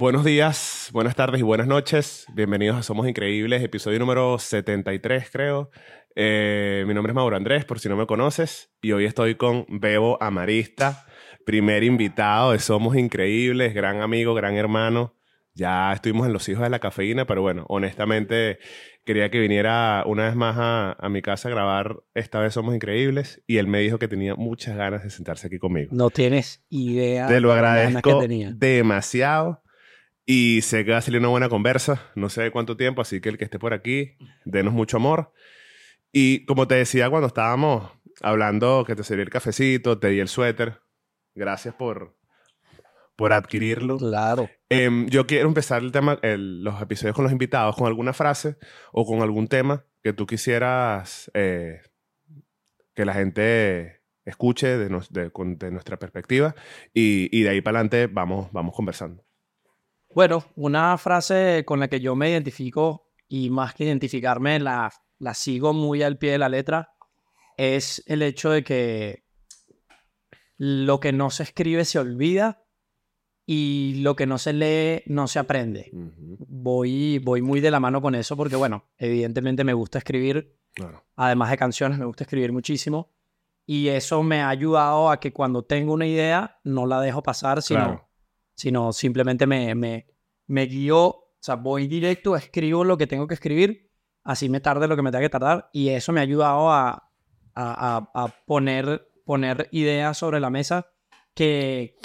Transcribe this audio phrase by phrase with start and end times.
[0.00, 2.24] Buenos días, buenas tardes y buenas noches.
[2.32, 5.70] Bienvenidos a Somos Increíbles, episodio número 73, creo.
[6.16, 9.66] Eh, mi nombre es Mauro Andrés, por si no me conoces, y hoy estoy con
[9.68, 11.04] Bebo Amarista,
[11.44, 15.16] primer invitado de Somos Increíbles, gran amigo, gran hermano.
[15.52, 18.58] Ya estuvimos en Los Hijos de la Cafeína, pero bueno, honestamente
[19.04, 22.74] quería que viniera una vez más a, a mi casa a grabar Esta vez Somos
[22.74, 25.90] Increíbles, y él me dijo que tenía muchas ganas de sentarse aquí conmigo.
[25.92, 28.50] No tienes idea Te lo agradezco que tenía.
[28.56, 29.62] demasiado.
[30.32, 32.08] Y sé que va a salir una buena conversa.
[32.14, 35.32] No sé de cuánto tiempo, así que el que esté por aquí, denos mucho amor.
[36.12, 37.90] Y como te decía cuando estábamos
[38.22, 40.82] hablando que te serví el cafecito, te di el suéter.
[41.34, 42.16] Gracias por,
[43.16, 43.96] por adquirirlo.
[43.98, 44.48] Claro.
[44.68, 48.56] Em, yo quiero empezar el tema, el- los episodios con los invitados con alguna frase
[48.92, 51.80] o con algún tema que tú quisieras eh,
[52.94, 56.54] que la gente escuche de, nos- de- con- de nuestra perspectiva
[56.94, 59.24] y, y de ahí para adelante vamos, vamos conversando.
[60.14, 65.34] Bueno, una frase con la que yo me identifico y más que identificarme, la, la
[65.34, 66.94] sigo muy al pie de la letra,
[67.56, 69.24] es el hecho de que
[70.56, 72.64] lo que no se escribe se olvida
[73.46, 75.90] y lo que no se lee no se aprende.
[75.92, 81.04] Voy, voy muy de la mano con eso porque, bueno, evidentemente me gusta escribir, Claro.
[81.16, 83.10] además de canciones, me gusta escribir muchísimo.
[83.66, 87.62] Y eso me ha ayudado a que cuando tengo una idea, no la dejo pasar,
[87.62, 88.09] sino, Claro.
[88.60, 90.06] Sino simplemente me, me,
[90.46, 93.90] me guío, o sea, voy directo, escribo lo que tengo que escribir,
[94.22, 95.70] así me tarde lo que me tenga que tardar.
[95.72, 97.10] Y eso me ha ayudado a,
[97.54, 100.86] a, a- poner, poner ideas sobre la mesa
[101.34, 101.96] que,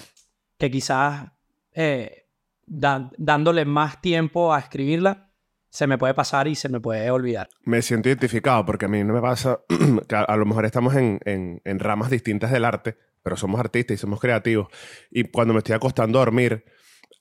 [0.57, 1.29] que quizás
[1.73, 2.29] eh,
[2.65, 5.33] dándole más tiempo a escribirla,
[5.69, 7.49] se me puede pasar y se me puede olvidar.
[7.65, 9.59] Me siento identificado porque a mí no me pasa
[10.07, 12.95] que a, lo mejor estamos en- en ramas distintas del arte,
[13.25, 14.67] pero somos artistas y somos creativos.
[15.09, 16.63] Y cuando me estoy acostando a dormir,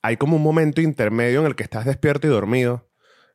[0.03, 2.91] hay como un momento intermedio en el que estás despierto y dormido.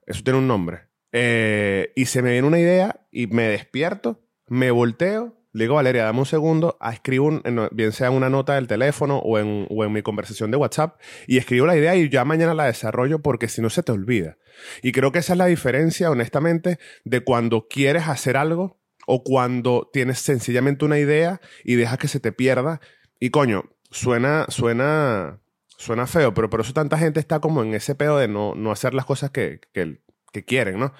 [0.06, 0.82] Eso tiene un nombre.
[1.12, 6.04] Eh, y se me viene una idea y me despierto, me volteo, le digo, Valeria,
[6.04, 9.40] dame un segundo, ah, escribo, un- en- bien sea en una nota del teléfono o
[9.40, 12.66] en, o en mi conversación de WhatsApp, y escribo la idea y ya mañana la
[12.66, 14.38] desarrollo porque si no se te olvida.
[14.84, 18.79] Y creo que esa es la diferencia, honestamente, de cuando quieres hacer algo
[19.12, 22.80] o cuando tienes sencillamente una idea y dejas que se te pierda.
[23.20, 27.96] Y coño, suena, suena, suena feo, pero por eso tanta gente está como en ese
[27.96, 30.94] pedo de no, no hacer las cosas que, que, quieren, ¿no?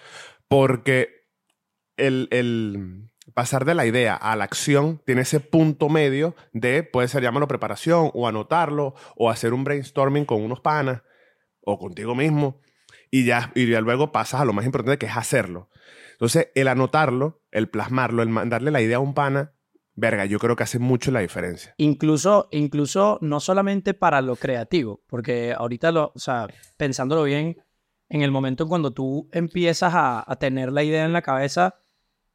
[0.48, 1.28] Porque
[1.98, 7.10] el, el pasar de la idea a la acción tiene ese punto medio de, puede
[7.10, 11.04] ser llamarlo preparación o anotarlo o hacer un brainstorming con unos panas
[11.62, 12.60] o contigo mismo
[13.12, 15.70] y ya, y ya luego pasas a lo más importante que es hacerlo.
[16.14, 19.54] Entonces, el anotarlo, el plasmarlo, el mandarle la idea a un pana,
[19.96, 21.74] verga, yo creo que hace mucho la diferencia.
[21.78, 27.58] Incluso, incluso no solamente para lo creativo, porque ahorita, lo, o sea, pensándolo bien,
[28.10, 31.76] en el momento en cuando tú empiezas a, a tener la idea en la cabeza,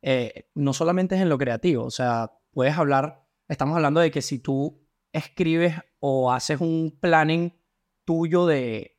[0.03, 4.23] eh, no solamente es en lo creativo, o sea, puedes hablar, estamos hablando de que
[4.23, 7.59] si tú escribes o haces un planning
[8.05, 8.99] tuyo de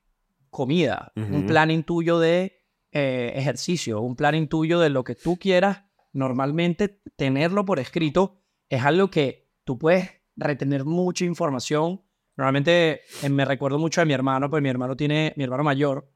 [0.49, 1.45] comida, un Ujú.
[1.45, 5.83] planning tuyo de eh, ejercicio, un planning tuyo de lo que tú quieras,
[6.15, 12.01] normalmente tenerlo por escrito es algo que tú puedes retener mucha información.
[12.37, 16.09] Normalmente eh, me recuerdo mucho de mi hermano, pues mi hermano tiene, mi hermano mayor,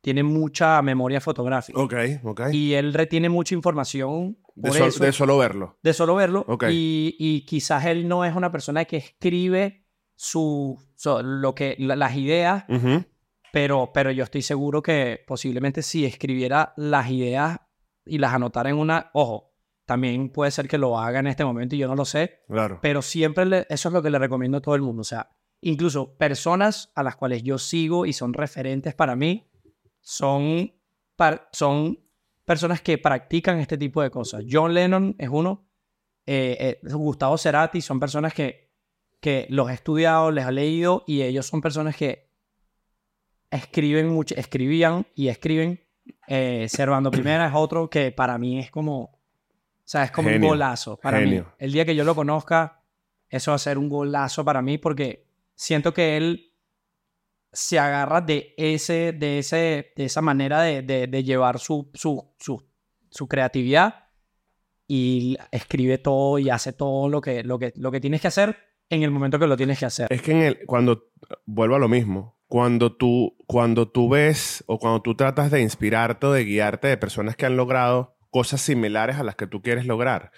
[0.00, 1.78] tiene mucha memoria fotográfica.
[1.80, 1.94] Ok,
[2.24, 2.40] ok.
[2.52, 5.78] Y él retiene mucha información de, por sol- eso, de solo verlo.
[5.82, 6.44] de solo verlo.
[6.48, 6.64] Ok.
[6.70, 9.86] Y, y quizás él no es una persona que escribe
[10.16, 12.64] su, so- lo que, la- las ideas,
[13.52, 17.58] pero, pero yo estoy seguro que posiblemente si escribiera las ideas
[18.04, 19.52] y las anotara en una, ojo,
[19.84, 22.78] también puede ser que lo haga en este momento y yo no lo sé, Claro.
[22.80, 25.00] pero siempre le- eso es lo que le recomiendo a todo el mundo.
[25.02, 25.30] O sea,
[25.60, 29.50] incluso personas a las cuales yo sigo y son referentes para mí,
[30.00, 30.72] son,
[31.16, 31.98] par- son
[32.44, 34.44] personas que practican este tipo de cosas.
[34.50, 35.68] John Lennon es uno,
[36.26, 38.70] eh, eh, Gustavo Cerati son personas que,
[39.20, 42.30] que los he estudiado, les he leído y ellos son personas que
[43.50, 45.80] escriben mucho, escribían y escriben.
[46.26, 49.18] Eh, Servando Primera es otro que para mí es como, o
[49.84, 51.42] sea, es como Genio, un golazo para genio.
[51.44, 51.50] mí.
[51.58, 52.80] El día que yo lo conozca,
[53.28, 56.52] eso va a ser un golazo para mí porque siento que él
[57.52, 62.32] se agarra de ese, de ese, de esa manera de, de- de llevar su, su,
[62.38, 62.62] su,
[63.10, 64.06] su creatividad
[64.88, 68.56] y escribe todo y hace todo lo que, lo que, lo que tienes que hacer
[68.88, 70.06] en el momento que lo tienes que hacer.
[70.10, 71.10] Es que en el, cuando,
[71.46, 76.26] vuelvo a lo mismo, cuando tú, cuando tú ves o cuando tú tratas de inspirarte
[76.26, 79.86] o de guiarte de personas que han logrado cosas similares a las que tú quieres
[79.86, 80.32] lograr,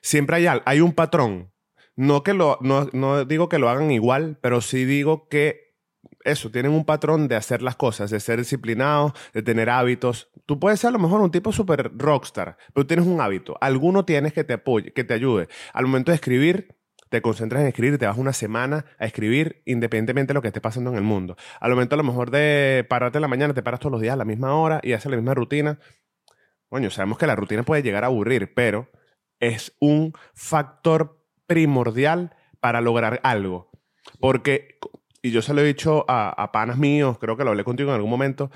[0.00, 1.52] siempre hay, hay un patrón.
[1.94, 5.74] No, que lo, no, no digo que lo hagan igual, pero sí digo que
[6.24, 10.30] eso, tienen un patrón de hacer las cosas, de ser disciplinados, de tener hábitos.
[10.46, 13.58] Tú puedes ser a lo mejor un tipo súper rockstar, pero tienes un hábito.
[13.60, 15.48] Alguno tienes que te apoye, que te ayude.
[15.74, 16.77] Al momento de escribir,
[17.08, 20.60] te concentras en escribir, te vas una semana a escribir independientemente de lo que esté
[20.60, 21.36] pasando en el mundo.
[21.60, 24.14] Al momento a lo mejor de pararte en la mañana, te paras todos los días
[24.14, 25.78] a la misma hora y haces la misma rutina.
[26.68, 28.90] Coño, sabemos que la rutina puede llegar a aburrir, pero
[29.40, 33.70] es un factor primordial para lograr algo.
[34.20, 34.78] Porque,
[35.22, 37.96] y yo se lo he dicho a, panas míos, creo que lo hablé contigo en
[37.96, 38.50] algún momento,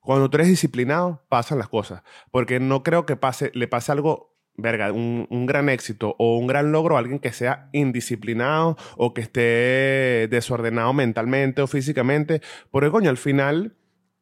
[0.00, 2.02] cuando tú eres disciplinado, pasan las cosas.
[2.30, 6.46] Porque no creo que pase, le pase algo verga, un, un, gran éxito o un
[6.46, 12.40] gran logro alguien que sea indisciplinado o que esté desordenado mentalmente o físicamente.
[12.70, 13.76] Porque, coño, al final,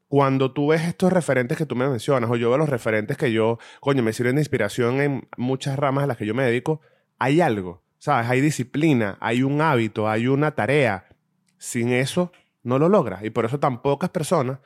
[0.08, 3.32] cuando tú ves estos referentes que tú me mencionas, o yo veo los referentes que
[3.32, 6.80] yo, coño, me sirven de inspiración en muchas ramas a las que yo me dedico,
[7.18, 8.28] hay algo, ¿sabes?
[8.28, 11.08] Hay disciplina, hay un hábito, hay una tarea.
[11.58, 12.32] Sin eso,
[12.62, 13.24] no lo logras.
[13.24, 14.58] Y por eso tan pocas personas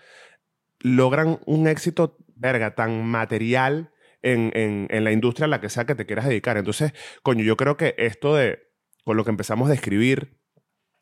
[0.81, 3.93] logran un éxito, verga, tan material
[4.23, 6.57] en, en, en la industria a la que sea que te quieras dedicar.
[6.57, 6.93] Entonces,
[7.23, 8.61] coño, yo creo que esto de,
[9.05, 10.39] con lo que empezamos a escribir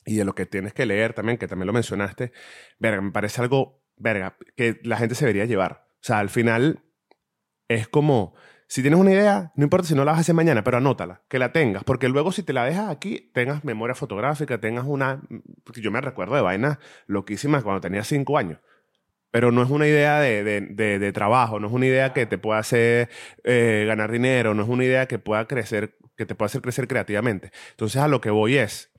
[0.04, 2.32] y de lo que tienes que leer también, que también lo mencionaste,
[2.78, 5.88] verga, me parece algo verga, que la gente se debería llevar.
[5.94, 6.84] O sea, al final
[7.68, 8.34] es como,
[8.68, 11.24] si tienes una idea, no importa si no la vas a hacer mañana, pero anótala,
[11.28, 15.22] que la tengas, porque luego si te la dejas aquí, tengas memoria fotográfica, tengas una...
[15.74, 18.60] Yo me recuerdo de vainas loquísimas cuando tenía cinco años.
[19.31, 22.38] Pero no es una idea de, de, de, trabajo, no es una idea que te
[22.38, 23.11] pueda hacer
[23.44, 26.88] eh, ganar dinero, no es una idea que pueda crecer, que te pueda hacer crecer
[26.88, 27.50] creativamente.
[27.70, 28.93] Entonces a lo que voy es,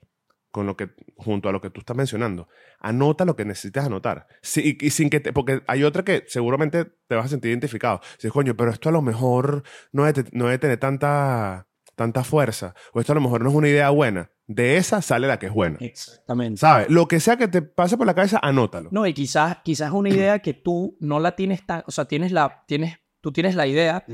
[0.52, 2.48] con lo que, junto a lo que tú estás mencionando.
[2.80, 4.28] Anota lo que necesitas anotar.
[4.42, 8.02] Sí, y, sin que te, porque hay otra que seguramente te vas a sentir identificado.
[8.18, 12.74] Si coño, pero esto a lo mejor no debe, no debe tener tanta, tanta fuerza.
[12.94, 14.32] O esto a lo mejor no es una idea buena.
[14.48, 15.78] De esa sale la que es buena.
[15.82, 16.58] Exactamente.
[16.58, 16.90] ¿Sabes?
[16.90, 18.90] Lo que sea que te pase por la cabeza, anótalo.
[18.92, 22.32] No, y quizás, quizás una idea que tú no la tienes tan, o sea, tienes
[22.32, 24.06] la, tienes, tú tienes la idea,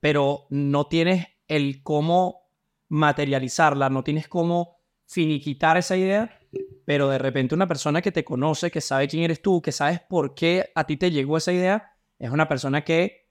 [0.00, 2.50] pero no tienes el cómo
[2.88, 6.36] materializarla, no tienes cómo finiquitar esa idea,
[6.84, 10.00] pero de repente una persona que te conoce, que sabe quién eres tú, que sabes
[10.00, 13.28] por qué a ti te llegó esa idea, es una persona que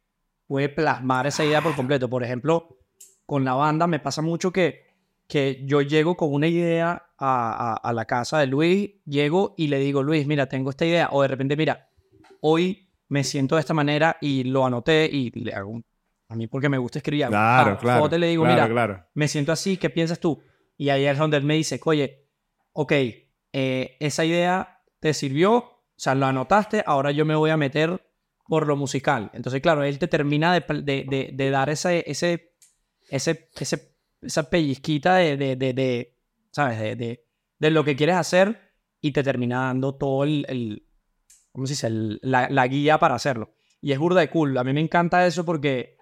[0.48, 2.10] puede plasmar esa idea por completo.
[2.10, 2.80] Por ejemplo,
[3.26, 4.86] con la banda me pasa mucho que,
[5.28, 9.80] que yo llego con una idea a, a, la casa de Luis, llego y le
[9.80, 11.90] digo, Luis, mira, tengo esta idea, o de repente, mira,
[12.42, 15.82] hoy me siento de esta manera y lo anoté y le hago
[16.28, 17.28] a mí porque me gusta escribir.
[17.28, 18.18] Claro, claro.
[18.18, 20.42] le digo, mira, me siento así, ¿qué piensas tú?
[20.78, 22.28] Y ahí es donde él me dice, oye,
[22.74, 22.92] ok,
[23.54, 28.02] eh, esa idea te sirvió, o sea, lo anotaste, ahora yo me voy a meter
[28.48, 29.32] por lo musical.
[29.34, 32.56] Entonces, claro, él te termina de, de, dar ese, ese,
[33.10, 33.95] ese, ese,
[34.26, 36.16] esa pellizquita de, de,
[36.52, 36.80] ¿sabes?
[36.98, 37.26] De,
[37.60, 40.88] de, lo que quieres hacer y te termina dando todo el, el
[41.52, 41.90] ¿cómo se dice?
[41.90, 43.56] la, la, guía para hacerlo.
[43.82, 44.58] Y es burda de cool.
[44.58, 45.96] A mí me encanta eso porque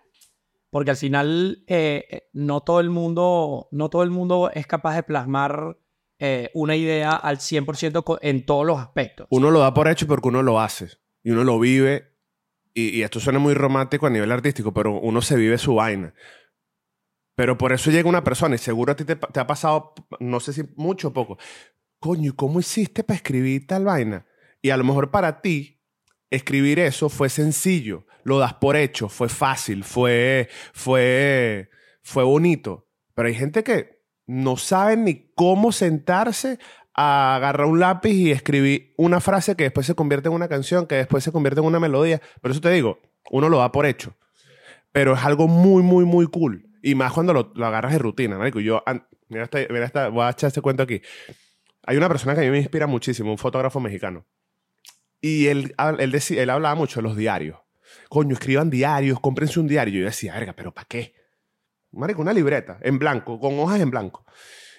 [0.74, 4.96] porque al final eh, eh, no, todo el mundo, no todo el mundo es capaz
[4.96, 5.78] de plasmar
[6.18, 9.28] eh, una idea al 100% en todos los aspectos.
[9.30, 10.88] Uno lo da por hecho porque uno lo hace
[11.22, 12.16] y uno lo vive.
[12.74, 16.16] Y, esto suena muy romántico a nivel artístico, pero uno se vive su vaina.
[17.36, 20.54] Pero por eso llega una persona y seguro a ti te, ha pasado, no sé
[20.54, 21.38] si mucho o poco.
[22.00, 24.26] Coño, ¿y cómo hiciste para escribir tal vaina?
[24.62, 25.82] Y a lo mejor para ti
[26.30, 31.70] escribir eso fue sencillo, lo das por hecho, fue fácil, fue, fue,
[32.02, 32.88] fue bonito.
[33.14, 36.60] Pero hay gente que no sabe ni cómo sentarse
[36.96, 40.88] a agarrar un lápiz y escribir una frase que después se convierte en una canción,
[40.88, 42.22] que después se convierte en una melodía.
[42.42, 43.00] Por eso te digo,
[43.32, 44.16] uno lo da por hecho.
[44.92, 46.73] Pero es algo muy, muy, muy cool.
[46.86, 48.60] Y más cuando lo, agarras de rutina, marico.
[48.60, 48.84] Yo,
[49.30, 51.02] mira, esta, mira esta, voy a echar este cuento aquí.
[51.86, 54.26] Hay una persona que a mí me inspira muchísimo, un fotógrafo mexicano.
[55.22, 57.58] Y él, él, decía, él hablaba mucho de los diarios.
[58.10, 60.02] Coño, escriban diarios, cómprense un diario.
[60.02, 61.16] Yo decía, verga, ¿pero para qué?
[61.92, 64.26] Marico, una libreta en blanco, con hojas en blanco.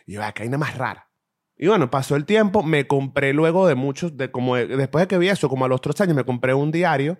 [0.04, 1.08] Y yo, acá hay nada más rara.
[1.56, 5.16] Y bueno, pasó el tiempo, me compré luego de muchos, de como después de que
[5.16, 7.18] vi eso, como a los tres años, me compré un diario,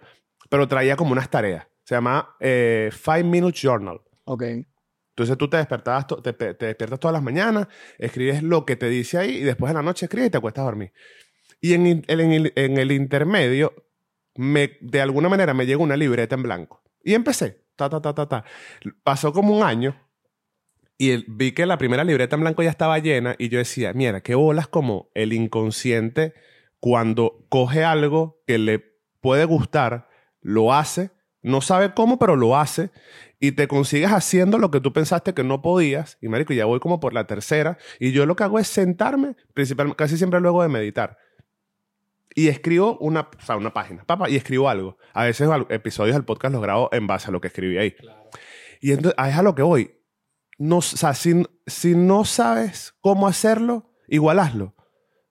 [0.50, 1.66] pero traía como unas tareas.
[1.84, 4.02] Se llama eh, Five Minutes Journal.
[4.24, 4.42] Ok.
[5.14, 7.68] Entonces tú te despertabas, te, despiertas todas las mañanas,
[7.98, 10.62] escribes lo que te dice ahí y después de la noche escribes y te acuestas
[10.62, 10.92] a dormir.
[11.60, 13.72] Y en, el, intermedio,
[14.34, 16.82] me, de alguna manera me llegó una libreta en blanco.
[17.04, 17.62] Y empecé.
[17.76, 18.44] Ta, ta, ta, ta, ta.
[19.04, 19.96] Pasó como un año
[20.98, 24.20] y vi que la primera libreta en blanco ya estaba llena y yo decía, mira,
[24.20, 26.34] qué bolas como el inconsciente
[26.80, 28.80] cuando coge algo que le
[29.20, 30.08] puede gustar,
[30.40, 32.90] lo hace, no sabe cómo, pero lo hace
[33.40, 36.18] y te consigues haciendo lo que tú pensaste que no podías.
[36.20, 39.36] Y marico, ya voy como por la tercera y yo lo que hago es sentarme,
[39.52, 41.18] principalmente, casi siempre luego de meditar
[42.34, 44.98] y escribo una, o sea, una página, papá, y escribo algo.
[45.12, 47.94] A veces episodios del podcast los grabo en base a lo que escribí ahí.
[48.80, 50.00] Y entonces, es a lo que voy.
[50.58, 54.74] No, o sea, si, si no sabes cómo hacerlo, igual hazlo.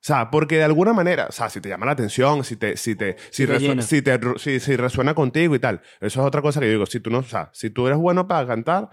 [0.03, 2.75] O sea, porque de alguna manera, o sea, si te llama la atención, si te,
[2.75, 3.81] si te, si, te resu- llena.
[3.83, 5.81] si te si- si resuena contigo y tal.
[6.01, 6.85] Eso es otra cosa que yo digo.
[6.85, 8.89] Si tú no, o sea, si tú eres bueno para cantar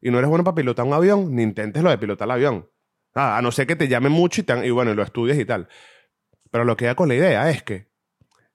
[0.00, 2.70] y no eres bueno para pilotar un avión, ni intentes lo de pilotar el avión.
[3.14, 5.44] Ah, a no ser que te llame mucho y, y bueno, y lo estudies y
[5.44, 5.68] tal.
[6.50, 7.88] Pero lo que da con la idea es que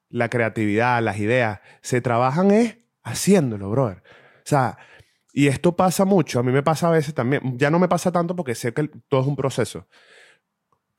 [0.09, 3.97] la creatividad, las ideas, se trabajan es haciéndolo, brother.
[4.37, 4.79] O sea,
[5.31, 8.11] y esto pasa mucho, a mí me pasa a veces también, ya no me pasa
[8.11, 9.87] tanto porque sé que todo es un proceso.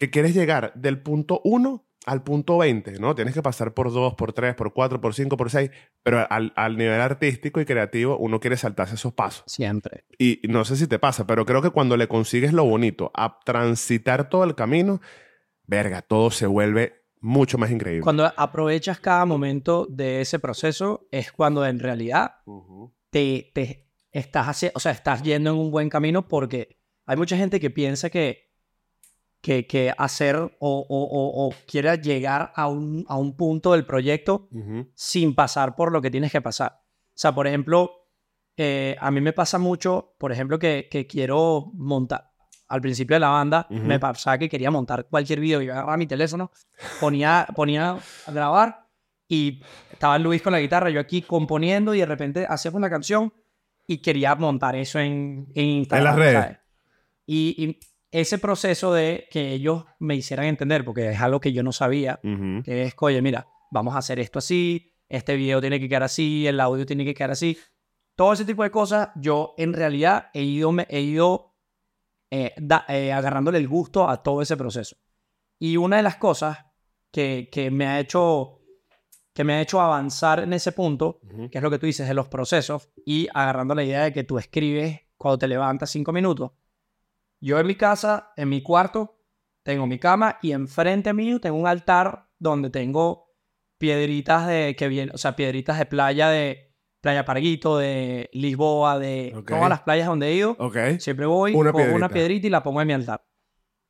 [0.00, 3.14] Que quieres llegar del punto 1 al punto 20, ¿no?
[3.14, 5.70] Tienes que pasar por 2, por 3, por 4, por 5, por 6,
[6.02, 9.44] pero al, al nivel artístico y creativo uno quiere saltarse esos pasos.
[9.46, 10.06] Siempre.
[10.18, 13.38] Y no sé si te pasa, pero creo que cuando le consigues lo bonito, a
[13.44, 15.02] transitar todo el camino,
[15.66, 18.02] verga, todo se vuelve mucho más increíble.
[18.02, 22.36] Cuando aprovechas cada momento de ese proceso es cuando en realidad
[23.10, 27.36] te, te estás haci- o sea, estás yendo en un buen camino porque hay mucha
[27.36, 28.49] gente que piensa que,
[29.40, 33.84] que, que hacer o, o, o, o quiera llegar a un, a un punto del
[33.86, 34.88] proyecto Ujú.
[34.94, 36.80] sin pasar por lo que tienes que pasar.
[36.82, 38.08] O sea, por ejemplo,
[38.56, 42.30] eh, a mí me pasa mucho, por ejemplo, que, que quiero montar.
[42.68, 43.80] Al principio de la banda Ujú.
[43.80, 45.60] me pasaba que quería montar cualquier video.
[45.60, 46.50] Yo agarraba mi teléfono,
[47.00, 48.86] ponía, ponía a grabar
[49.26, 53.32] y estaba Luis con la guitarra, yo aquí componiendo y de repente hacemos una canción
[53.86, 56.00] y quería montar eso en, en Instagram.
[56.00, 56.58] En las redes.
[57.26, 57.80] Y, y
[58.12, 62.18] ese proceso de que ellos me hicieran entender, porque es algo que yo no sabía,
[62.24, 62.62] Ujú.
[62.64, 66.46] que es, oye, mira, vamos a hacer esto así, este video tiene que quedar así,
[66.46, 67.56] el audio tiene que quedar así.
[68.16, 71.54] Todo ese tipo de cosas, yo en realidad he ido, me- he ido
[72.32, 74.96] eh, da- eh, agarrándole el gusto a todo ese proceso.
[75.58, 76.58] Y una de las cosas
[77.10, 78.56] que, que me ha hecho
[79.32, 82.14] que me ha hecho avanzar en ese punto, que es lo que tú dices de
[82.14, 86.50] los procesos, y agarrando la idea de que tú escribes cuando te levantas cinco minutos.
[87.40, 89.18] Yo en mi casa, en mi cuarto,
[89.62, 93.30] tengo mi cama y enfrente mío tengo un altar donde tengo
[93.78, 96.70] piedritas de que vienen, o sea, piedritas de playa de
[97.00, 100.54] Playa Parguito, de Lisboa, de todas las playas donde he ido.
[100.98, 102.14] Siempre voy, Una cojo una piedrita.
[102.14, 103.24] piedrita y la pongo en mi altar.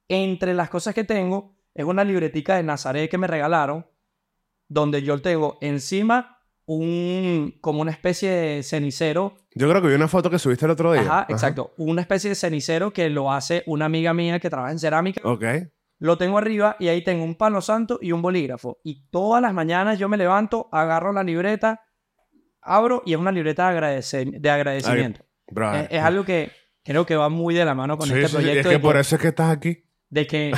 [0.08, 3.86] Entre las cosas que tengo es una libretica de Nazaret que me regalaron,
[4.68, 6.39] donde yo tengo encima
[6.76, 9.34] un como una especie de cenicero.
[9.54, 11.02] Yo creo que vi una foto que subiste el otro día.
[11.02, 11.74] Ajá, exacto.
[11.78, 15.20] Una especie de cenicero que lo hace una amiga mía que trabaja en cerámica.
[15.24, 15.44] Ok.
[15.98, 18.78] Lo tengo arriba y ahí tengo un palo santo y un bolígrafo.
[18.84, 21.80] Y todas las mañanas yo me levanto, agarro la libreta,
[22.62, 25.24] abro y es una libreta de, agradece- de agradecimiento.
[25.48, 25.86] Brother.
[25.90, 26.52] Es, es algo que
[26.84, 28.68] creo que va muy de la mano con Sí, este sí, sí, proyecto.
[28.70, 29.82] Es que por eso es que estás aquí.
[30.08, 30.52] de que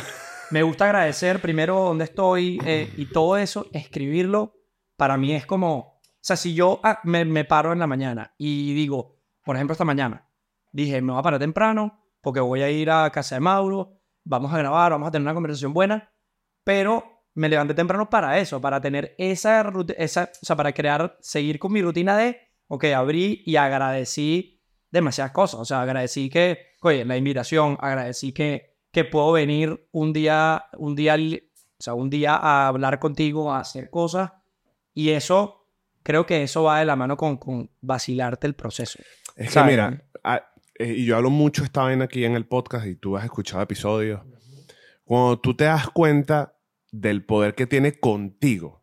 [0.50, 4.54] me gusta agradecer primero donde estoy eh, y todo eso, escribirlo,
[4.98, 5.91] para mí es como,
[6.24, 10.28] sea, si yo ah, me, paro en la mañana y digo, por ejemplo, esta mañana,
[10.70, 14.52] dije, me voy a parar temprano porque voy a ir a casa de Mauro, vamos
[14.52, 16.12] a grabar, vamos a tener una conversación buena,
[16.62, 21.16] pero me levanté temprano para eso, para tener esa rutina, esa, o sea, para crear,
[21.20, 24.60] seguir con mi rutina de, ok, abrí y agradecí
[24.90, 30.12] demasiadas cosas, o sea, agradecí que, oye, la invitación, agradecí que, que puedo venir un
[30.12, 34.32] día, un día, o sea, un día a hablar contigo, a hacer cosas,
[34.94, 35.61] y eso,
[36.02, 38.98] creo que eso va de la mano con, con vacilarte el proceso.
[39.36, 40.46] Es que mira, ah,
[40.78, 43.62] eh, y yo hablo mucho esta vaina aquí en el podcast y tú has escuchado
[43.62, 44.20] episodios.
[45.04, 46.56] Cuando tú te das cuenta
[46.90, 48.82] del poder que tiene contigo,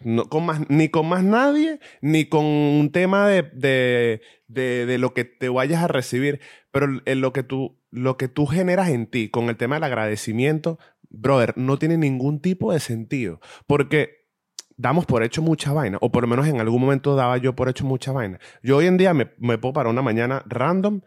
[0.00, 4.98] no con más, ni con más nadie, ni con un tema de, de, de- de
[4.98, 6.40] lo que te vayas a recibir,
[6.72, 9.84] pero en lo que, tú, lo que tú generas en ti con el tema del
[9.84, 10.78] agradecimiento,
[11.10, 13.40] brother, no tiene ningún tipo de sentido.
[13.66, 14.21] Porque
[14.76, 17.68] damos por hecho mucha vaina, o por lo menos en algún momento daba yo por
[17.68, 18.38] hecho mucha vaina.
[18.62, 21.00] Yo hoy en día me, me puedo parar una mañana random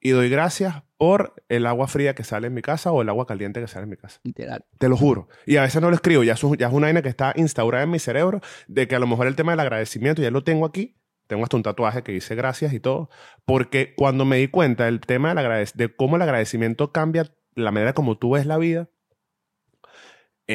[0.00, 3.26] y doy gracias por el agua fría que sale en mi casa o el agua
[3.26, 4.20] caliente que sale en mi casa.
[4.22, 4.64] Literal.
[4.78, 5.28] Te lo juro.
[5.46, 7.32] Y a veces no lo escribo, ya, es un- ya es una vaina que está
[7.36, 10.42] instaurada en mi cerebro, de que a lo mejor el tema del agradecimiento ya lo
[10.44, 10.96] tengo aquí.
[11.26, 13.08] Tengo hasta un tatuaje que dice gracias y todo.
[13.44, 17.92] Porque cuando me di cuenta del tema del de cómo el agradecimiento cambia la manera
[17.92, 18.88] como tú ves la vida,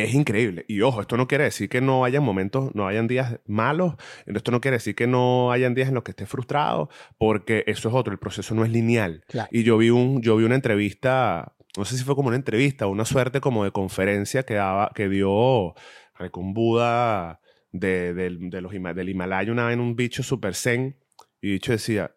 [0.03, 0.65] es increíble.
[0.67, 3.95] Y ojo, esto no quiere decir que no hayan momentos, no hayan días malos.
[4.25, 7.89] Esto no quiere decir que no hayan días en los que estés frustrado, porque eso
[7.89, 8.11] es otro.
[8.13, 9.23] El proceso no es lineal.
[9.27, 9.49] Claro.
[9.51, 12.87] Y yo vi, un, yo vi una entrevista, no sé si fue como una entrevista
[12.87, 15.73] una suerte como de conferencia que, daba, que dio
[16.31, 17.39] con Buda
[17.71, 20.97] de, del- de los, Hima- del Himalaya, una en un bicho super zen.
[21.41, 22.15] Y el bicho decía,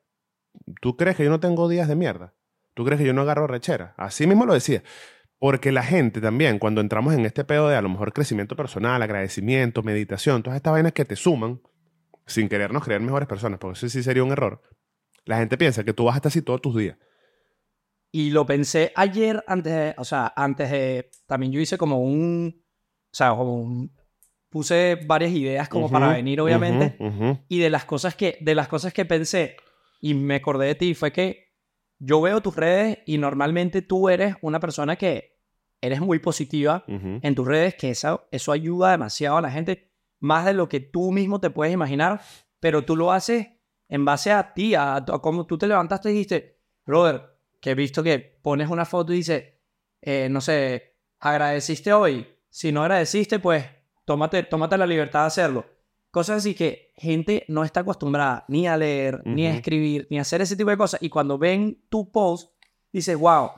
[0.80, 2.34] ¿tú crees que yo no tengo días de mierda?
[2.74, 3.94] ¿Tú crees que yo no agarro rechera?
[3.96, 4.82] Así mismo lo decía.
[5.38, 9.00] Porque la gente también, cuando entramos en este pedo de a lo mejor crecimiento personal,
[9.02, 11.60] agradecimiento, meditación, todas estas vainas que te suman,
[12.26, 14.60] sin querernos creer mejores personas, porque eso sí sería un error,
[15.24, 16.96] la gente piensa que tú vas a estar así todos tus días.
[18.10, 22.64] Y lo pensé ayer antes de, o sea, antes de, también yo hice como un,
[23.12, 23.92] o sea, como un,
[24.48, 26.96] puse varias ideas como para venir, obviamente.
[27.48, 29.56] Y de las cosas que, de las cosas que pensé
[30.00, 31.47] y me acordé de ti fue que
[31.98, 35.38] yo veo tus redes y normalmente tú eres una persona que
[35.80, 37.20] eres muy positiva Ujú.
[37.22, 40.80] en tus redes, que eso, eso ayuda demasiado a la gente, más de lo que
[40.80, 42.20] tú mismo te puedes imaginar,
[42.60, 43.48] pero tú lo haces
[43.88, 47.22] en base a ti, a, a cómo tú te levantaste y dijiste, brother,
[47.60, 49.44] que he visto que pones una foto y dices,
[50.02, 53.64] eh, no sé, agradeciste hoy, si no agradeciste, pues
[54.04, 55.66] tómate, tómate la libertad de hacerlo.
[56.10, 60.22] Cosas así que gente no está acostumbrada ni a leer, ni a escribir, ni a
[60.22, 61.02] hacer ese tipo de cosas.
[61.02, 62.52] Y cuando ven tu post,
[62.92, 63.50] dices, wow,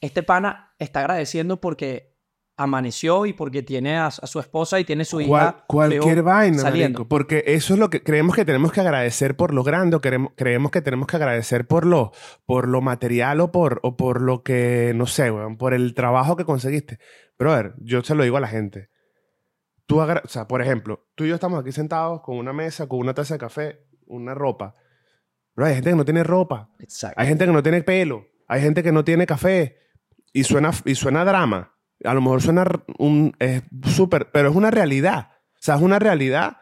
[0.00, 2.16] este pana está agradeciendo porque
[2.58, 5.64] amaneció y porque tiene a, a su esposa y tiene su Cual- hija.
[5.68, 6.98] cualquier vaina, saliendo.
[6.98, 10.00] marico, porque eso es lo que creemos que tenemos que agradecer por lo grande, o
[10.00, 12.10] queremos, creemos que tenemos que agradecer por lo,
[12.46, 16.34] por lo material o por, o por lo que, no sé, weón, por el trabajo
[16.36, 16.98] que conseguiste.
[17.38, 18.90] Brother, yo se lo digo a la gente.
[19.88, 23.00] Tú o sea, por ejemplo, tú y yo estamos aquí sentados con una mesa, con
[23.00, 24.74] una taza de café, una ropa.
[25.54, 26.70] Pero hay gente que no tiene ropa.
[26.78, 27.20] Exacto.
[27.20, 29.78] Hay gente que no tiene pelo, hay gente que no tiene café
[30.32, 31.74] y suena, y suena drama.
[32.04, 32.64] A lo mejor suena
[32.98, 35.30] un es súper, pero es una realidad.
[35.54, 36.58] O sea, es una realidad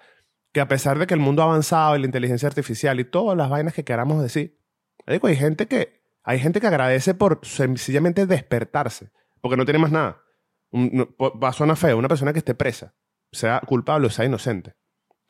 [0.52, 3.36] que a pesar de que el mundo ha avanzado y la inteligencia artificial y todas
[3.36, 4.58] las vainas que queramos decir,
[5.04, 9.10] hay gente que hay gente que agradece por sencillamente despertarse,
[9.42, 10.22] porque no tiene más nada.
[10.70, 12.94] Un- no- po- va a sonar feo, una persona que esté presa,
[13.36, 14.74] sea culpable o sea inocente.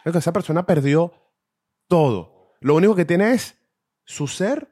[0.04, 1.12] Marico, esa persona perdió
[1.88, 2.54] todo.
[2.60, 3.58] Lo único que tiene es
[4.04, 4.68] su ser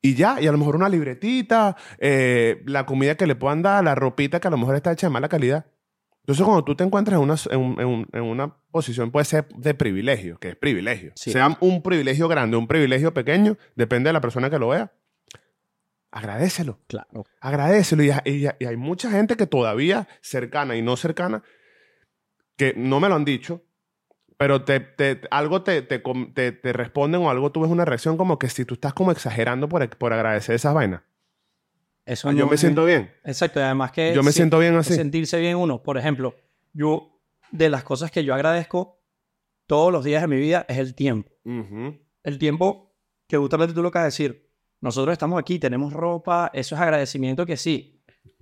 [0.00, 3.82] y ya, y a lo mejor una libretita, eh, la comida que le puedan dar,
[3.82, 5.66] la ropita que a lo mejor está hecha de mala calidad.
[6.20, 9.74] Entonces, cuando tú te encuentras en una, en, en en una posición, puede ser de
[9.74, 11.12] privilegio, que es privilegio.
[11.16, 11.32] Sí.
[11.32, 14.92] Sea un privilegio grande, un privilegio pequeño, depende de la persona que lo vea.
[16.10, 17.24] Agradecelo, Claro.
[17.40, 18.02] agradecelo.
[18.02, 21.42] Y, y- y hay mucha gente que todavía, cercana y no cercana,
[22.56, 23.62] que no me lo han dicho,
[24.36, 28.48] pero te, te- algo te, te, responden o algo tú ves una reacción como que
[28.48, 31.02] si tú estás como exagerando por, por agradecer esas vainas.
[32.04, 33.10] Eso Ah, yo no me es- siento bien.
[33.24, 34.14] Exacto, y además que...
[34.14, 34.94] Yo me siento bien así.
[34.94, 35.82] Sentirse bien uno.
[35.82, 36.36] Por ejemplo,
[36.72, 39.02] yo, de las cosas que yo agradezco
[39.66, 41.32] todos los días de mi vida es el tiempo.
[42.22, 42.94] El tiempo
[43.26, 44.46] que justamente tú lo de decir.
[44.80, 47.95] Nosotros estamos aquí, tenemos ropa, eso es agradecimiento que sí.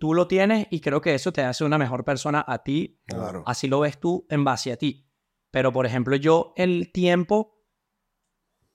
[0.04, 3.00] Tú lo tienes y creo que eso te hace una mejor persona a ti.
[3.06, 3.42] Claro.
[3.46, 5.08] Así lo ves tú en base a ti.
[5.50, 7.64] Pero, por ejemplo, yo el tiempo,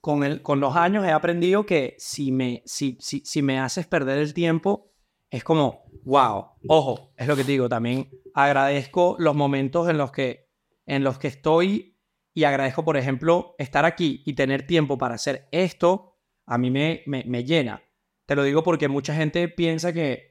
[0.02, 3.86] con, el, con los años he aprendido que si me, si, si, si me haces
[3.86, 4.92] perder el tiempo,
[5.30, 10.12] es como, wow, ojo, es lo que te digo, también agradezco los momentos en los
[10.12, 10.50] que,
[10.88, 11.96] en los que estoy
[12.34, 17.04] y agradezco, por ejemplo, estar aquí y tener tiempo para hacer esto, a mí me,
[17.06, 17.84] me, me llena.
[18.26, 20.29] Te lo digo porque mucha gente piensa que,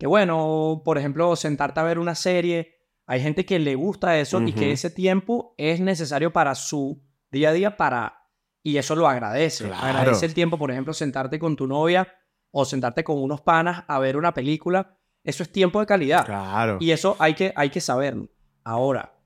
[0.00, 4.40] que, bueno, por ejemplo, sentarte a ver una serie, hay gente que le gusta eso
[4.40, 8.30] y que ese tiempo es necesario para su día a día para...
[8.62, 9.66] Y eso lo agradece.
[9.66, 9.98] Claro.
[9.98, 12.08] Agradece el tiempo, por ejemplo, sentarte con tu novia
[12.50, 14.96] o sentarte con unos panas a ver una película.
[15.22, 16.24] Eso es tiempo de calidad.
[16.24, 16.78] Claro.
[16.80, 18.30] Y eso hay que, hay que saberlo.
[18.64, 19.18] Ahora,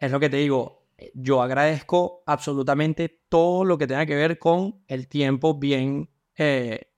[0.00, 4.82] es lo que te digo, yo agradezco absolutamente todo lo que tenga que ver con
[4.88, 6.91] el tiempo bien, eh,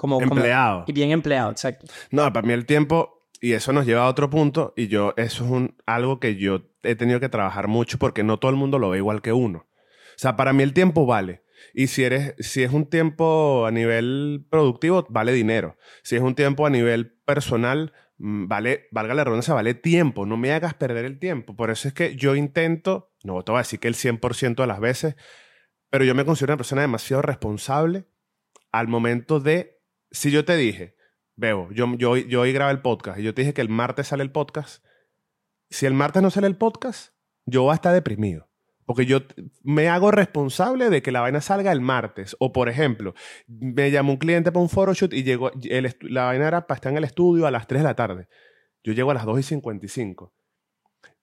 [0.00, 0.84] como, como- Empleado.
[0.86, 1.86] y bien empleado, exacto.
[2.10, 5.44] No, para mí el tiempo, y eso nos lleva a otro punto, y yo, eso
[5.44, 8.78] es un, algo que yo he tenido que trabajar mucho porque no todo el mundo
[8.78, 9.58] lo ve igual que uno.
[9.68, 11.42] O sea, para mí el tiempo vale.
[11.74, 15.76] Y si, eres, si es un tiempo a nivel productivo, vale dinero.
[16.02, 20.24] Si es un tiempo a nivel personal, mm, vale, valga la redundancia, vale tiempo.
[20.24, 21.54] No me hagas perder el tiempo.
[21.56, 24.66] Por eso es que yo intento, no te voy a decir que el 100% de
[24.66, 25.16] las veces,
[25.90, 28.06] pero yo me considero una persona demasiado responsable
[28.72, 29.79] al momento de,
[30.10, 30.96] si yo te dije,
[31.36, 34.08] Bebo, yo, yo, yo hoy grabé el podcast y yo te dije que el martes
[34.08, 34.84] sale el podcast.
[35.70, 37.14] Si el martes no sale el podcast,
[37.46, 38.48] yo voy a estar deprimido.
[38.84, 39.20] Porque yo
[39.62, 42.36] me hago responsable de que la vaina salga el martes.
[42.40, 43.14] O, por ejemplo,
[43.46, 46.90] me llamó un cliente para un photoshoot y llegó, el la vaina era para estar
[46.92, 48.26] en el estudio a las 3 de la tarde.
[48.82, 50.34] Yo llego a las 2 y 55.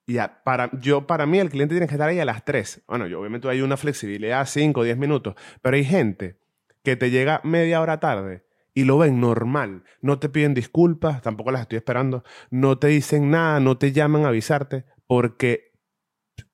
[0.06, 2.84] Y a- para, yo, para mí el cliente tiene que estar ahí a las 3.
[2.88, 5.36] Bueno, yo obviamente hay una flexibilidad, 5 o 10 minutos.
[5.62, 6.39] Pero hay gente
[6.84, 8.46] que te llega media hora tarde
[8.77, 9.85] y lo ven normal.
[10.01, 12.23] No te piden disculpas, tampoco las estoy esperando.
[12.51, 15.71] No te dicen nada, no te llaman a avisarte porque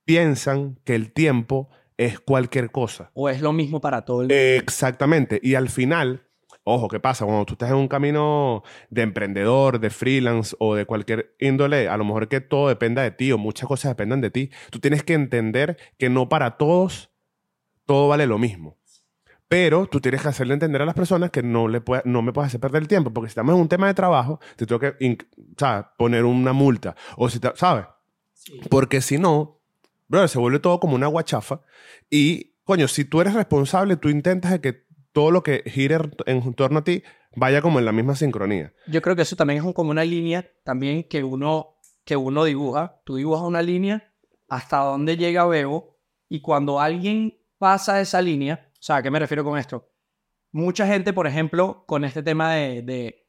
[0.05, 3.11] piensan que el tiempo es cualquier cosa.
[3.13, 4.35] O es lo mismo para todo el mundo.
[4.35, 5.41] Exactamente.
[5.43, 6.25] Y al final,
[6.63, 7.25] Ojo, ¿qué pasa?
[7.25, 11.97] Cuando tú estás en un camino de emprendedor, de freelance o de cualquier índole, a
[11.97, 15.03] lo mejor que todo dependa de ti o muchas cosas dependan de ti, tú tienes
[15.03, 17.11] que entender que no para todos
[17.85, 18.77] todo vale lo mismo.
[19.53, 22.33] Pero tú tienes que hacerle entender a las personas que no, le puede- no me
[22.33, 24.79] puedes hacer perder el tiempo, porque si estamos en un tema de trabajo, te tengo
[24.79, 24.95] que
[25.57, 25.85] ¿sabes?
[25.97, 26.95] poner una multa.
[27.17, 27.85] O si, ¿sabes?
[28.69, 29.59] Porque si no,
[30.07, 31.61] brother, se vuelve todo como una guachafa.
[32.09, 36.53] Y, coño, si tú eres responsable, tú intentas de que todo lo que gire en
[36.55, 37.03] torno a ti
[37.35, 38.73] vaya como en la misma sincronía.
[38.87, 42.43] Yo creo que eso también es un- como una línea también que uno, que uno
[42.43, 42.99] dibuja.
[43.05, 44.11] Tú dibujas una línea
[44.49, 49.43] hasta dónde llega Bebo y cuando alguien pasa esa línea, sea, ¿a qué me refiero
[49.43, 49.89] con esto?
[50.51, 53.27] Mucha gente, por ejemplo, con este tema de, de,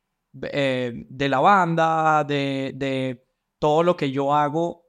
[0.53, 3.27] eh, de la banda, de, de
[3.59, 4.85] todo lo que yo hago,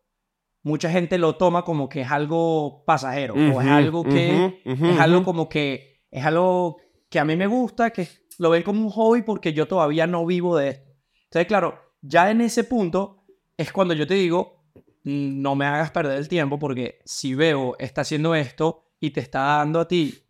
[0.63, 4.33] mucha gente lo toma como que es algo pasajero o es algo que
[4.65, 6.77] ujú, ujú, es algo como que es algo
[7.09, 8.07] que a mí me gusta, que
[8.39, 10.91] lo ven como un hobby porque yo todavía no vivo de esto.
[11.25, 13.25] Entonces, claro, ya en ese punto
[13.55, 14.63] es cuando yo te digo,
[15.03, 19.19] "Mm, no me hagas perder el tiempo porque si veo está haciendo esto y te
[19.21, 20.24] está dando a ti,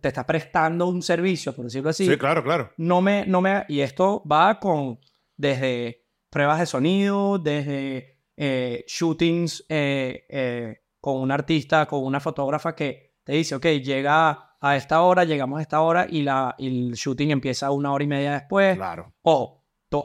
[0.00, 2.70] te está prestando un servicio, por decirlo así, Sí, claro, claro.
[2.76, 4.98] no me, no me, y esto va con,
[5.36, 12.74] desde pruebas de sonido, desde eh, shootings eh, eh, con un artista, con una fotógrafa
[12.74, 16.66] que te dice, ok, llega a esta hora, llegamos a esta hora y, la, y
[16.88, 18.76] el shooting empieza una hora y media después.
[18.76, 19.12] Claro.
[19.22, 19.64] Ojo,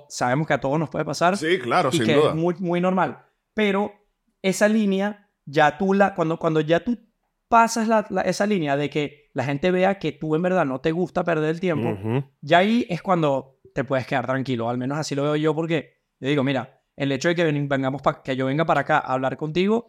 [0.10, 2.30] sabemos que a todos nos puede pasar Sí, claro, y sin que duda.
[2.30, 3.26] es muy, muy normal.
[3.54, 3.92] Pero
[4.42, 6.98] esa línea, ya tú la, cuando, cuando ya tú
[7.50, 10.80] pasas la- la- esa línea de que la gente vea que tú en verdad no
[10.80, 12.24] te gusta perder el tiempo, Ujú.
[12.42, 14.70] ya ahí es cuando te puedes quedar tranquilo.
[14.70, 17.68] Al menos así lo veo yo porque yo digo, mira, el hecho de que ven-
[17.68, 19.88] vengamos pa- que yo venga para acá a hablar contigo,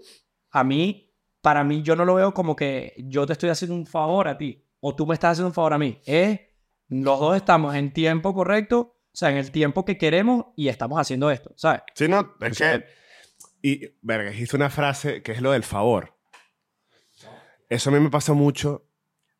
[0.51, 3.87] a mí, para mí, yo no lo veo como que yo te estoy haciendo un
[3.87, 6.01] favor a ti o tú me estás haciendo un favor a mí.
[6.05, 6.41] Es,
[6.89, 8.79] los dos estamos en tiempo correcto,
[9.13, 11.83] o sea, en el tiempo que queremos y estamos haciendo esto, ¿sabes?
[11.95, 12.87] Sí, no, es O sea, que...
[13.63, 16.17] Y, verga, dijiste una frase que es lo del favor.
[17.71, 18.87] Eso a mí me pasa mucho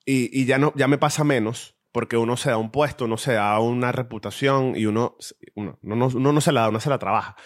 [0.07, 3.19] y, y ya, no, ya me pasa menos porque uno se da un puesto, uno
[3.19, 5.17] se da una reputación y uno,
[5.55, 7.37] uno, uno no- uno no se la da, uno se la trabaja.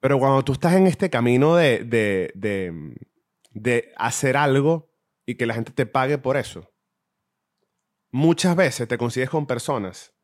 [0.00, 2.72] Pero cuando tú estás en este camino de, de, de,
[3.50, 4.94] de hacer algo
[5.26, 6.72] y que la gente te pague por eso,
[8.12, 10.14] muchas veces te consigues con personas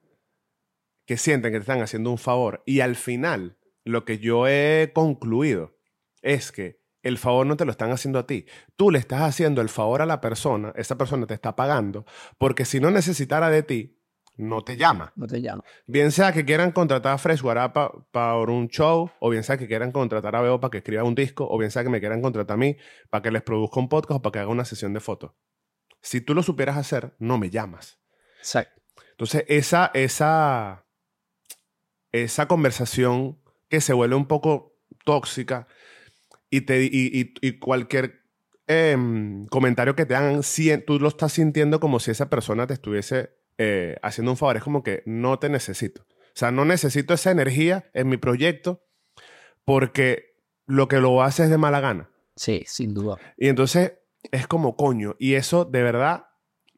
[1.07, 4.93] que sienten que te están haciendo un favor y al final lo que yo he
[4.95, 5.77] concluido
[6.23, 8.47] es que el favor no te lo están haciendo a ti.
[8.77, 12.05] Tú le estás haciendo el favor a la persona, esa persona te está pagando,
[12.38, 14.01] porque si no necesitara de ti,
[14.37, 15.12] no te llama.
[15.14, 15.62] No te llamo.
[15.87, 19.69] Bien sea que quieran contratar a Fresh Guarapa para un show, o bien sea que
[19.69, 22.21] quieran contratar a Beo para que escriba un disco, o bien sea que me quieran
[22.21, 22.77] contratar a mí
[23.11, 25.33] para que les produzca un podcast o para que haga una sesión de fotos.
[26.01, 28.01] Si tú lo supieras hacer, no me llamas.
[28.38, 28.83] Exacto.
[29.12, 30.87] Entonces, esa, esa,
[32.11, 35.69] esa conversación que se vuelve un poco tóxica
[36.57, 38.21] y, te, y, y- y cualquier
[38.67, 42.75] em, comentario que te hagan, sien- tú lo estás sintiendo como si esa persona te
[42.75, 44.57] estuviese eh, haciendo un favor.
[44.57, 46.03] Es como que no te necesito.
[46.03, 48.83] O sea, no necesito esa energía en mi proyecto
[49.64, 50.35] porque
[50.67, 52.11] lo que lo hace es de mala gana.
[52.37, 53.17] Sí, sin duda.
[53.37, 53.93] Y entonces
[54.33, 55.14] es como coño.
[55.19, 56.27] Y eso de verdad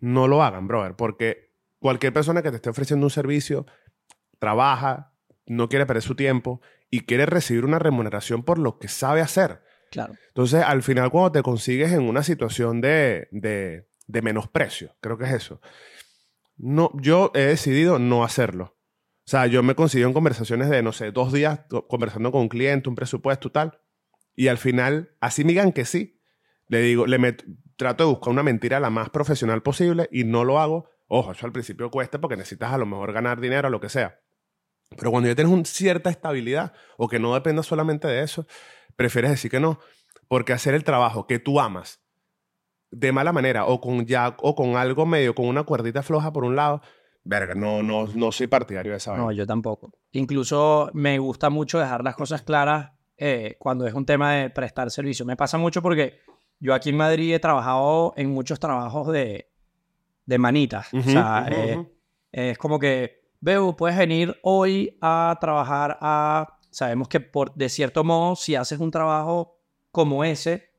[0.00, 0.94] no lo hagan, brother.
[0.96, 3.64] Porque cualquier persona que te esté ofreciendo un servicio
[4.38, 5.12] trabaja,
[5.46, 6.60] no quiere perder su tiempo
[6.90, 9.62] y quiere recibir una remuneración por lo que sabe hacer.
[9.96, 10.14] Claro.
[10.28, 15.24] Entonces, al final, cuando te consigues en una situación de, de, de menosprecio, creo que
[15.24, 15.60] es eso.
[16.56, 18.76] No, yo he decidido no hacerlo.
[19.26, 22.42] O sea, yo me consigo en conversaciones de, no sé, dos días co- conversando con
[22.42, 23.80] un cliente, un presupuesto, tal.
[24.34, 26.20] Y al final, así me digan que sí,
[26.68, 27.36] le digo, le
[27.76, 30.88] trato de buscar una mentira la más profesional posible y no lo hago.
[31.08, 33.88] Ojo, eso al principio cuesta porque necesitas a lo mejor ganar dinero o lo que
[33.88, 34.20] sea.
[34.96, 38.46] Pero cuando ya tienes una cierta estabilidad o que no dependa solamente de eso,
[38.96, 39.78] prefieres decir que no.
[40.28, 42.00] Porque hacer el trabajo que tú amas
[42.90, 46.44] de mala manera o con ya o con algo medio, con una cuerdita floja por
[46.44, 46.80] un lado,
[47.24, 49.38] verga, no, no, no soy partidario de esa No, vaina.
[49.38, 49.92] yo tampoco.
[50.12, 54.90] Incluso me gusta mucho dejar las cosas claras eh, cuando es un tema de prestar
[54.90, 55.24] servicio.
[55.26, 56.18] Me pasa mucho porque
[56.58, 59.50] yo aquí en Madrid he trabajado en muchos trabajos de,
[60.24, 60.92] de manitas.
[60.92, 61.92] Ujú, o sea, ujú, eh, ujú.
[62.32, 66.55] es como que, veo, puedes venir hoy a trabajar a...
[66.76, 69.58] Sabemos que por, de cierto modo, si haces un trabajo
[69.92, 70.74] como ese,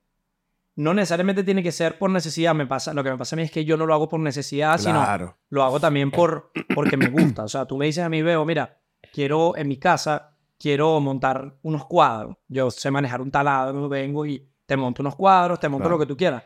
[0.75, 2.53] no necesariamente tiene que ser por necesidad.
[2.53, 4.19] Me pasa, lo que me pasa a mí es que yo no lo hago por
[4.19, 5.37] necesidad, sino Claro.
[5.49, 7.45] lo hago también por, porque me gusta.
[7.45, 8.77] O sea, tú me dices a mí, veo, mira,
[9.11, 12.37] quiero en mi casa, quiero montar unos cuadros.
[12.47, 15.95] Yo sé manejar un taladro, vengo y te monto unos cuadros, te monto Claro.
[15.95, 16.43] lo que tú quieras.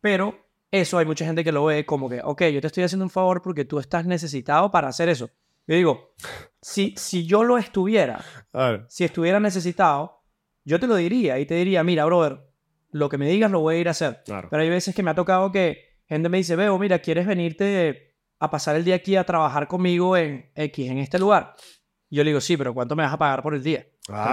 [0.00, 0.34] Pero
[0.70, 3.10] eso hay mucha gente que lo ve como que, ok, yo te estoy haciendo un
[3.10, 5.28] favor porque tú estás necesitado para hacer eso.
[5.66, 6.14] Yo digo,
[6.60, 8.24] si, si yo lo estuviera,
[8.88, 10.22] si estuviera necesitado,
[10.64, 12.40] yo te lo diría y te diría, mira, brother,
[12.90, 14.22] lo que me digas lo voy a ir a hacer.
[14.50, 18.14] Pero hay veces que me ha tocado que gente me dice, veo, mira, ¿quieres venirte
[18.38, 21.54] a pasar el día aquí a trabajar conmigo en X, en este lugar?
[22.08, 23.86] yo le digo, sí, pero ¿cuánto me vas a pagar por el día?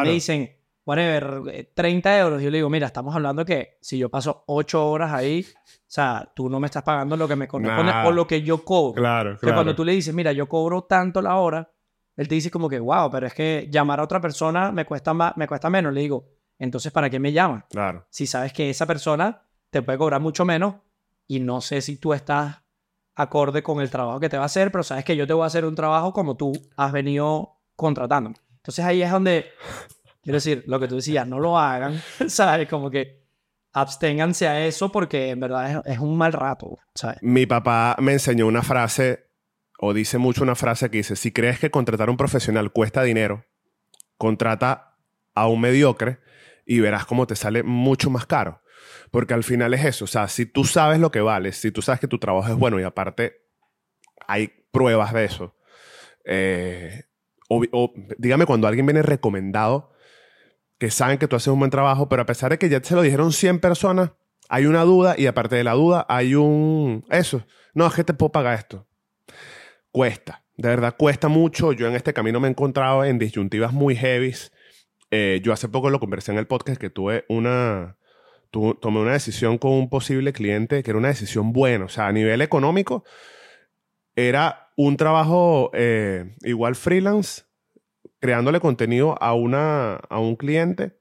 [0.04, 2.42] me dicen, whatever, 30 euros.
[2.42, 6.32] Yo le digo, mira, estamos hablando que si yo paso 8 horas ahí, o sea,
[6.36, 9.02] tú no me estás pagando lo que me corresponde o lo que yo cobro.
[9.02, 9.56] Claro, claro.
[9.56, 11.72] cuando tú le dices, mira, yo cobro tanto la hora,
[12.16, 15.14] él te dice como que, wow, pero es que llamar a otra persona me cuesta,
[15.14, 15.94] más, me cuesta menos.
[15.94, 17.66] Le digo, entonces, ¿para qué me llaman?
[17.70, 18.06] Claro.
[18.10, 20.76] Si sabes que esa persona te puede cobrar mucho menos
[21.28, 22.64] y no sé si tú estás
[23.16, 25.44] acorde con el trabajo que te va a hacer, pero sabes que yo te voy
[25.44, 28.34] a hacer un trabajo como tú has venido contratando.
[28.58, 29.48] Entonces ahí es donde,
[30.24, 32.68] quiero decir, lo que tú decías, no lo hagan, ¿sabes?
[32.68, 33.24] Como que
[33.74, 37.18] absténganse a eso porque en verdad es, es un mal rato, ¿sabes?
[37.22, 39.28] Mi papá me enseñó una frase,
[39.80, 43.04] o dice mucho una frase que dice, si crees que contratar a un profesional cuesta
[43.04, 43.46] dinero,
[44.18, 44.96] contrata
[45.36, 46.20] a un mediocre
[46.66, 48.62] y verás cómo te sale mucho más caro.
[49.12, 51.82] Porque al final es eso, o sea, si tú sabes lo que vales, si tú
[51.82, 53.44] sabes que tu trabajo es bueno y aparte
[54.28, 55.56] hay pruebas de eso,
[56.26, 57.04] eh,
[57.50, 59.93] o, dígame cuando alguien viene recomendado,
[60.84, 62.94] que saben que tú haces un buen trabajo, pero a pesar de que ya se
[62.94, 64.12] lo dijeron 100 personas,
[64.50, 67.06] hay una duda y aparte de la duda hay un...
[67.10, 67.42] Eso,
[67.74, 68.86] no, es que te puedo pagar esto.
[69.92, 71.72] Cuesta, de verdad cuesta mucho.
[71.72, 74.52] Yo en este camino me he encontrado en disyuntivas muy heavies.
[75.10, 77.96] Eh, yo hace poco lo conversé en el podcast que tuve una...
[78.52, 81.86] tomé una decisión con un posible cliente que era una decisión buena.
[81.86, 83.06] O sea, a nivel económico,
[84.18, 87.44] era un trabajo eh, igual freelance,
[88.24, 90.98] creándole contenido a, una, a un cliente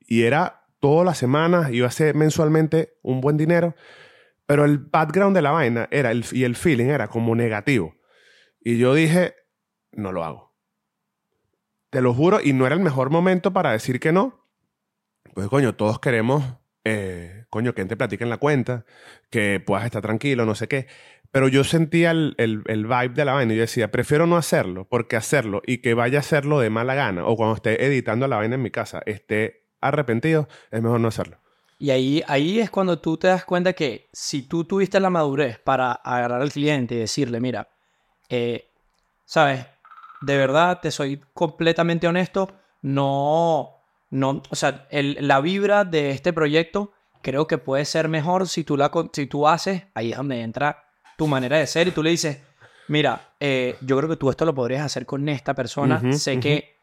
[0.00, 3.74] y era todas las semanas, iba a ser mensualmente un buen dinero,
[4.46, 7.94] pero el background de la vaina era el, y el feeling era como negativo.
[8.58, 9.34] Y yo dije,
[9.90, 10.56] no lo hago.
[11.90, 14.48] Te lo juro, y no era el mejor momento para decir que no.
[15.34, 16.42] Pues coño, todos queremos,
[16.84, 18.86] eh, coño, que te platique en la cuenta,
[19.28, 20.86] que puedas estar tranquilo, no sé qué.
[21.32, 24.36] Pero yo sentía el, el, el, vibe de la vaina y yo decía, prefiero no
[24.36, 28.28] hacerlo, porque hacerlo y que vaya a hacerlo de mala gana, o cuando esté editando
[28.28, 31.38] la vaina en mi casa, esté arrepentido, es mejor no hacerlo.
[31.78, 35.58] Y ahí, ahí es cuando tú te das cuenta que si tú tuviste la madurez
[35.58, 37.70] para agarrar al cliente y decirle, mira,
[38.28, 38.68] eh,
[39.24, 39.66] sabes,
[40.20, 46.92] de verdad te soy completamente honesto, no, no, o sea, la vibra de este proyecto
[47.22, 50.91] creo que puede ser mejor si tú, la, si tú haces, ahí es donde entra
[51.22, 52.40] tu manera de ser y tú le dices,
[52.88, 56.80] mira, eh, yo creo que tú esto lo podrías hacer con esta persona, sé que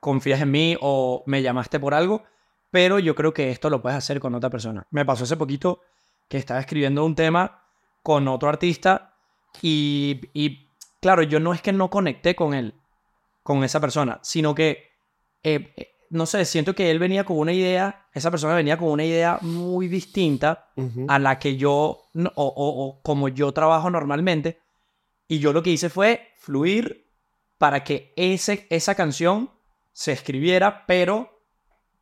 [0.00, 2.24] confías en mí o me llamaste por algo,
[2.70, 4.86] pero yo creo que esto lo puedes hacer con otra persona.
[4.90, 5.82] Me pasó hace poquito
[6.26, 7.64] que estaba escribiendo un tema
[8.02, 9.14] con otro artista
[9.60, 12.72] y, y claro, yo no es que no conecté con él,
[13.42, 14.90] con esa persona, sino que
[15.42, 19.04] eh, no sé, siento que él venía con una idea, esa persona venía con una
[19.04, 20.70] idea muy distinta
[21.08, 24.60] a la que yo, o, como yo trabajo normalmente.
[25.28, 27.10] Y yo lo que hice fue fluir
[27.58, 29.50] para que ese, esa canción
[29.92, 31.42] se escribiera, pero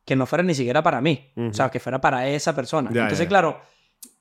[0.03, 1.31] que no fuera ni siquiera para mí.
[1.35, 2.91] O sea, que fuera para esa persona.
[2.93, 3.59] Entonces, claro,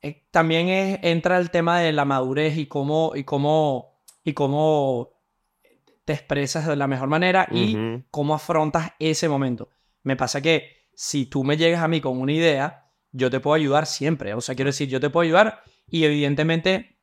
[0.00, 5.10] eh, también es, entra el tema de la madurez y cómo, y cómo, y cómo
[6.04, 9.68] te expresas de la mejor manera y cómo afrontas ese momento.
[10.04, 13.54] Me pasa que si tú me llegas a mí con una idea, yo te puedo
[13.54, 14.34] ayudar siempre.
[14.34, 17.00] O sea, quiero decir, yo te puedo ayudar y evidentemente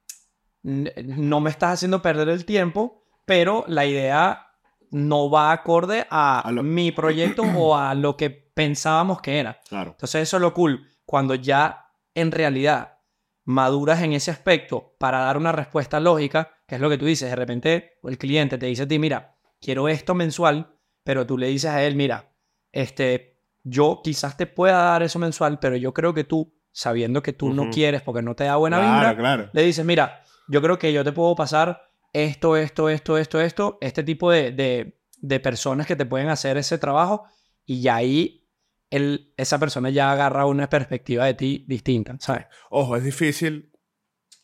[0.63, 4.47] no me estás haciendo perder el tiempo, pero la idea
[4.91, 9.59] no va acorde a, mi proyecto o a lo que pensábamos que era.
[9.67, 9.91] Claro.
[9.91, 10.87] Entonces eso es lo cool.
[11.05, 12.99] Cuando ya en realidad
[13.45, 17.29] maduras en ese aspecto para dar una respuesta lógica, que es lo que tú dices,
[17.29, 21.47] de repente el cliente te dice a ti, mira, quiero esto mensual, pero tú le
[21.47, 22.30] dices a él, mira,
[22.71, 27.33] este, yo quizás te pueda dar eso mensual, pero yo creo que tú, sabiendo que
[27.33, 30.93] tú no quieres porque no te da buena vibra, le dices, mira, yo creo que
[30.93, 31.81] yo te puedo pasar
[32.13, 36.57] esto, esto, esto, esto, esto, este tipo de, de, de personas que te pueden hacer
[36.57, 37.25] ese trabajo
[37.65, 38.49] y ahí
[38.89, 42.47] el, esa persona ya agarra una perspectiva de ti distinta, ¿sabes?
[42.69, 43.71] Ojo, es difícil,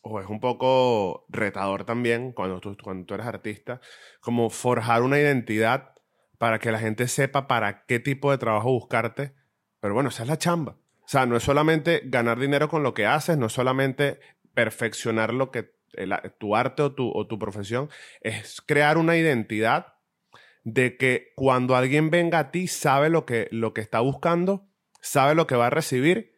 [0.00, 3.80] o es un poco retador también cuando tú, cuando tú eres artista,
[4.20, 5.92] como forjar una identidad
[6.38, 9.34] para que la gente sepa para qué tipo de trabajo buscarte.
[9.80, 10.76] Pero bueno, esa es la chamba.
[11.02, 14.20] O sea, no es solamente ganar dinero con lo que haces, no es solamente
[14.54, 15.76] perfeccionar lo que
[16.38, 17.88] tu arte o tu, o tu profesión,
[18.20, 19.94] es crear una identidad
[20.64, 24.68] de que cuando alguien venga a ti sabe lo que, lo que está buscando,
[25.00, 26.34] sabe lo que va a recibir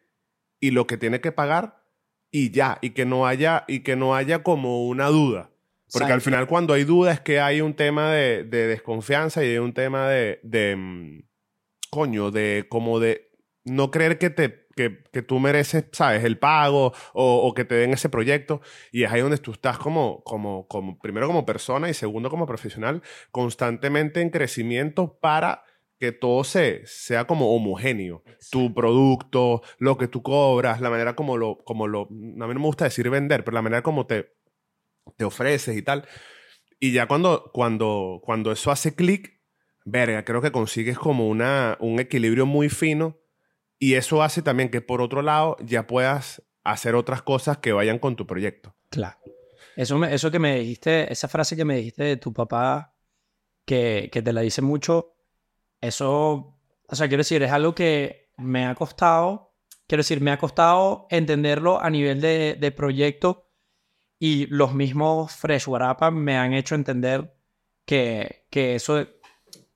[0.59, 1.83] y lo que tiene que pagar
[2.31, 5.50] y ya, y que no haya, y que no haya como una duda.
[5.91, 9.49] Porque al final cuando hay duda es que hay un tema de, de desconfianza y
[9.49, 11.23] hay un tema de, de, mm,
[11.89, 13.31] coño, de como de
[13.65, 16.23] no creer que, te, que, que tú mereces, ¿sabes?
[16.23, 18.61] El pago o, o que te den ese proyecto.
[18.91, 22.47] Y es ahí donde tú estás como, como, como, primero como persona y segundo como
[22.47, 23.01] profesional,
[23.31, 25.63] constantemente en crecimiento para
[25.99, 28.23] que todo se, sea como homogéneo.
[28.49, 32.47] Tu producto, lo que tú cobras, la manera como lo, como lo, a mí no
[32.47, 34.33] me gusta decir vender, pero la manera como te,
[35.17, 36.07] te ofreces y tal.
[36.79, 39.39] Y ya cuando, cuando, cuando eso hace clic,
[39.85, 43.19] verga, creo que consigues como una, un equilibrio muy fino
[43.79, 47.99] y eso hace también que por otro lado ya puedas hacer otras cosas que vayan
[47.99, 48.75] con tu proyecto.
[48.89, 49.17] Claro.
[49.75, 52.95] Eso, me- eso que me dijiste, esa frase que me dijiste de tu papá,
[53.65, 55.15] que, que te la dice mucho,
[55.79, 59.55] eso, o sea, quiero decir, es algo que me ha costado,
[59.87, 63.50] quiero decir, me ha costado entenderlo a nivel de, de proyecto
[64.23, 67.33] y los mismos Fresh Guarapa me han hecho entender
[67.85, 69.07] que, que eso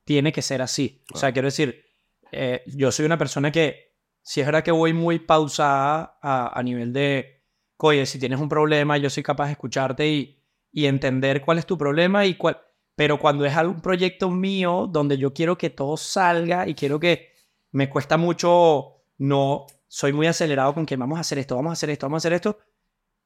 [0.03, 1.03] tiene que ser así.
[1.12, 1.84] O sea, quiero decir,
[2.31, 6.62] eh, yo soy una persona que, si es verdad que voy muy pausada a, a
[6.62, 7.41] nivel de,
[7.77, 10.39] oye, si tienes un problema, yo soy capaz de escucharte y,
[10.71, 12.62] y entender cuál es tu problema y cuál...
[12.95, 17.31] Pero cuando es algún proyecto mío donde yo quiero que todo salga y quiero que
[17.71, 21.73] me cuesta mucho, no, soy muy acelerado con que vamos a hacer esto, vamos a
[21.73, 22.60] hacer esto, vamos a hacer esto.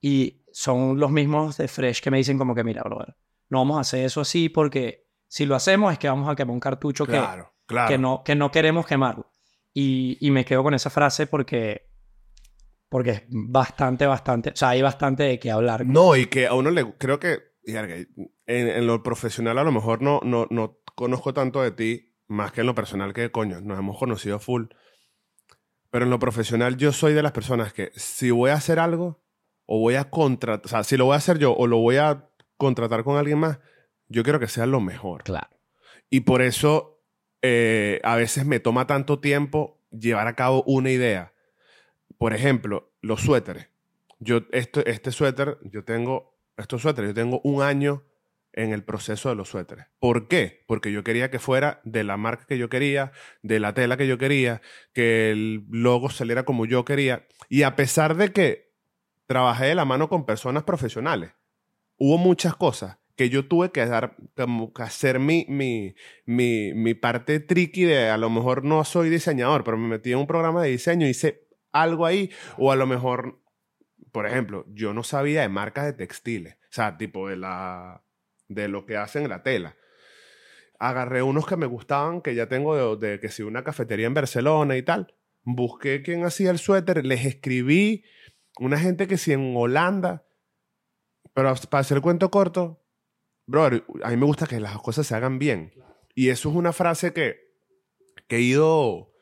[0.02, 3.16] Y son los mismos de Fresh que me dicen como que, mira, brother,
[3.50, 6.54] no vamos a hacer eso así porque si lo hacemos es que vamos a quemar
[6.54, 7.88] un cartucho que, Claro, claro.
[7.90, 9.32] que, no, que no queremos quemarlo.
[9.74, 11.90] Y, y me quedo con esa frase porque,
[12.90, 15.86] porque es bastante, bastante, o sea, hay bastante de qué hablar.
[15.86, 20.02] No, y que a uno le creo que en, en lo profesional a lo mejor
[20.02, 23.78] no, no, no conozco tanto de ti, más que en lo personal que coño, nos
[23.78, 24.66] hemos conocido full.
[25.92, 29.24] Pero en lo profesional yo soy de las personas que si voy a hacer algo
[29.72, 31.98] o voy a contratar, o sea, si lo voy a hacer yo o lo voy
[31.98, 32.28] a
[32.58, 33.60] contratar con alguien más,
[34.08, 35.24] yo quiero que sea lo mejor.
[35.24, 35.48] Claro.
[36.10, 37.04] Y por eso
[37.44, 41.34] eh, a veces me toma tanto tiempo llevar a cabo una idea.
[42.18, 43.68] Por ejemplo, los suéteres.
[44.18, 48.04] Yo, este, este suéter, yo tengo, estos suéteres, yo tengo un año
[48.54, 49.86] en el proceso de los suéteres.
[50.00, 50.64] ¿Por qué?
[50.66, 53.12] Porque yo quería que fuera de la marca que yo quería,
[53.44, 57.28] de la tela que yo quería, que el logo saliera como yo quería.
[57.50, 58.69] Y a pesar de que
[59.30, 61.34] trabajé de la mano con personas profesionales,
[61.98, 65.94] hubo muchas cosas que yo tuve que dar, como que hacer mi, mi,
[66.26, 70.18] mi, mi parte tricky de a lo mejor no soy diseñador, pero me metí en
[70.18, 73.40] un programa de diseño, hice algo ahí, o a lo mejor,
[74.12, 78.02] por ejemplo, yo no sabía de marcas de textiles, o sea, tipo de la
[78.48, 79.76] de lo que hacen la tela.
[80.80, 84.16] Agarré unos que me gustaban, que ya tengo de, de que si una cafetería en
[84.16, 85.14] Barcelona y tal.
[85.44, 88.04] Busqué quién hacía el suéter, les escribí,
[88.60, 90.26] una gente que si en Holanda,
[91.34, 92.84] pero para hacer el cuento corto,
[93.46, 95.74] brother, a mí me gusta que las cosas se hagan bien.
[96.16, 97.40] Y eso es una frase que,
[98.28, 99.14] que he ido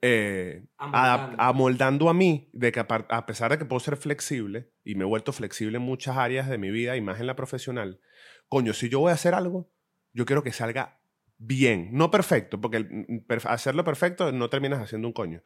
[0.00, 1.36] eh, Amoldando.
[1.42, 5.06] amoldando a mí, de que a pesar de que puedo ser flexible, y me he
[5.06, 8.00] vuelto flexible en muchas áreas de mi vida, y más en la profesional,
[8.48, 9.70] coño, si yo voy a hacer algo,
[10.12, 11.00] yo quiero que salga
[11.38, 15.42] bien, no perfecto, porque el- mm, hacerlo perfecto no terminas haciendo un coño.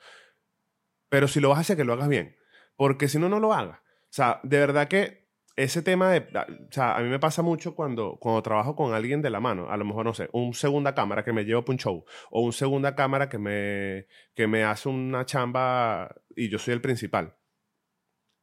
[1.09, 2.37] Pero si lo vas a hacer, que lo hagas bien,
[2.77, 3.79] porque si no, no lo hagas.
[3.81, 3.83] O
[4.17, 8.19] sea, de verdad que ese tema de, o sea, a mí me pasa mucho cuando,
[8.21, 11.25] cuando trabajo con alguien de la mano, a lo mejor, no sé, un segunda cámara
[11.25, 14.89] que me lleva para un show, o un segunda cámara que me, que me hace
[14.89, 17.37] una chamba y yo soy el principal.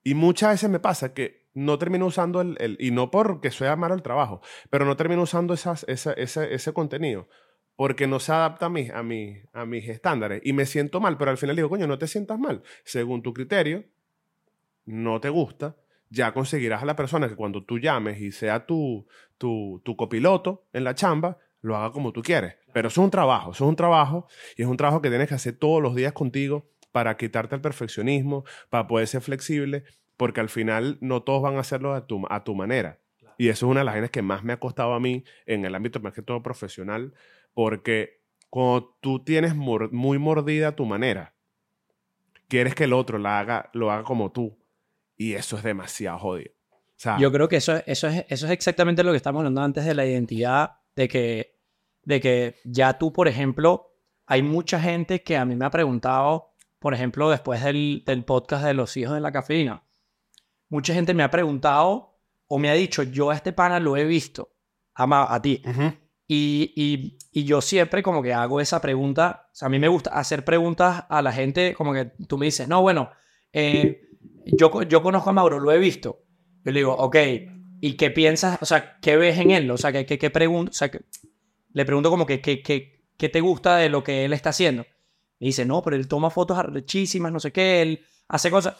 [0.03, 3.75] Y muchas veces me pasa que no termino usando el, el- y no porque sea
[3.75, 7.27] malo el trabajo, pero no termino usando esas, esa- ese, ese contenido
[7.75, 11.17] porque no se adapta a, mis a, mis a mis estándares y me siento mal,
[11.17, 12.61] pero al final digo, coño, no te sientas mal.
[12.85, 13.85] Según tu criterio,
[14.85, 15.75] no te gusta,
[16.09, 20.65] ya conseguirás a la persona que cuando tú llames y sea tu, tu, tu copiloto
[20.73, 22.55] en la chamba, lo haga como tú quieres.
[22.73, 25.27] Pero eso es un trabajo, eso es un trabajo y es un trabajo que tienes
[25.29, 29.83] que hacer todos los días contigo para quitarte el perfeccionismo, para poder ser flexible,
[30.17, 32.99] porque al final no todos van a hacerlo a tu, a tu manera.
[33.37, 35.65] Y eso es una de las vainas que más me ha costado a mí en
[35.65, 37.13] el ámbito más que todo profesional,
[37.55, 38.21] porque
[38.51, 41.33] cuando tú tienes mor- muy mordida tu manera,
[42.47, 44.57] quieres que el otro la haga, lo haga como tú.
[45.17, 46.51] Y eso es demasiado jodido.
[46.71, 49.61] O sea, Yo creo que eso, eso, es, eso es exactamente lo que estamos hablando
[49.61, 51.59] antes de la identidad, de que,
[52.03, 53.93] de que ya tú, por ejemplo,
[54.25, 58.63] hay mucha gente que a mí me ha preguntado, por ejemplo, después del, del podcast
[58.63, 59.83] de los hijos de la cafeína,
[60.69, 64.05] mucha gente me ha preguntado o me ha dicho, yo a este pana lo he
[64.05, 64.53] visto,
[64.93, 65.61] ama a ti.
[66.27, 69.87] Y, y, y yo siempre como que hago esa pregunta, o sea, a mí me
[69.87, 73.11] gusta hacer preguntas a la gente como que tú me dices, no, bueno,
[73.51, 74.09] eh,
[74.45, 76.23] yo, yo conozco a Mauro, lo he visto.
[76.63, 77.15] Yo le digo, ok,
[77.81, 78.57] ¿y qué piensas?
[78.61, 79.69] O sea, ¿qué ves en él?
[79.71, 80.71] O sea, ¿qué, qué, qué pregunto?
[80.71, 81.01] O sea, que,
[81.73, 84.85] le pregunto como que, ¿qué, qué, qué te gusta de lo que él está haciendo?
[85.39, 88.75] Y dice, no, pero él toma fotos arrechísimas, no sé qué, él hace cosas.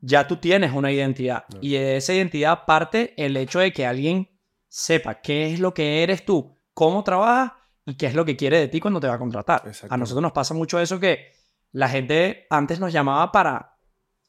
[0.00, 1.44] Ya tú tienes una identidad.
[1.62, 4.28] Y de esa identidad parte el hecho de que alguien
[4.68, 7.52] sepa qué es lo que eres tú, cómo trabajas
[7.86, 9.62] y qué es lo que quiere de ti cuando te va a contratar.
[9.88, 11.32] A nosotros nos pasa mucho eso que
[11.72, 13.73] la gente antes nos llamaba para...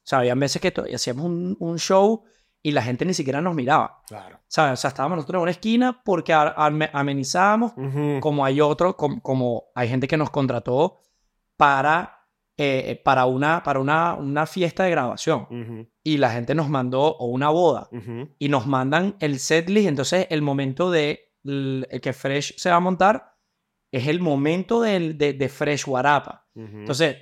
[0.05, 2.23] O sea, había veces que hacíamos un, un show
[2.61, 4.01] y la gente ni siquiera nos miraba.
[4.07, 4.39] Claro.
[4.47, 4.73] ¿Sabes?
[4.73, 8.19] O sea, estábamos nosotros en una esquina porque amenizábamos, Ujú.
[8.21, 10.99] como hay otro, com- como, hay gente que nos contrató
[11.57, 12.27] para,
[12.57, 15.87] eh, para, una, para una, una fiesta de grabación Ujú.
[16.03, 18.29] y la gente nos mandó, o una boda, Ujú.
[18.39, 22.75] y nos mandan el setlist, entonces el momento de l- el que Fresh se va
[22.77, 23.33] a montar
[23.91, 26.47] es el momento del, de, de Fresh Guarapa.
[26.55, 27.17] Entonces,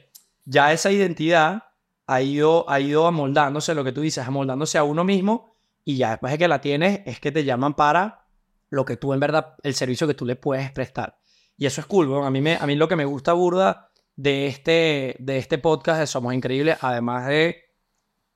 [0.45, 1.63] ya esa identidad
[2.07, 6.11] ha ido, ha ido amoldándose, lo que tú dices, amoldándose a uno mismo, y ya
[6.11, 8.25] después de que la tienes, es que te llaman para
[8.69, 11.19] lo que tú en verdad, el servicio que tú le puedes prestar.
[11.57, 12.11] Y eso es cool.
[12.23, 15.99] A mí, me, a mí lo que me gusta burda de este, de este podcast
[15.99, 17.57] de Somos Increíbles, además de,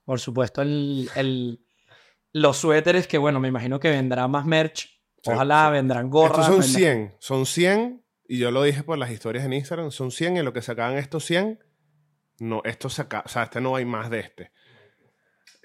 [0.06, 1.64] por supuesto, el, el-
[2.34, 5.02] los suéteres, que bueno, me imagino que vendrá más merch.
[5.26, 5.72] Ojalá sí.
[5.74, 6.40] vendrán gorras.
[6.40, 6.76] Estos son vendrán-
[7.10, 7.16] 100.
[7.20, 8.04] Son 100.
[8.28, 9.90] Y yo lo dije por las historias en Instagram.
[9.92, 11.60] Son 100 y lo que sacaban estos 100.
[12.40, 13.24] No, esto se acaba.
[13.26, 14.52] O sea, este no hay más de este.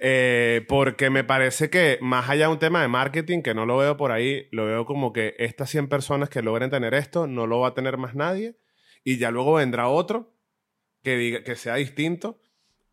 [0.04, 3.76] Eh, porque me parece que más allá de un tema de marketing, que no lo
[3.76, 7.46] veo por ahí, lo veo como que estas 100 personas que logren tener esto, no
[7.46, 8.56] lo va a tener más nadie.
[9.04, 10.34] Y ya luego vendrá otro
[11.02, 12.40] que, diga, que sea distinto.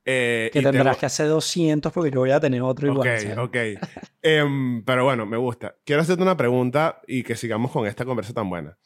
[0.06, 3.08] eh, Que y tendrás que hacer 200 porque yo voy a tener otro igual.
[3.08, 3.38] Ok, ¿sabes?
[3.38, 3.56] ok.
[4.22, 5.76] Em, pero bueno, me gusta.
[5.86, 8.78] Quiero hacerte una pregunta y que sigamos con esta conversa tan buena.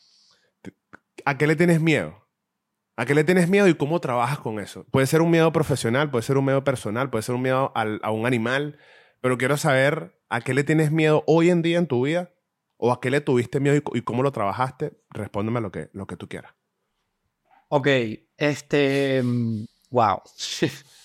[1.25, 2.22] ¿A qué le tienes miedo?
[2.95, 4.85] ¿A qué le tienes miedo y cómo trabajas con eso?
[4.91, 7.99] Puede ser un miedo profesional, puede ser un miedo personal, puede ser un miedo al-
[8.03, 8.77] a un animal,
[9.19, 12.31] pero quiero saber a qué le tienes miedo hoy en día en tu vida
[12.77, 14.93] o a qué le tuviste miedo y, cómo lo trabajaste.
[15.09, 16.53] Respóndeme lo que, lo que tú quieras.
[17.69, 17.87] Ok,
[18.37, 19.21] este.
[19.23, 20.21] mm, Wow.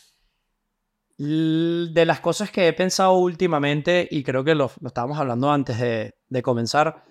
[1.19, 5.79] De las cosas que he pensado últimamente, y creo que lo, lo estábamos hablando antes
[5.81, 7.05] de, de comenzar,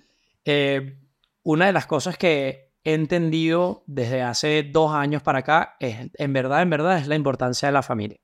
[0.45, 0.97] eh,
[1.43, 6.31] una de las cosas que he entendido desde hace dos años para acá es, en
[6.33, 8.17] verdad, en verdad, es la importancia de la familia.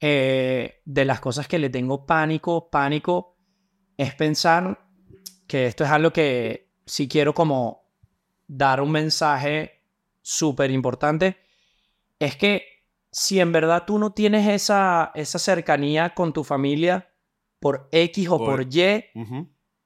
[0.00, 3.36] Eh, de las cosas que le tengo pánico, pánico,
[3.96, 4.78] es pensar
[5.46, 7.84] que esto es algo que si quiero como
[8.48, 9.80] dar un mensaje
[10.22, 11.36] súper importante,
[12.18, 12.64] es que
[13.10, 17.08] si en verdad tú no tienes esa, esa cercanía con tu familia
[17.60, 19.04] por X o Por- por Y.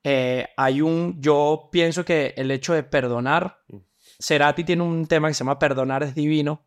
[0.04, 3.76] eh, hay un, yo pienso que el hecho de perdonar, Mm.
[4.20, 6.64] Cerati tiene un tema que se llama Perdonar es divino,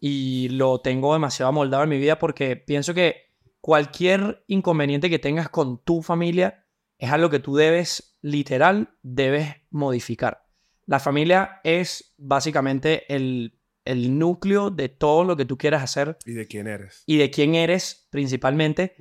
[0.00, 5.48] y lo tengo demasiado amoldado en mi vida porque pienso que cualquier inconveniente que tengas
[5.48, 6.64] con tu familia
[6.98, 10.46] es algo que tú debes, literal, debes modificar.
[10.84, 16.34] La familia es básicamente el, el núcleo de todo lo que tú quieras hacer ¿Y
[16.34, 17.02] de quién eres?
[17.06, 18.94] y de quién eres principalmente.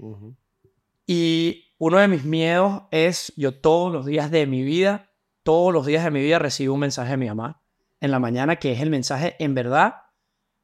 [1.05, 5.11] Y uno de mis miedos es, yo todos los días de mi vida,
[5.43, 7.61] todos los días de mi vida recibo un mensaje de mi mamá
[7.99, 9.95] en la mañana, que es el mensaje en verdad,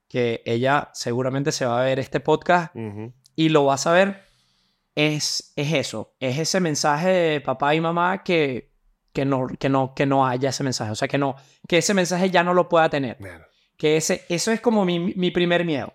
[0.08, 2.76] que ella seguramente se va a ver este podcast
[3.36, 4.24] y lo va a saber,
[4.96, 8.74] es, es eso, es ese mensaje de papá y mamá que,
[9.14, 11.36] que, no, que, no, que no haya ese mensaje, o sea, que, no,
[11.68, 13.18] que ese mensaje ya no lo pueda tener.
[13.78, 15.94] Que ese, eso es como mi, mi primer miedo.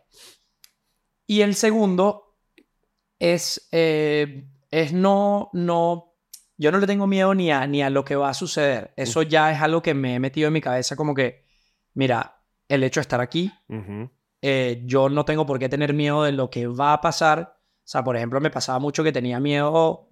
[1.26, 2.36] Y el segundo
[3.18, 6.12] es, eh, es no, no,
[6.58, 8.92] yo no le tengo miedo ni a, ni a lo que va a suceder.
[8.96, 11.46] Eso ya es algo que me he metido en mi cabeza como que,
[11.94, 13.50] mira, el hecho de estar aquí,
[14.42, 17.58] eh, yo no tengo por qué tener miedo de lo que va a pasar.
[17.58, 20.10] O sea, por ejemplo, me pasaba mucho que tenía miedo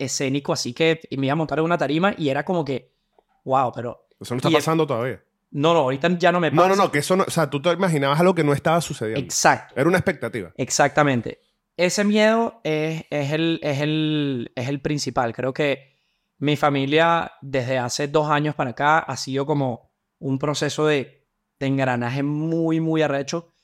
[0.00, 2.96] escénico, así que me iba a montar en una tarima y era como que,
[3.44, 4.08] wow, pero...
[4.18, 5.22] Eso no está pasando todavía.
[5.52, 6.68] No, no, ahorita ya no me pasa.
[6.68, 7.24] No, no, no, que eso no.
[7.24, 9.20] O sea, tú te imaginabas algo que no estaba sucediendo.
[9.20, 9.74] Exacto.
[9.76, 10.52] Era una expectativa.
[10.56, 11.40] Exactamente.
[11.80, 15.32] Ese miedo es, es, el, es, el, es el principal.
[15.32, 15.96] Creo que
[16.36, 21.26] mi familia desde hace dos años para acá ha sido como un proceso de,
[21.58, 23.54] de engranaje muy, muy arrecho.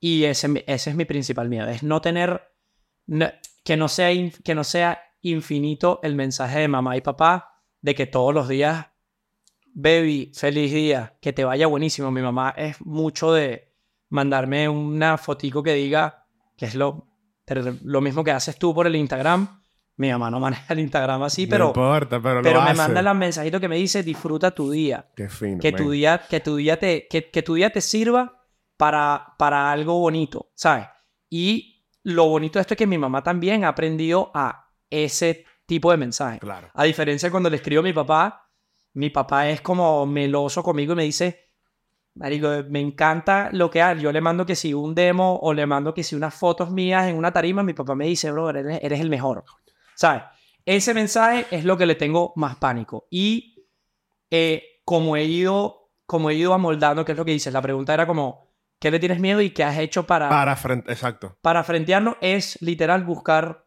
[0.00, 1.68] Y ese, es mi principal miedo.
[1.68, 2.40] Es no tener,
[3.64, 7.94] que, no sea, in- que no sea infinito el mensaje de mamá y papá de
[7.94, 8.86] que todos los días,
[9.74, 12.10] baby, feliz día, que te vaya buenísimo.
[12.10, 13.74] Mi mamá es mucho de
[14.08, 16.24] mandarme una fotico que diga
[16.56, 17.07] que es lo,
[17.84, 19.62] lo mismo que haces tú por el Instagram.
[19.96, 22.76] Mi mamá no maneja el Instagram así, no pero, importa, pero, pero lo me hace.
[22.76, 25.08] manda el mensajito que me dice disfruta tu día.
[25.16, 25.58] Qué fino.
[25.58, 25.82] Que man.
[25.82, 28.44] tu día, que tu día te, que, que tu día te sirva
[28.76, 30.86] para, para algo bonito, ¿sabes?
[31.28, 35.90] Y lo bonito de esto es que mi mamá también ha aprendido a ese tipo
[35.90, 36.38] de mensaje.
[36.38, 36.70] Claro.
[36.72, 38.50] A diferencia de cuando le escribo a mi papá,
[38.94, 41.47] mi papá es como meloso conmigo y me dice,
[42.18, 44.00] Marico, me encanta lo que hay.
[44.00, 47.06] Yo le mando que si un demo o le mando que si unas fotos mías
[47.06, 49.44] en una tarima, mi papá me dice, bro, eres, eres el mejor.
[49.94, 50.24] ¿Sabes?
[50.64, 53.06] Ese mensaje es lo que le tengo más pánico.
[53.08, 53.64] Y
[54.30, 57.52] eh, como, he ido, como he ido amoldando, ¿qué es lo que dices?
[57.52, 58.48] La pregunta era como,
[58.80, 60.28] ¿qué le tienes miedo y qué has hecho para...
[60.28, 61.38] Para frente, exacto.
[61.40, 63.64] Para frentearlo es literal buscar,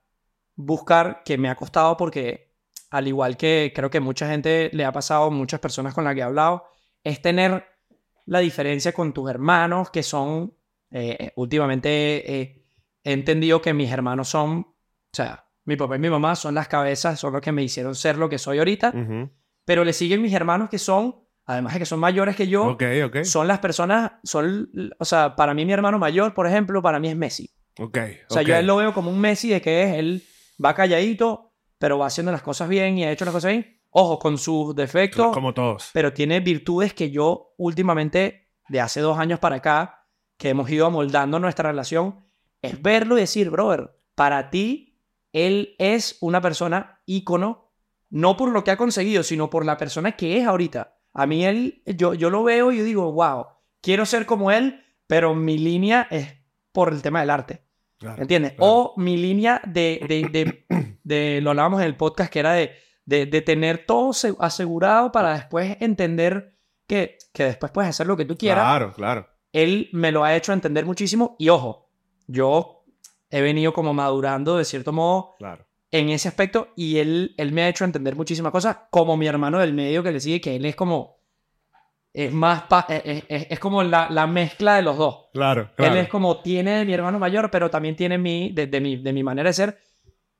[0.55, 2.51] buscar, que me ha costado porque
[2.89, 6.19] al igual que creo que mucha gente le ha pasado, muchas personas con las que
[6.19, 6.65] he hablado,
[7.03, 7.65] es tener
[8.25, 10.53] la diferencia con tus hermanos, que son,
[10.91, 12.63] eh, últimamente eh,
[13.03, 14.75] he entendido que mis hermanos son, o
[15.13, 18.17] sea, mi papá y mi mamá son las cabezas, son los que me hicieron ser
[18.17, 18.93] lo que soy ahorita,
[19.65, 21.15] pero le siguen mis hermanos que son,
[21.45, 23.23] además de que son mayores que yo, Ok, ok.
[23.23, 24.69] son las personas, son,
[24.99, 27.49] o sea, para mí mi hermano mayor, por ejemplo, para mí es Messi.
[27.79, 27.97] Ok.
[28.29, 30.23] O sea, yo a él lo veo como un Messi de que es, él
[30.63, 33.80] va calladito, pero va haciendo las cosas bien y ha hecho las cosas bien.
[33.91, 35.89] Ojo, con sus defectos, Como todos.
[35.93, 40.85] pero tiene virtudes que yo últimamente, de hace dos años para acá, que hemos ido
[40.85, 42.25] amoldando nuestra relación,
[42.61, 44.97] es verlo y decir, brother, para ti,
[45.33, 47.73] él es una persona ícono,
[48.09, 50.97] no por lo que ha conseguido, sino por la persona que es ahorita.
[51.13, 53.45] A mí él, yo, yo lo veo y yo digo, wow,
[53.81, 56.33] quiero ser como él, pero mi línea es
[56.71, 57.65] por el tema del arte.
[57.97, 58.53] Claro, ¿Entiendes?
[58.53, 58.71] claro.
[58.71, 62.71] O mi línea de, de, de, de- lo hablábamos en el podcast, que era de,
[63.05, 66.55] de, de tener todo se- asegurado para después entender
[66.87, 68.63] que, que después puedes hacer lo que tú quieras.
[68.63, 69.27] Claro, claro.
[69.53, 71.89] Él me lo ha hecho entender muchísimo y ojo,
[72.27, 72.85] yo
[73.29, 75.65] he venido como madurando de cierto modo Claro.
[75.91, 79.59] en ese aspecto y él, él me ha hecho entender muchísimas cosas, como mi hermano
[79.59, 81.17] del medio que le sigue, que él es como,
[82.13, 85.29] es más, pa- es, es- es como la, la mezcla de los dos.
[85.33, 85.93] Claro, claro.
[85.93, 88.97] Él es como tiene de mi hermano mayor, pero también tiene mi, de, de mi,
[88.97, 89.79] de mi manera de ser.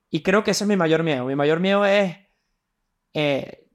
[0.09, 1.25] Y creo que ese es mi mayor miedo.
[1.25, 2.17] Mi mayor miedo es,
[3.13, 3.67] eh,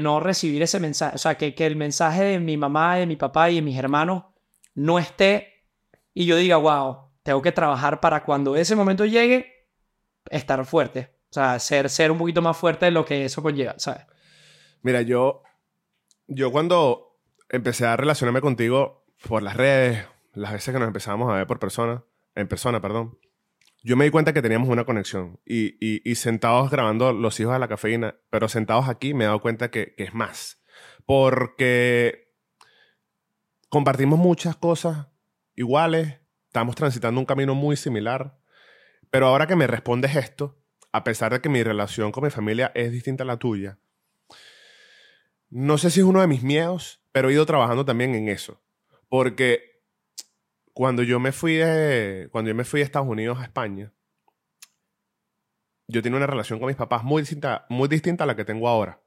[0.00, 1.16] no recibir ese mensaje.
[1.16, 3.78] O sea, que, que el mensaje de mi mamá, de mi papá y de mis
[3.78, 4.24] hermanos
[4.74, 5.64] no esté
[6.12, 9.68] y yo diga, wow, tengo que trabajar para cuando ese momento llegue,
[10.30, 11.10] estar fuerte.
[11.30, 14.06] O sea, ser, ser un poquito más fuerte de lo que eso conlleva, ¿sabes?
[14.82, 15.42] Mira, yo,
[16.28, 17.18] yo cuando
[17.48, 21.58] empecé a relacionarme contigo por las redes, las veces que nos empezamos a ver por
[21.58, 22.04] persona,
[22.36, 23.18] en persona, perdón,
[23.84, 25.38] yo me di cuenta que teníamos una conexión.
[25.44, 29.70] Y, sentados grabando Los Hijos de la Cafeína, pero sentados aquí me he dado cuenta
[29.70, 30.62] que, que es más.
[31.04, 32.32] Porque
[33.68, 35.08] compartimos muchas cosas
[35.54, 38.38] iguales, estamos transitando un camino muy similar.
[39.10, 40.58] Pero ahora que me respondes esto,
[40.90, 43.78] a pesar de que mi relación con mi familia es distinta a la tuya,
[45.50, 48.62] no sé si es uno de mis miedos, pero he ido trabajando también en eso.
[49.10, 49.73] Porque
[50.74, 53.92] cuando yo me fui de, cuando yo me fui Estados Unidos a España,
[55.86, 58.68] yo tenía una relación con mis papás muy distinta, muy distinta a la que tengo
[58.68, 59.00] ahora.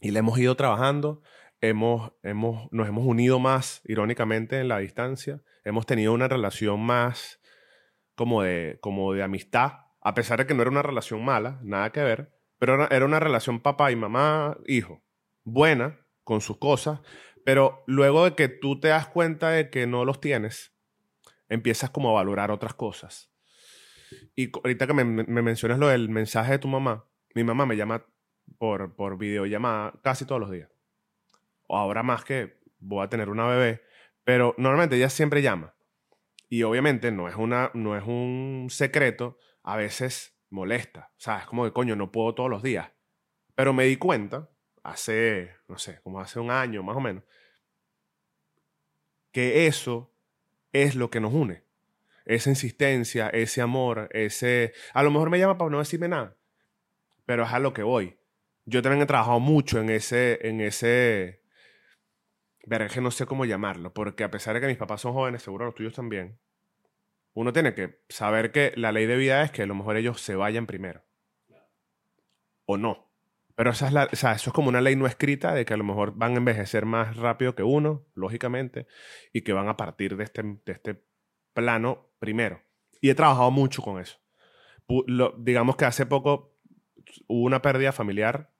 [0.00, 1.20] Y la hemos ido trabajando,
[1.60, 5.42] hemos, hemos, nos hemos unido más, irónicamente, en la distancia.
[5.64, 7.40] Hemos tenido una relación más
[8.14, 11.92] como de, como de amistad, a pesar de que no era una relación mala, nada
[11.92, 15.02] que ver, pero era una relación papá y mamá, hijo,
[15.44, 17.00] buena, con sus cosas,
[17.44, 20.74] pero luego de que tú te das cuenta de que no los tienes,
[21.48, 23.32] empiezas como a valorar otras cosas.
[24.34, 27.76] Y ahorita que me, me mencionas lo del mensaje de tu mamá, mi mamá me
[27.76, 28.06] llama
[28.58, 30.70] por, por videollamada casi todos los días.
[31.66, 33.82] O ahora más que voy a tener una bebé,
[34.24, 35.74] pero normalmente ella siempre llama.
[36.48, 41.12] Y obviamente no es, una, no es un secreto, a veces molesta.
[41.12, 42.90] O sea, es como que coño, no puedo todos los días.
[43.54, 44.50] Pero me di cuenta,
[44.82, 47.24] hace, no sé, como hace un año más o menos,
[49.32, 50.12] que eso
[50.72, 51.64] es lo que nos une.
[52.24, 54.72] Esa insistencia, ese amor, ese...
[54.92, 56.36] A lo mejor me llama para no decirme nada,
[57.26, 58.18] pero es a lo que voy.
[58.66, 60.38] Yo también he trabajado mucho en ese...
[60.46, 61.40] En ese
[62.66, 65.14] Verá, es que no sé cómo llamarlo, porque a pesar de que mis papás son
[65.14, 66.38] jóvenes, seguro los tuyos también,
[67.32, 70.20] uno tiene que saber que la ley de vida es que a lo mejor ellos
[70.20, 71.02] se vayan primero.
[72.66, 73.09] O no.
[73.60, 75.74] Pero esa es la, o sea, eso es como una ley no escrita de que
[75.74, 78.86] a lo mejor van a envejecer más rápido que uno, lógicamente,
[79.34, 81.04] y que van a partir de este, de este
[81.52, 82.62] plano primero.
[83.02, 84.18] Y he trabajado mucho con eso.
[85.06, 86.56] Lo- digamos que hace poco
[87.26, 88.50] hubo una pérdida familiar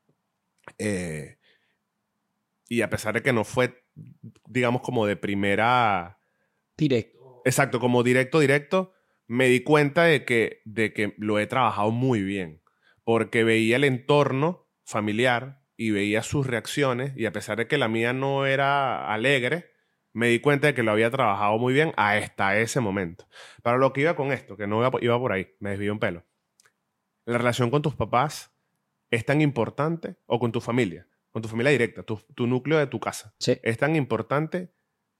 [0.76, 1.38] eh,
[2.68, 3.82] y a pesar de que no fue,
[4.51, 6.20] digamos, como de primera
[6.76, 7.40] Directo.
[7.46, 8.92] Exacto, como directo, directo,
[9.26, 12.62] me di cuenta de que, de que lo he trabajado muy bien.
[13.03, 17.88] Porque veía el entorno familiar y veía sus reacciones, y a pesar de que la
[17.88, 19.70] mía no era alegre,
[20.12, 23.26] me di cuenta de que lo había trabajado muy bien hasta ese momento.
[23.62, 25.99] Pero lo que iba con esto, que no iba, iba por ahí, me desvió un
[26.01, 26.24] pelo.
[27.24, 28.53] La relación con tus papás
[29.11, 32.86] es tan importante, o con tu familia, con tu familia directa, tu, tu núcleo de
[32.88, 33.59] tu casa, Sí.
[33.62, 34.72] es tan importante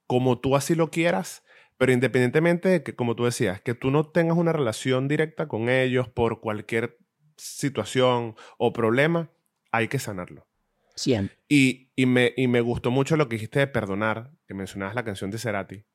[0.07, 1.43] como tú así lo quieras,
[1.77, 5.69] pero independientemente de que, como tú decías, que tú no tengas una relación directa con
[5.69, 6.97] ellos por cualquier
[7.37, 9.29] situación o problema,
[9.71, 10.47] hay que sanarlo.
[10.95, 11.37] Siempre.
[11.47, 15.03] Y, y me, y me gustó mucho lo que dijiste de perdonar, que mencionabas la
[15.03, 15.85] canción de Cerati.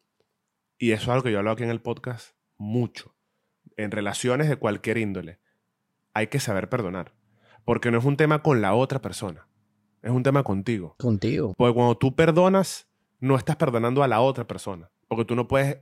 [0.79, 3.15] Y eso es algo que yo hablo aquí en el podcast mucho.
[3.77, 5.39] En relaciones de cualquier índole.
[6.15, 7.15] Hay que saber perdonar.
[7.65, 9.49] Porque no es un tema con la otra persona.
[10.03, 10.95] Es un tema contigo.
[10.99, 11.55] Contigo.
[11.57, 12.89] Porque cuando tú perdonas,
[13.21, 14.91] no estás perdonando a la otra persona.
[15.09, 15.79] Porque tú no puedes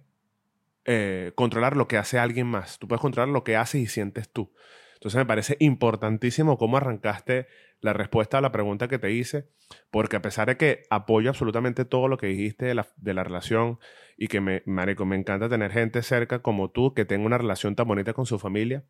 [0.87, 2.79] eh, controlar lo que hace alguien más.
[2.79, 4.53] Tú puedes controlar lo que haces y sientes tú.
[4.95, 7.47] Entonces me parece importantísimo cómo arrancaste
[7.85, 9.51] la respuesta a la pregunta que te hice,
[9.91, 13.25] porque a pesar de que apoyo absolutamente todo lo que dijiste de la, de la
[13.25, 13.79] relación
[14.17, 17.77] y que me, marico, me encanta tener gente cerca como tú que tenga una relación
[17.77, 18.85] tan bonita con su familia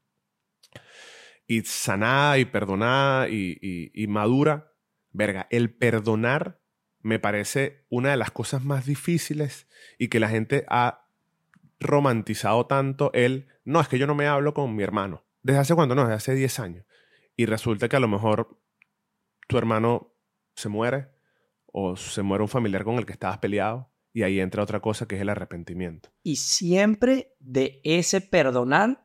[1.47, 4.73] y sanada y perdonada y, y- y madura,
[5.11, 6.61] verga, el perdonar
[7.03, 9.69] me parece una de las cosas más difíciles
[9.99, 11.09] y que la gente ha
[11.81, 15.25] romantizado tanto el, no, es que yo no me hablo con mi hermano.
[15.43, 15.95] ¿Desde hace cuánto?
[15.95, 16.87] No, desde hace 10 años.
[17.37, 18.57] Y resulta que a lo mejor
[19.47, 20.15] tu hermano
[20.55, 21.09] se muere
[21.67, 25.07] o se muere un familiar con el que estabas peleado y ahí entra otra cosa
[25.07, 26.11] que es el arrepentimiento.
[26.23, 29.05] Y siempre de ese perdonar,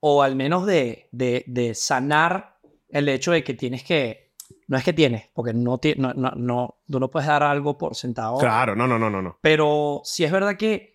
[0.00, 2.58] o al menos de, de, de sanar
[2.88, 4.32] el hecho de que tienes que.
[4.66, 7.94] No es que tienes, porque no, no, no, no, tú no puedes dar algo por
[7.94, 8.38] sentado.
[8.38, 9.38] Claro, no, no, no, no, no.
[9.40, 10.93] Pero sí es verdad que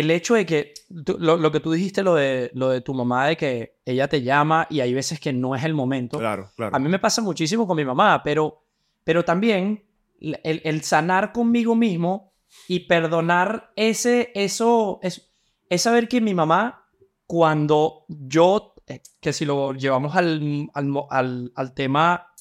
[0.00, 0.74] el hecho de que
[1.04, 4.08] tú- lo, lo que tú dijiste, lo de, lo de tu mamá, de que ella
[4.08, 6.18] te llama y hay veces que no es el momento.
[6.18, 6.74] Claro, claro.
[6.74, 8.64] A mí me pasa muchísimo con mi mamá, pero,
[9.04, 9.84] pero también
[10.20, 12.32] el, el sanar conmigo mismo
[12.68, 15.30] y perdonar ese, eso, es,
[15.68, 16.86] es saber que mi mamá,
[17.26, 22.32] cuando yo, eh, que si lo llevamos al, al, al tema,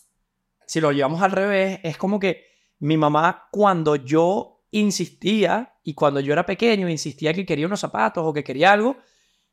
[0.65, 2.45] si lo llevamos al revés, es como que
[2.79, 8.23] mi mamá, cuando yo insistía y cuando yo era pequeño, insistía que quería unos zapatos
[8.25, 8.97] o que quería algo,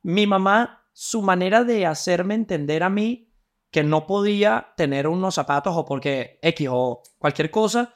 [0.02, 3.32] mi mamá, su manera de hacerme entender a mí
[3.70, 7.94] que no podía tener unos zapatos o porque X o cualquier cosa,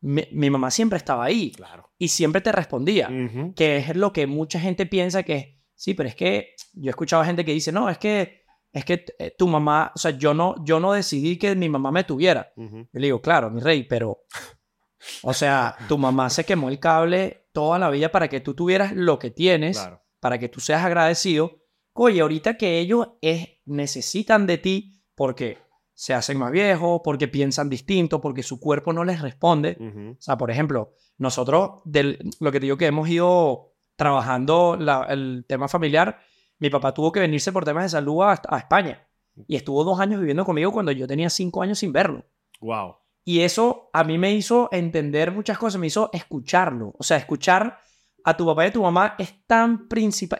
[0.00, 1.90] mi, mi mamá siempre estaba ahí Claro.
[1.98, 3.08] y siempre te respondía,
[3.56, 7.24] que es lo que mucha gente piensa que sí, pero es que yo he escuchado
[7.24, 8.38] gente que dice, no, es que
[8.70, 11.90] es que eh, tu mamá, o sea, yo no yo no decidí que mi mamá
[11.90, 12.52] me tuviera.
[12.56, 12.80] Ujú.
[12.92, 14.24] Yo le digo, claro, mi rey, pero
[15.22, 18.92] o sea, tu mamá se quemó el cable toda la vida para que tú tuvieras
[18.94, 20.02] lo que tienes Claro.
[20.20, 21.58] para que tú seas agradecido.
[21.92, 25.58] Oye, ahorita que ellos es, necesitan de ti porque
[25.94, 29.76] se hacen más viejos, porque piensan distinto, porque su cuerpo no les responde.
[29.80, 30.10] Ujú.
[30.12, 35.06] O sea, por ejemplo, nosotros, del, lo que te digo que hemos ido trabajando la-
[35.10, 36.20] el tema familiar,
[36.60, 39.08] mi papá tuvo que venirse por temas de salud a, a España
[39.48, 42.24] y estuvo dos años viviendo conmigo cuando yo tenía cinco años sin verlo.
[42.60, 42.96] Wow.
[43.28, 46.94] Y eso a mí me hizo entender muchas cosas, me hizo escucharlo.
[46.98, 47.78] O sea, escuchar
[48.24, 49.86] a tu papá y a tu mamá es tan,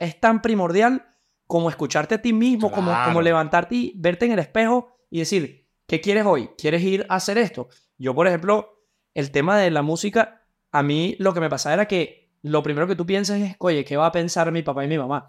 [0.00, 1.04] es tan primordial
[1.46, 3.08] como escucharte a ti mismo, como, Claro.
[3.10, 6.48] como levantarte y verte en el espejo y decir, ¿qué quieres hoy?
[6.56, 7.68] ¿Quieres ir a hacer esto?
[7.98, 11.86] Yo, por ejemplo, el tema de la música, a mí lo que me pasaba era
[11.88, 14.88] que lo primero que tú piensas es, oye, ¿qué va a pensar mi papá y
[14.88, 15.28] mi mamá?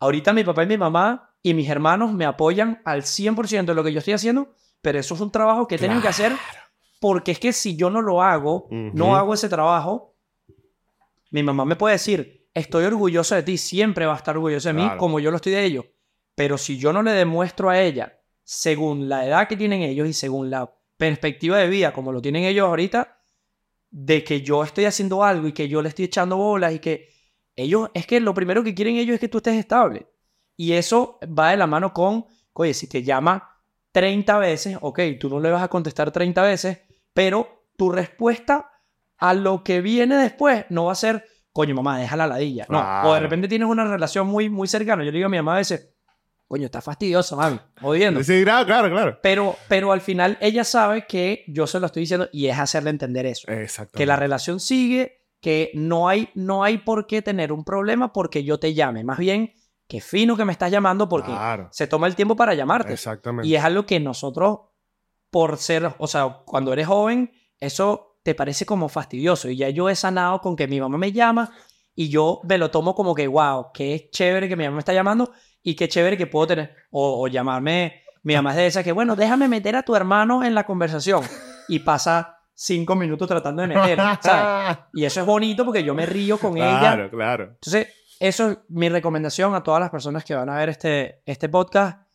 [0.00, 3.82] Ahorita mi papá y mi mamá y mis hermanos me apoyan al 100% de lo
[3.82, 6.34] que yo estoy haciendo, pero eso es un trabajo que tienen que hacer
[7.00, 10.14] porque es que si yo no lo hago, no hago ese trabajo,
[11.30, 14.74] mi mamá me puede decir, estoy orgulloso de ti, siempre va a estar orgulloso de
[14.74, 15.86] mí como yo lo estoy de ellos.
[16.34, 20.12] Pero si yo no le demuestro a ella, según la edad que tienen ellos y
[20.12, 23.18] según la perspectiva de vida como lo tienen ellos ahorita,
[23.90, 27.08] de que yo estoy haciendo algo y que yo le estoy echando bolas y que
[27.56, 30.06] ellos, es que lo primero que quieren ellos es que tú estés estable.
[30.56, 33.56] Y eso va de la mano con, oye, si te llama
[33.92, 36.78] 30 veces, ok, tú no le vas a contestar 30 veces,
[37.12, 38.70] pero tu respuesta
[39.18, 42.66] a lo que viene después no va a ser, coño, mamá, deja la ladilla.
[42.68, 45.02] No, o de repente tienes una relación muy, muy cercana.
[45.04, 45.90] Yo le digo a mi mamá a veces,
[46.48, 48.22] coño, está fastidiosa, mami, jodiendo.
[48.24, 49.18] Sí, claro, claro, claro.
[49.22, 52.90] Pero, pero al final ella sabe que yo se lo estoy diciendo y es hacerle
[52.90, 53.50] entender eso.
[53.50, 53.96] Exacto.
[53.96, 58.42] Que la relación sigue, que no hay, no hay por qué tener un problema porque
[58.44, 59.04] yo te llame.
[59.04, 59.52] Más bien,
[59.86, 61.68] que fino que me estás llamando porque Claro.
[61.72, 62.92] se toma el tiempo para llamarte.
[62.92, 63.48] Exactamente.
[63.48, 64.60] Y es algo que nosotros,
[65.30, 69.48] por ser, o sea, cuando eres joven, eso te parece como fastidioso.
[69.48, 71.52] Y ya yo he sanado con que mi mamá me llama
[71.94, 74.92] y yo me lo tomo como que, wow, qué chévere que mi mamá me está
[74.92, 76.74] llamando y qué chévere que puedo tener.
[76.90, 80.44] O, o llamarme, mi mamá es de esas que, bueno, déjame meter a tu hermano
[80.44, 81.22] en la conversación.
[81.68, 84.78] Y pasa cinco minutos tratando de meter, ¿sabes?
[84.92, 86.78] Y eso es bonito porque yo me río con ella.
[86.78, 87.44] Claro, claro.
[87.44, 91.48] Entonces, eso es mi recomendación a todas las personas que van a ver este, este
[91.48, 92.06] podcast.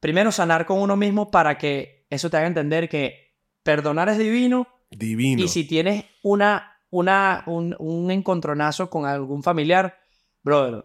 [0.00, 4.66] Primero, sanar con uno mismo para que eso te haga entender que perdonar es divino.
[4.90, 5.42] Divino.
[5.42, 9.98] Y si tienes una, una, un, un encontronazo con algún familiar,
[10.42, 10.84] brother,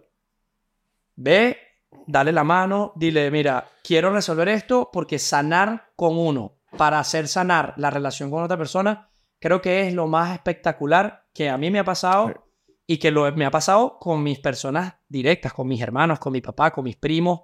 [1.16, 1.58] ve,
[2.08, 7.74] dale la mano, dile, mira, quiero resolver esto porque sanar con uno para hacer sanar
[7.78, 9.10] la relación con otra persona,
[9.40, 12.48] creo que es lo más espectacular que a mí me ha pasado
[12.86, 16.42] y que lo, me ha pasado con mis personas directas, con mis hermanos, con mi
[16.42, 17.42] papá, con mis primos,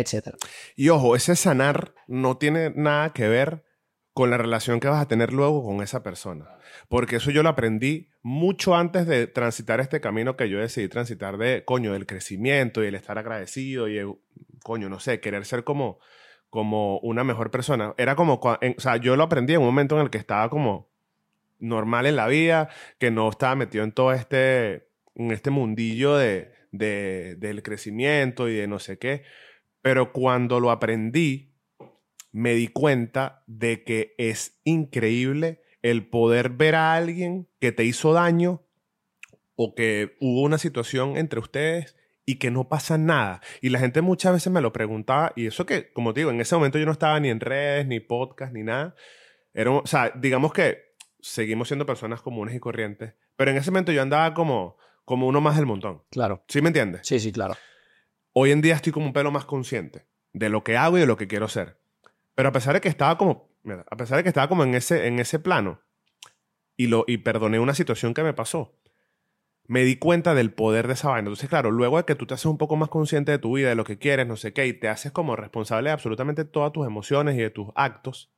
[0.00, 0.36] etc.
[0.76, 3.64] Y ojo, ese sanar no tiene nada que ver
[4.12, 6.46] con la relación que vas a tener luego con esa persona.
[6.88, 11.36] Porque eso yo lo aprendí mucho antes de transitar este camino que yo decidí transitar
[11.36, 14.14] de, coño, del crecimiento y el estar agradecido y, el,
[14.62, 15.98] coño, no sé, querer ser como,
[16.48, 17.94] como una mejor persona.
[17.98, 20.48] Era como, en- o sea, yo lo aprendí en un momento en el que estaba
[20.48, 20.88] como
[21.58, 22.68] normal en la vida,
[22.98, 28.54] que no estaba metido en todo este, en este mundillo de, de- del crecimiento y
[28.56, 29.24] de no sé qué.
[29.86, 31.54] Pero cuando lo aprendí,
[32.32, 38.12] me di cuenta de que es increíble el poder ver a alguien que te hizo
[38.12, 38.66] daño
[39.54, 43.42] o que hubo una situación entre ustedes y que no pasa nada.
[43.60, 46.40] Y la gente muchas veces me lo preguntaba, y eso que, como te digo, en
[46.40, 48.96] ese momento yo no estaba ni en redes, ni podcast, ni nada.
[49.54, 53.92] Era, o sea, digamos que seguimos siendo personas comunes y corrientes, pero en ese momento
[53.92, 56.02] yo andaba como, como uno más del montón.
[56.10, 56.42] Claro.
[56.48, 57.02] ¿Sí me entiendes?
[57.04, 57.54] Sí, sí, claro.
[58.38, 61.06] Hoy en día estoy como un pelo más consciente de lo que hago y de
[61.06, 61.78] lo que quiero ser.
[62.34, 63.48] Pero a pesar de que estaba como,
[63.90, 65.80] a pesar de que estaba como en ese, en ese plano
[66.76, 68.74] y, lo, y perdoné una situación que me pasó,
[69.68, 71.28] me di cuenta del poder de esa vaina.
[71.28, 73.70] Entonces, claro, luego de que tú te haces un poco más consciente de tu vida,
[73.70, 76.72] de lo que quieres, no sé qué, y te haces como responsable de absolutamente todas
[76.72, 78.30] tus emociones y de tus actos,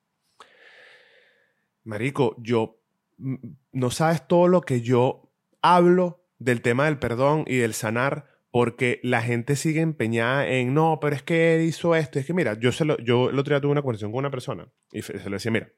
[1.82, 2.78] Marico, yo
[3.16, 3.34] mm,
[3.72, 8.98] no sabes todo lo que yo hablo del tema del perdón y del sanar porque
[9.04, 12.18] la gente sigue empeñada en no, pero es que él hizo esto.
[12.18, 14.32] Es que mira, yo, se lo, yo el otro día tuve una conversación con una
[14.32, 15.68] persona y se le decía, mira,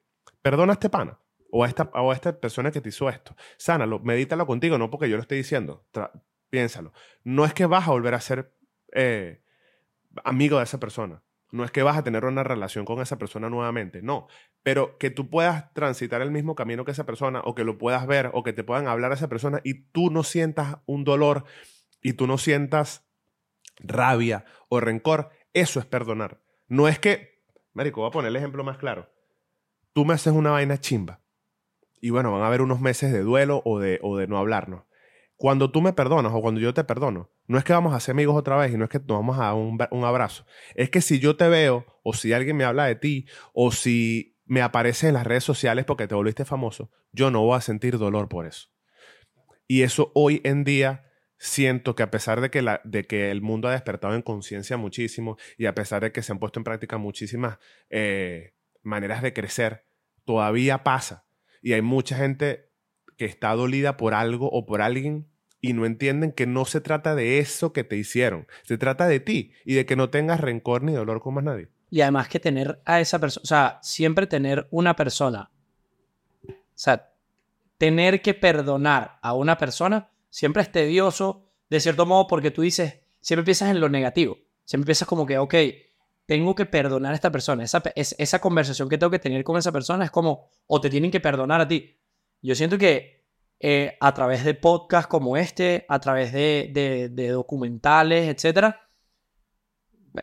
[0.41, 1.19] perdona a este pana
[1.51, 3.37] o a esta, o esta persona que te hizo esto.
[3.59, 5.85] Sánalo, medítalo contigo, no porque yo lo esté diciendo.
[5.93, 6.11] Tra-
[6.49, 6.95] piénsalo.
[7.23, 8.55] No es que vas a volver a ser
[8.95, 9.43] eh,
[10.25, 11.23] amigo de esa persona.
[11.51, 14.01] No es que vas a tener una relación con esa persona nuevamente.
[14.01, 14.27] No.
[14.63, 18.07] Pero que tú puedas transitar el mismo camino que esa persona o que lo puedas
[18.07, 21.45] ver o que te puedan hablar a esa persona y tú no sientas un dolor
[22.03, 23.07] y tú no sientas
[23.79, 26.41] rabia o rencor, eso es perdonar.
[26.69, 27.43] No es que,
[27.73, 29.11] Marico, voy a poner el ejemplo más claro.
[29.93, 31.21] Tú me haces una vaina chimba
[32.01, 34.85] y bueno, van a haber unos meses de duelo o de, o de no hablarnos.
[35.37, 38.13] Cuando tú me perdonas o cuando yo te perdono, no es que vamos a ser
[38.13, 40.45] amigos otra vez y no es que nos vamos a dar un, un abrazo.
[40.75, 44.39] Es que si yo te veo o si alguien me habla de ti o si
[44.45, 47.99] me aparece en las redes sociales porque te volviste famoso, yo no voy a sentir
[47.99, 48.69] dolor por eso.
[49.67, 51.10] Y eso hoy en día
[51.41, 54.77] siento que a pesar de que, la, de que el mundo ha despertado en conciencia
[54.77, 59.33] muchísimo y a pesar de que se han puesto en práctica muchísimas eh, maneras de
[59.33, 59.87] crecer,
[60.27, 61.25] todavía pasa.
[61.63, 62.69] Y hay mucha gente
[63.17, 65.29] que está dolida por algo o por alguien
[65.63, 69.21] y no entienden que no se trata de eso que te hicieron, se trata de
[69.21, 71.69] ti y de que no tengas rencor ni dolor con más nadie.
[71.91, 75.51] Y además que tener a esa persona, o sea, siempre tener una persona,
[76.47, 77.13] o sea,
[77.79, 83.01] tener que perdonar a una persona siempre es tedioso, de cierto modo, porque tú dices,
[83.21, 85.55] siempre piensas en lo negativo, siempre piensas como que, ok,
[86.27, 89.73] tengo que perdonar a esta persona, esa, esa conversación que tengo que tener con esa
[89.73, 91.99] persona es como, o te tienen que perdonar a ti.
[92.41, 93.27] Yo siento que
[93.59, 98.89] eh, a través de podcasts como este, a través de, de- de documentales, etcétera,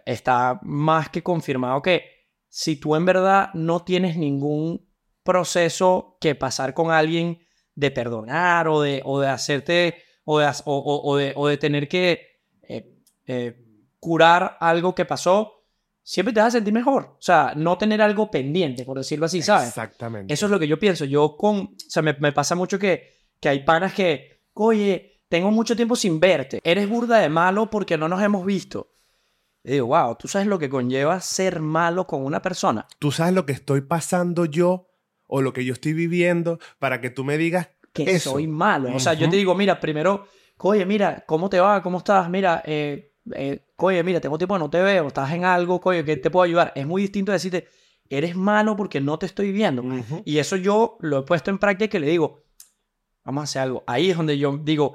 [0.05, 2.03] está más que confirmado que
[2.49, 4.88] si tú en verdad no tienes ningún
[5.24, 7.45] proceso que pasar con alguien
[7.78, 11.47] de perdonar o de, o de hacerte o de, ha- o, o- o de, o
[11.47, 12.97] de tener que eh,
[13.28, 13.63] eh,
[13.99, 15.63] curar algo que pasó,
[16.03, 17.03] siempre te vas a sentir mejor.
[17.17, 19.69] O sea, no tener algo pendiente, por decirlo así, ¿sabes?
[19.69, 20.34] Exactamente.
[20.34, 21.05] Eso es lo que yo pienso.
[21.05, 25.51] Yo con, o sea, me, me pasa mucho que, que hay panas que, oye, tengo
[25.51, 26.59] mucho tiempo sin verte.
[26.63, 28.91] Eres burda de malo porque no nos hemos visto.
[29.63, 32.88] Y digo, wow, tú sabes lo que conlleva ser malo con una persona.
[32.99, 34.88] Tú sabes lo que estoy pasando yo
[35.28, 38.32] o lo que yo estoy viviendo para que tú me digas Que eso.
[38.32, 38.95] soy malo.
[38.95, 40.25] O sea, yo te digo, mira, primero,
[40.59, 41.82] oye, mira, ¿cómo te va?
[41.82, 42.30] ¿Cómo estás?
[42.30, 46.03] Mira, eh, eh, oye, mira, tengo tiempo que no te veo, estás en algo, oye,
[46.05, 46.71] ¿qué te puedo ayudar?
[46.75, 47.67] Es muy distinto decirte,
[48.09, 49.82] eres malo porque no te estoy viendo.
[49.84, 50.21] Ujú.
[50.25, 52.43] Y eso yo lo he puesto en práctica y le digo,
[53.23, 53.84] vamos a hacer algo.
[53.88, 54.93] Ahí es donde yo digo,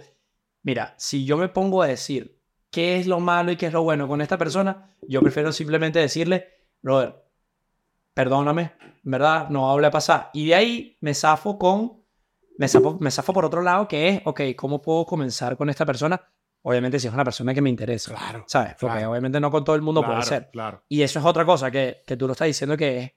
[0.62, 2.38] mira, si yo me pongo a decir
[2.70, 5.98] qué es lo malo y qué es lo bueno con esta persona, yo prefiero simplemente
[5.98, 6.46] decirle,
[6.80, 7.16] brother,
[8.14, 9.48] perdóname, ¿verdad?
[9.48, 10.30] No va a pasar.
[10.32, 12.02] Y de ahí me zafo con,
[12.58, 15.86] me zafo, me zafo por otro lado, que es, ok, ¿cómo puedo comenzar con esta
[15.86, 16.20] persona?
[16.64, 18.44] Obviamente si es una persona que me interesa, Claro.
[18.46, 18.74] ¿sabes?
[18.78, 19.10] Porque claro.
[19.10, 20.50] obviamente no con todo el mundo puede Claro, ser.
[20.52, 20.84] Claro.
[20.88, 23.12] Y eso es otra cosa que, que tú lo estás diciendo que es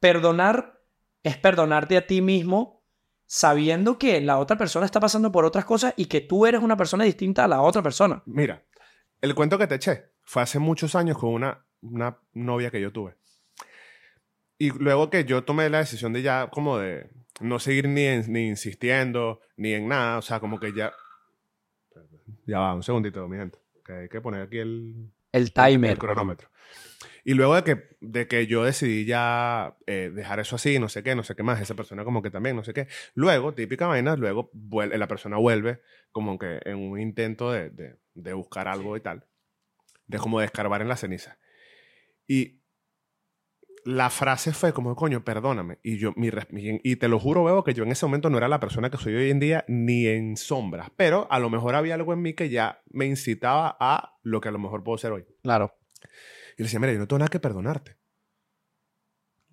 [0.00, 0.80] perdonar
[1.22, 2.84] es perdonarte a ti mismo
[3.26, 6.76] sabiendo que la otra persona está pasando por otras cosas y que tú eres una
[6.76, 8.22] persona distinta a la otra persona.
[8.26, 8.62] Mira,
[9.20, 12.92] el cuento que te eché fue hace muchos años con una, una novia que yo
[12.92, 13.16] tuve.
[14.58, 17.08] Y luego que yo tomé la decisión de ya como de
[17.40, 20.92] no seguir ni, en- ni insistiendo, ni en nada, o sea, como que ya...
[22.46, 23.58] Ya va, un segundito, mi gente.
[23.84, 25.92] Que hay que poner aquí el, El timer.
[25.92, 26.48] el cronómetro.
[27.24, 31.02] Y luego de que, de que yo decidí ya eh, dejar eso así, no sé
[31.02, 32.86] qué, no sé qué más, esa persona como que también, no sé qué.
[33.14, 35.80] Luego, típica vaina, luego vuel- la persona vuelve
[36.12, 39.24] como que en un intento de, de- de buscar algo y tal.
[40.06, 41.36] De como de escarbar en la ceniza.
[42.28, 42.60] Y
[43.86, 45.78] la frase fue como, coño, perdóname.
[45.84, 46.28] Y yo, mi,
[46.82, 48.96] y te lo juro, veo que yo en ese momento no era la persona que
[48.96, 50.90] soy hoy en día, ni en sombras.
[50.96, 54.48] Pero a lo mejor había algo en mí que ya me incitaba a lo que
[54.48, 55.24] a lo mejor puedo ser hoy.
[55.40, 55.78] Claro.
[56.58, 57.96] Y le decía, mira, yo no tengo nada que perdonarte.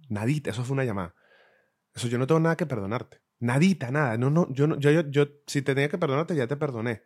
[0.09, 1.13] Nadita, eso fue una llamada.
[1.93, 3.21] Eso yo no tengo nada que perdonarte.
[3.39, 4.17] Nadita, nada.
[4.17, 7.03] No, no, yo, no, yo, yo, yo, si te tenía que perdonarte, ya te perdoné.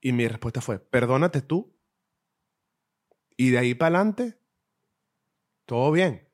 [0.00, 1.76] Y mi respuesta fue, perdónate tú.
[3.36, 4.38] Y de ahí para adelante,
[5.66, 6.27] todo bien.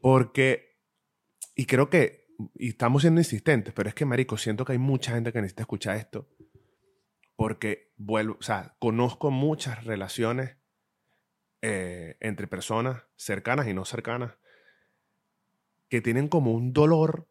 [0.00, 0.78] Porque,
[1.54, 5.12] y creo que, y estamos siendo insistentes, pero es que, marico, siento que hay mucha
[5.12, 6.28] gente que necesita escuchar esto.
[7.36, 10.56] Porque vuelvo, o sea, conozco muchas relaciones
[11.62, 14.38] eh, entre personas cercanas y no cercanas
[15.90, 17.28] que tienen como un dolor,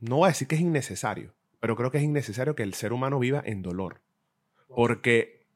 [0.00, 2.92] no voy a decir que es innecesario, pero creo que es innecesario que el ser
[2.92, 4.00] humano viva en dolor.
[4.68, 5.46] Porque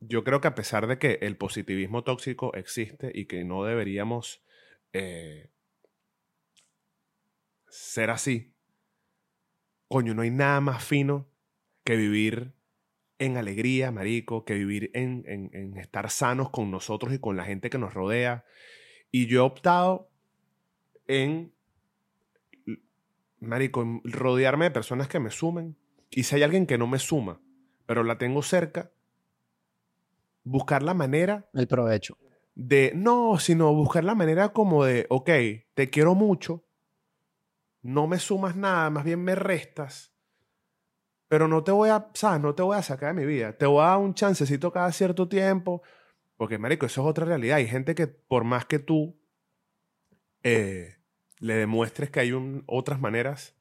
[0.00, 4.42] yo creo que a pesar de que el positivismo tóxico existe y que no deberíamos
[4.92, 5.50] eh,
[7.68, 8.52] ser así,
[9.88, 11.28] coño, no hay nada más fino
[11.84, 12.52] que vivir
[13.18, 17.70] en alegría, marico, que vivir en, en- estar sanos con nosotros y con la gente
[17.70, 18.44] que nos rodea.
[19.12, 20.10] Y yo he optado
[21.08, 21.52] en,
[23.40, 25.76] marico, en rodearme de personas que me sumen.
[26.10, 27.40] Y si hay alguien que no me suma,
[27.86, 28.90] pero la tengo cerca,
[30.44, 32.16] buscar la manera El provecho.
[32.54, 35.30] De, no, sino buscar la manera como de, ok,
[35.74, 36.64] te quiero mucho,
[37.82, 40.14] no me sumas nada, más bien me restas,
[41.28, 42.40] pero no te voy a, ¿sabes?
[42.40, 44.90] No te voy a sacar de mi vida, te voy a dar un chancecito cada
[44.92, 45.82] cierto tiempo,
[46.36, 47.58] porque, marico, eso es otra realidad.
[47.58, 49.20] Hay gente que por más que tú
[50.42, 50.96] eh,
[51.38, 52.32] le demuestres que hay
[52.66, 53.59] otras maneras,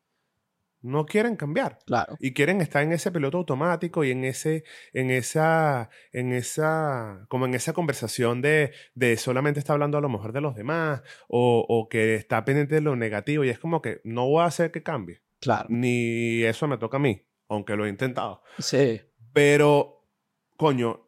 [0.82, 2.16] no quieren cambiar Claro.
[2.20, 4.64] y quieren estar en ese piloto automático y en ese
[4.94, 10.10] en esa en esa como en esa conversación de, de solamente está hablando a lo
[10.10, 13.82] mejor de los demás o, o que está pendiente de lo negativo y es como
[13.82, 15.68] que no voy a hacer que cambie Claro.
[15.70, 19.02] ni eso me toca a mí aunque lo he intentado Sí.
[19.34, 20.06] pero
[20.58, 21.08] coño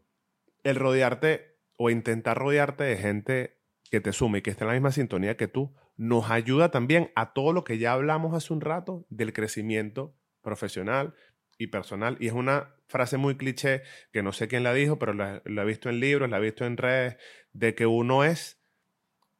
[0.64, 3.58] el rodearte o intentar rodearte de gente
[3.90, 7.12] que te sume y que esté en la misma sintonía que tú nos ayuda también
[7.16, 11.14] a todo lo que ya hablamos hace un rato del crecimiento profesional
[11.58, 12.18] y personal.
[12.20, 15.62] Y es una frase muy cliché que no sé quién la dijo, pero la, la
[15.62, 17.18] he visto en libros, la he visto en redes,
[17.54, 18.62] de que uno es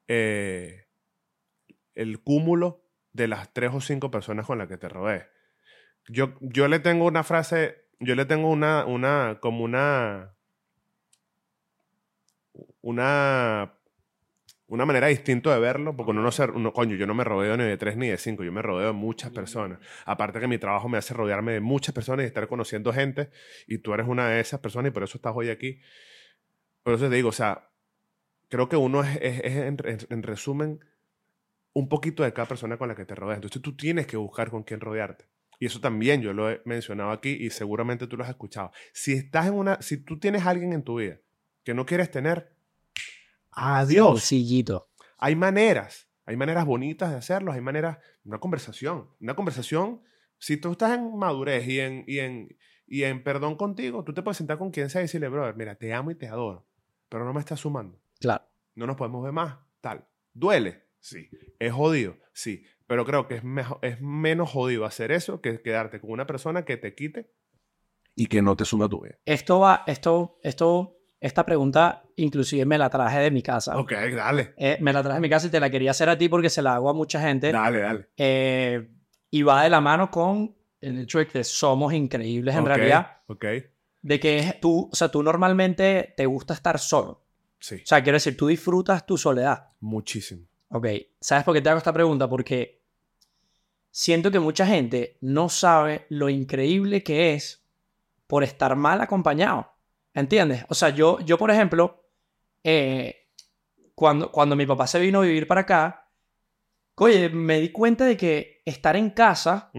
[0.08, 0.88] eh,
[1.96, 5.26] el cúmulo de las tres o cinco personas con las que te rodees.
[6.08, 10.36] Yo, yo le tengo una frase, yo le tengo una, una, como una,
[12.82, 13.78] una
[14.74, 17.58] una manera distinta de verlo, porque uno no se, uno, coño, yo no me rodeo
[17.58, 19.80] ni de tres ni de cinco, yo me rodeo de muchas personas.
[20.06, 23.30] Aparte que mi trabajo me hace rodearme de muchas personas y estar conociendo gente,
[23.68, 25.82] y tú eres una de esas personas y por eso estás hoy aquí.
[26.84, 27.70] Por eso te digo, o sea,
[28.50, 30.80] creo que uno es, es- es en, en- en resumen,
[31.74, 33.38] un poquito de cada persona con la que te rodeas.
[33.38, 35.26] Entonces tú tienes que buscar con quién rodearte.
[35.60, 38.72] Y eso también yo lo he mencionado aquí y seguramente tú lo has escuchado.
[38.94, 41.20] Si estás en una, si tú tienes a alguien en tu vida
[41.64, 42.54] que no quieres tener,
[43.52, 44.20] adiós.
[44.22, 44.90] Sencillito.
[45.18, 50.02] Hay maneras, hay maneras bonitas de hacerlo, hay maneras, una conversación, una conversación,
[50.38, 54.24] si tú estás en madurez y en, y en, y en perdón contigo, tú te
[54.24, 56.68] puedes sentar con quien sea y decirle, brother, mira, te amo y te adoro,
[57.10, 58.44] pero no me estás sumando, Claro.
[58.76, 60.08] no nos podemos ver más, tal.
[60.34, 60.88] ¿Duele?
[61.00, 61.30] Sí.
[61.60, 62.16] ¿Es jodido?
[62.34, 62.64] Sí.
[62.88, 66.66] Pero creo que es, mejor, es menos jodido hacer eso que quedarte con una persona
[66.66, 67.32] que te quite
[68.16, 69.18] y que no te suma a tu vida.
[69.26, 73.78] Esto va, esto, esto, esta pregunta inclusive me la traje de mi casa.
[73.78, 74.54] Ok, dale.
[74.58, 76.50] Eh, me la traje de mi casa y te la quería hacer a ti porque
[76.50, 77.52] se la hago a mucha gente.
[77.52, 78.10] Dale, dale.
[78.18, 78.90] Eh,
[79.30, 83.20] y va de la mano con el hecho de que somos increíbles en realidad.
[83.28, 83.46] Ok.
[84.02, 87.24] De que tú, o sea, tú normalmente te gusta estar solo.
[87.60, 87.76] Sí.
[87.76, 89.70] O sea, quiero decir, tú disfrutas tu soledad.
[89.80, 90.48] Muchísimo.
[90.70, 90.88] Ok,
[91.20, 92.28] ¿sabes por qué te hago esta pregunta?
[92.28, 92.82] Porque
[93.92, 97.64] siento que mucha gente no sabe lo increíble que es
[98.26, 99.72] por estar mal acompañado.
[100.14, 100.66] ¿Entiendes?
[100.70, 102.04] O sea, yo, yo por ejemplo,
[102.64, 103.28] eh,
[103.96, 106.10] cuando, cuando mi papá se vino a vivir para acá,
[106.96, 109.72] oye, me di cuenta de que estar en casa,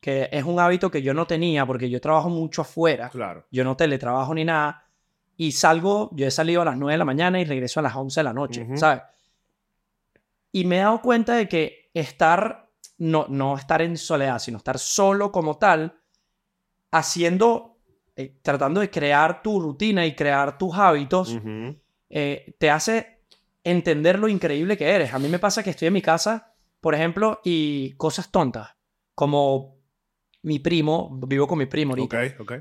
[0.00, 3.46] que es un hábito que yo no tenía porque yo trabajo mucho afuera, Claro.
[3.50, 4.82] yo no teletrabajo ni nada,
[5.36, 7.94] y salgo, yo he salido a las 9 de la mañana y regreso a las
[7.94, 8.66] 11 de la noche.
[8.76, 9.02] ¿sabes?
[10.52, 14.78] Y me he dado cuenta de que estar, no, no estar en soledad, sino estar
[14.78, 16.00] solo como tal,
[16.90, 17.73] haciendo,
[18.16, 21.38] eh, tratando de crear tu rutina y crear tus hábitos,
[22.08, 23.24] eh, te hace
[23.62, 25.12] entender lo increíble que eres.
[25.12, 28.70] A mí me pasa que estoy en mi casa, por ejemplo, y cosas tontas,
[29.14, 29.78] como
[30.42, 32.18] mi primo, vivo con mi primo ahorita,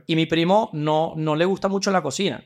[0.07, 2.43] y mi primo no, no le gusta mucho la cocina,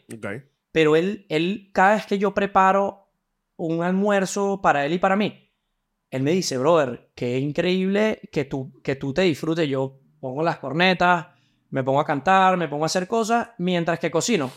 [0.72, 3.12] pero él, él, cada vez que yo preparo
[3.56, 5.48] un almuerzo para él y para mí,
[6.10, 9.68] él me dice, brother, qué increíble que tú, que tú te disfrutes.
[9.68, 11.28] Yo pongo las cornetas,
[11.70, 14.52] me pongo a cantar, me pongo a hacer cosas mientras que cocino.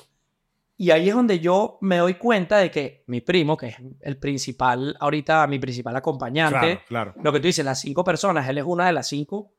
[0.77, 4.17] Y ahí es donde yo me doy cuenta de que mi primo, que es el
[4.17, 7.15] principal, ahorita mi principal acompañante, Claro, claro.
[7.23, 9.53] lo que tú dices, las cinco personas, él es una de las cinco,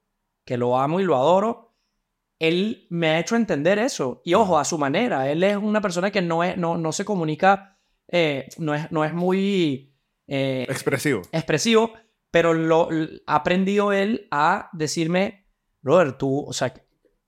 [0.44, 1.76] que lo amo y lo adoro.
[2.40, 4.24] Él me ha hecho entender eso.
[4.26, 5.30] Y ojo, a su manera.
[5.30, 7.78] Él es una persona que no, es, no, no se comunica,
[8.08, 9.94] eh, no, es, no es muy
[10.26, 11.22] eh, Expresivo.
[11.32, 11.94] expresivo,
[12.32, 12.90] pero lo,
[13.28, 15.46] ha aprendido él a decirme,
[15.82, 16.74] brother, tú, o sea,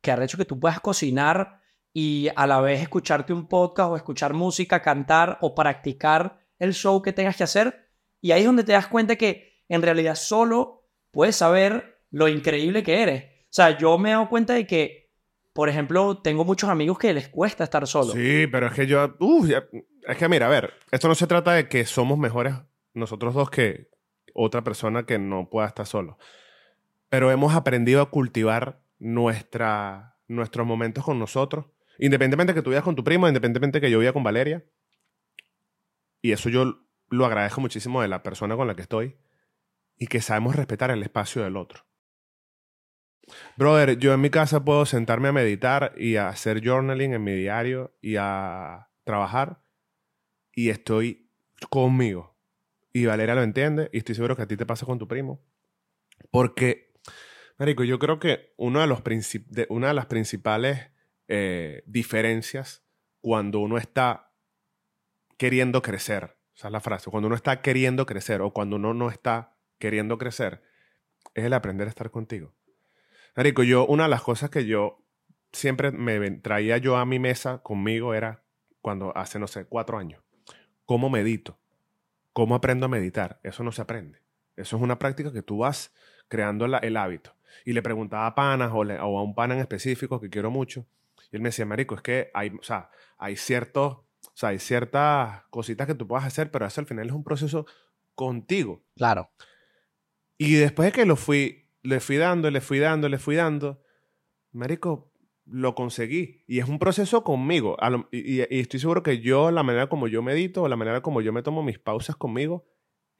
[0.04, 1.62] que ha hecho que tú puedas cocinar
[1.94, 7.02] y a la vez escucharte un podcast o escuchar música, cantar o practicar el show
[7.02, 7.90] que tengas que hacer.
[8.20, 12.84] Y ahí es donde te das cuenta que en realidad solo puedes saber lo increíble
[12.84, 13.24] que eres.
[13.24, 15.10] O sea, yo me he dado cuenta de que,
[15.54, 18.12] por ejemplo, tengo muchos amigos que les cuesta estar solo.
[18.12, 19.16] Sí, pero es que yo.
[19.20, 22.56] uf, es que mira, a ver, esto no se trata de que somos mejores
[22.94, 23.90] nosotros dos que
[24.34, 26.18] otra persona que no pueda estar solo.
[27.08, 31.66] Pero hemos aprendido a cultivar nuestra, nuestros momentos con nosotros.
[32.00, 34.66] Independientemente que tú vivas con tu primo, independientemente que yo viva con Valeria.
[36.22, 39.18] Y eso yo lo agradezco muchísimo de la persona con la que estoy.
[39.98, 41.86] Y que sabemos respetar el espacio del otro.
[43.58, 47.34] Brother, yo en mi casa puedo sentarme a meditar y a hacer journaling en mi
[47.34, 49.64] diario y a trabajar
[50.54, 51.30] y estoy
[51.70, 52.38] conmigo.
[52.92, 55.44] Y Valeria lo entiende y estoy seguro que a ti te pasa con tu primo.
[56.32, 56.93] Porque,
[57.58, 60.92] Marico, yo creo que una de las principales
[61.28, 62.84] eh, diferencias
[63.22, 64.32] cuando uno está
[65.38, 69.10] queriendo crecer, esa es la frase, cuando uno está queriendo crecer o cuando uno no
[69.10, 70.64] está queriendo crecer,
[71.34, 72.54] es el aprender a estar contigo.
[73.36, 75.04] Marico, yo, una de las cosas que yo
[75.52, 78.44] siempre me traía yo a mi mesa conmigo era
[78.82, 80.24] cuando hace, no sé, cuatro años.
[80.86, 81.60] ¿Cómo medito?
[82.34, 83.40] ¿Cómo aprendo a meditar?
[83.44, 84.20] Eso no se aprende.
[84.56, 85.94] Eso es una práctica que tú vas
[86.28, 87.36] creando el hábito.
[87.66, 90.50] Y le preguntaba a panas o, le- o a un pana en específico que quiero
[90.52, 90.86] mucho.
[91.32, 94.60] Y él me decía, Marico, es que hay, o sea, hay ciertos, o sea, hay
[94.60, 97.66] ciertas cositas que tú puedas hacer, pero eso al final es un proceso
[98.16, 98.84] contigo.
[98.96, 99.30] Claro.
[100.38, 103.82] Y después de que lo fui, le fui dando, le fui dando, le fui dando,
[104.52, 105.12] Marico,
[105.46, 106.44] lo conseguí.
[106.48, 107.76] Y es un proceso conmigo.
[107.82, 110.76] A lo- y, y- y estoy seguro que yo, la manera como yo medito, la
[110.76, 112.66] manera como yo me tomo mis pausas conmigo,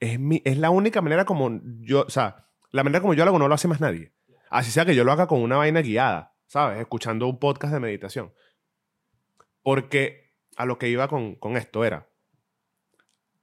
[0.00, 3.30] es, mi, es la única manera como yo, o sea, la manera como yo lo
[3.30, 4.12] hago no lo hace más nadie.
[4.54, 6.78] Así sea que yo lo haga con una vaina guiada, ¿sabes?
[6.78, 8.32] Escuchando un podcast de meditación.
[9.62, 12.08] Porque a lo que iba con, con esto era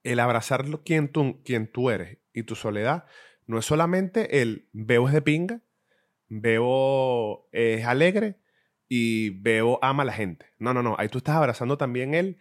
[0.03, 3.03] el abrazar quien tú, quien tú eres y tu soledad
[3.45, 5.61] no es solamente el veo es de pinga,
[6.29, 8.39] veo es alegre
[8.87, 10.45] y veo ama a la gente.
[10.59, 10.95] No, no, no.
[10.97, 12.37] Ahí tú estás abrazando también él.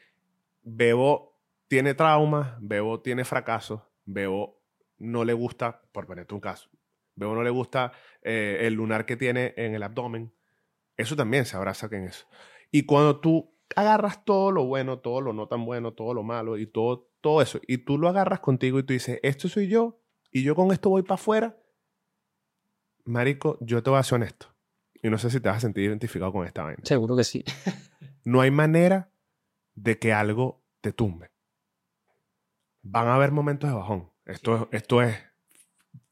[0.63, 4.63] Veo tiene traumas, veo tiene fracasos, veo
[4.97, 6.71] no le gusta, por ponerte un caso,
[7.21, 7.93] veo no le gusta
[8.23, 10.35] eh, el lunar que tiene en el abdomen.
[10.97, 12.27] Eso también se abraza en eso.
[12.73, 16.59] Y cuando tú agarras todo lo bueno, todo lo no tan bueno, todo lo malo
[16.59, 20.01] y todo, todo eso, y tú lo agarras contigo y tú dices, esto soy yo,
[20.33, 21.57] y yo con esto voy para afuera,
[23.05, 24.55] Marico, yo te voy a ser honesto.
[25.03, 26.83] Y no sé si te vas a sentir identificado con esta vaina.
[26.85, 27.45] Seguro que sí.
[28.25, 29.11] No hay manera
[29.75, 31.31] de que algo te tumbe.
[32.83, 34.13] Van a haber momentos de bajón.
[34.27, 35.17] Esto, es- esto es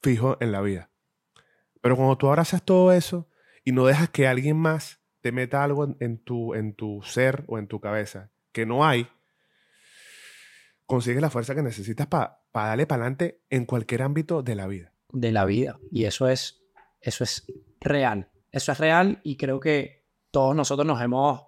[0.01, 0.91] fijo en la vida.
[1.81, 3.29] Pero cuando tú abrazas todo eso
[3.64, 7.59] y no dejas que alguien más te meta algo en, tu, en tu ser o
[7.59, 9.09] en tu cabeza que no hay,
[10.87, 14.93] consigues la fuerza que necesitas para darle para adelante en cualquier ámbito de la vida.
[15.12, 15.79] de la vida.
[15.91, 16.62] Y eso es,
[17.01, 17.47] eso es
[17.81, 18.31] real.
[18.51, 21.43] Eso es real y creo que todos nosotros nos hemos,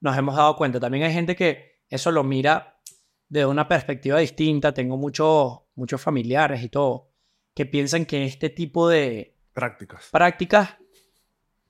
[0.00, 0.80] nos hemos dado cuenta.
[0.80, 2.80] También hay gente que eso lo mira
[3.28, 4.74] de una perspectiva distinta.
[4.74, 7.12] Tengo muchos muchos familiares y todo,
[7.54, 10.08] que piensan que este tipo de Prácticas.
[10.12, 10.70] prácticas,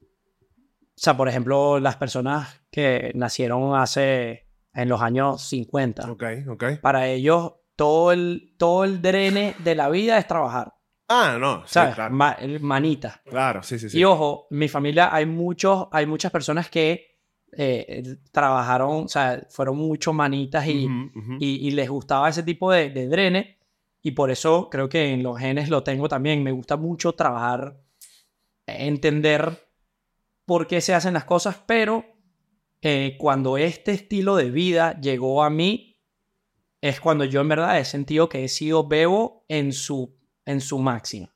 [0.01, 6.64] o sea, por ejemplo, las personas que nacieron hace, en los años 50, Ok, ok.
[6.82, 10.72] para ellos todo el, todo el drene de la vida es trabajar,
[11.09, 11.61] Ah, no.
[11.66, 11.95] Sí, ¿sabes?
[11.95, 12.12] claro.
[12.12, 13.22] Ma- manita.
[13.24, 13.99] Claro, sí, sí, sí.
[14.01, 17.20] Y ojo, en mi familia hay muchos, hay muchas personas que
[17.57, 20.89] eh, trabajaron, o sea, fueron mucho manitas y,
[21.39, 23.55] y les gustaba ese tipo de, de drene.
[24.07, 26.40] Y por eso creo que en los genes lo tengo también.
[26.44, 27.76] Me gusta mucho trabajar,
[28.64, 29.68] entender
[30.44, 32.04] por qué se hacen las cosas, pero
[32.82, 36.00] eh, cuando este estilo de vida llegó a mí,
[36.80, 40.78] es cuando yo en verdad he sentido que he sido bebo en su, en su
[40.78, 41.34] máxima.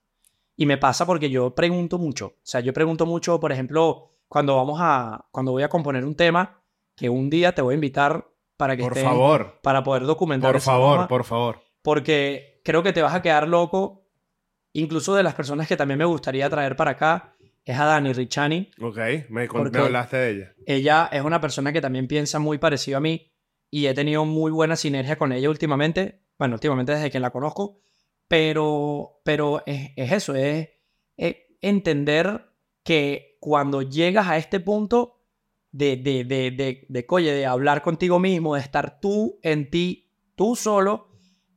[0.56, 2.26] Y me pasa porque yo pregunto mucho.
[2.26, 6.14] O sea, yo pregunto mucho, por ejemplo, cuando vamos a, cuando voy a componer un
[6.14, 6.62] tema,
[6.94, 9.58] que un día te voy a invitar para que Por estés- favor.
[9.60, 11.60] para poder documentar Por favor, por favor.
[11.82, 14.06] porque creo que te vas a quedar loco.
[14.72, 17.34] Incluso de las personas que también me gustaría traer para acá
[17.64, 18.70] es a Dani Richani.
[18.80, 18.98] Ok,
[19.28, 20.54] me, me hablaste de ella.
[20.66, 23.32] Ella es una persona que también piensa muy parecido a mí
[23.70, 26.22] y he tenido muy buena sinergia con ella últimamente.
[26.38, 27.80] Bueno, últimamente desde que la conozco.
[28.28, 30.68] Pero, pero es, es eso, es,
[31.16, 32.46] es entender
[32.84, 35.20] que cuando llegas a este punto
[35.72, 40.10] de, de, de, de, de, coye, de hablar contigo mismo, de estar tú en ti,
[40.36, 41.09] tú solo,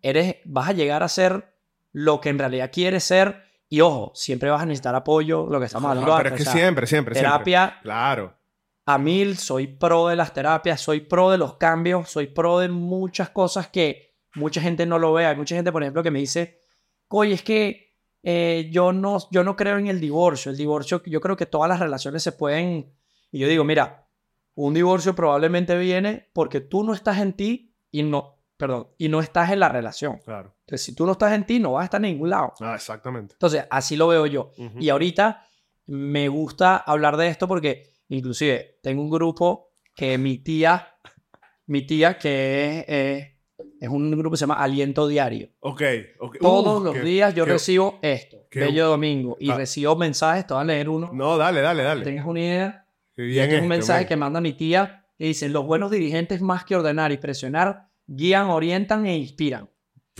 [0.03, 1.55] eres, vas a llegar a ser
[1.91, 3.43] lo que en realidad quieres ser.
[3.69, 6.41] Y ojo, siempre vas a necesitar apoyo, lo que estamos hablando Ah, pero es que
[6.43, 7.31] o sea, siempre, siempre, siempre.
[7.31, 8.37] terapia Claro.
[8.85, 12.69] a mil, soy pro de las terapias, soy pro de los cambios, soy pro de
[12.69, 15.25] muchas cosas que mucha gente no lo ve.
[15.25, 16.61] Hay mucha gente, por ejemplo, que me dice,
[17.07, 20.51] oye, es que eh, yo, no, yo no creo en el divorcio.
[20.51, 22.93] El divorcio, yo creo que todas las relaciones se pueden...
[23.31, 24.07] Y yo digo, mira,
[24.55, 29.19] un divorcio probablemente viene porque tú no estás en ti y no, perdón, y no
[29.19, 30.19] estás en la relación.
[30.23, 30.55] Claro.
[30.61, 32.53] Entonces, si tú no estás en ti, no vas a estar en ningún lado.
[32.61, 33.33] Ah, exactamente.
[33.33, 34.51] Entonces, así lo veo yo.
[34.57, 34.79] Ujú.
[34.79, 35.45] Y ahorita
[35.87, 40.87] me gusta hablar de esto porque inclusive tengo un grupo que mi tía,
[41.67, 43.29] mi tía que es, eh,
[43.79, 45.49] es un grupo que se llama Aliento Diario.
[45.59, 45.81] Ok,
[46.19, 46.37] ok.
[46.39, 49.55] Todos Uh, los qué- días yo qué- recibo esto, qué- Bello Domingo, y Ah.
[49.57, 52.03] recibo mensajes, te voy a leer uno, No, dale, dale, dale.
[52.03, 52.85] tengas una idea.
[53.15, 54.07] Qué Y bien este es un esto, mensaje men.
[54.07, 58.47] que manda mi tía que dice, los buenos dirigentes más que ordenar y presionar, guían,
[58.47, 59.69] orientan e inspiran.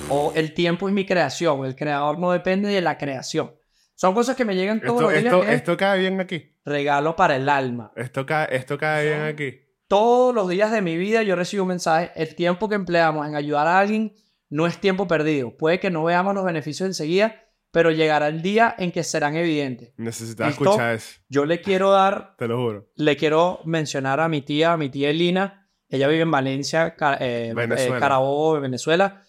[0.10, 3.54] O el tiempo es mi creación, el creador no depende de la creación.
[3.96, 5.26] Son cosas que me llegan todos Esto, los días.
[5.26, 6.56] esto, esto cae bien aquí.
[6.66, 7.92] regalo para el alma.
[7.96, 9.60] Esto cae, esto cae bien aquí.
[9.88, 12.12] Todos los días de mi vida yo recibo un mensaje.
[12.16, 14.16] El tiempo que empleamos en ayudar a alguien
[14.50, 15.56] no es tiempo perdido.
[15.56, 17.36] Puede que no veamos los beneficios enseguida,
[17.72, 19.94] pero llegará el día en que serán evidentes.
[19.98, 20.64] Necesitaba ¿Listo?
[20.64, 21.22] escuchar eso.
[21.30, 22.90] Yo le quiero dar, Te lo juro.
[22.96, 25.63] le quiero mencionar a mi tía, a mi tía Elina.
[25.94, 27.98] Ella vive en Valencia, eh, Venezuela.
[27.98, 29.22] eh, Carabobo, Venezuela.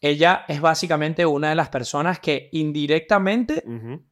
[0.00, 4.02] Ella es básicamente una de las personas que indirectamente Ujú.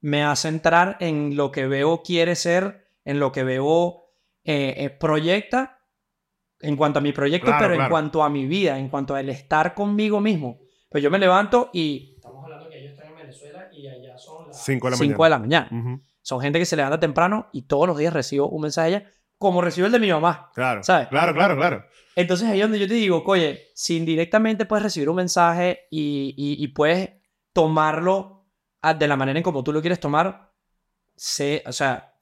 [0.00, 4.04] me hace entrar en lo que veo quiere ser, en lo que veo
[4.44, 5.78] eh, eh, proyecta
[6.60, 7.90] en cuanto a mi proyecto, Claro, pero en claro.
[7.90, 10.60] cuanto a mi vida, en cuanto al estar conmigo mismo.
[10.88, 12.12] Pues yo me levanto y...
[12.16, 15.24] Estamos hablando que ellos están en Venezuela y allá son las Cinco de la 5
[15.24, 15.68] de la mañana.
[15.72, 16.00] Ujú.
[16.22, 19.10] Son gente que se levanta temprano y todos los días recibo un mensaje de ella,
[19.40, 20.50] como recibo el de mi mamá.
[20.54, 20.82] Claro.
[20.84, 21.08] ¿Sabes?
[21.08, 21.86] Claro, claro, claro.
[22.14, 26.34] Entonces ahí es donde yo te digo, oye, si indirectamente puedes recibir un mensaje y,
[26.36, 27.08] y- y puedes
[27.54, 28.44] tomarlo
[28.82, 30.52] a- de la manera en como tú lo quieres tomar,
[31.16, 32.14] sé, o sea,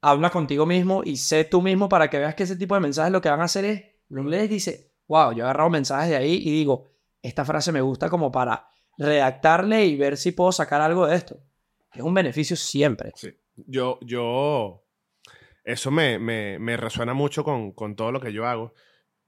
[0.00, 3.12] habla contigo mismo y sé tú mismo para que veas que ese tipo de mensajes
[3.12, 6.08] lo que van a hacer es, lo lees y dice, wow, yo he agarrado mensajes
[6.08, 8.66] de ahí y digo, esta frase me gusta como para
[8.96, 11.36] redactarle y ver si puedo sacar algo de esto.
[11.92, 13.12] Es un beneficio siempre.
[13.14, 13.28] Sí.
[13.66, 14.81] Yo, yo,
[15.64, 18.74] eso me, me, me resuena mucho con, con todo lo que yo hago.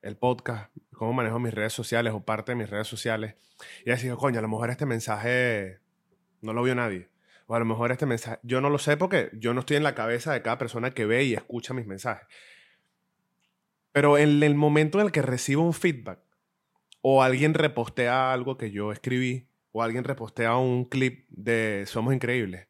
[0.03, 3.37] El podcast, cómo manejo mis redes sociales o parte de mis redes sociales.
[3.85, 5.79] Y así, coño, a lo mejor este mensaje
[6.43, 7.09] no lo vio nadie.
[7.47, 9.83] O a lo mejor este mensaje, yo no lo sé porque yo no estoy en
[9.83, 12.27] la cabeza de cada persona que ve y escucha mis mensajes.
[13.93, 16.21] Pero en el momento en el que recibo un feedback
[17.01, 22.69] o alguien repostea algo que yo escribí o alguien repostea un clip de Somos Increíbles,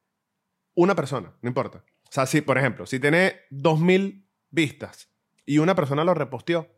[0.75, 1.85] una persona, no importa.
[2.15, 5.11] Sea, si, por ejemplo, si tiene 2000 vistas
[5.45, 6.69] y una persona lo reposteó,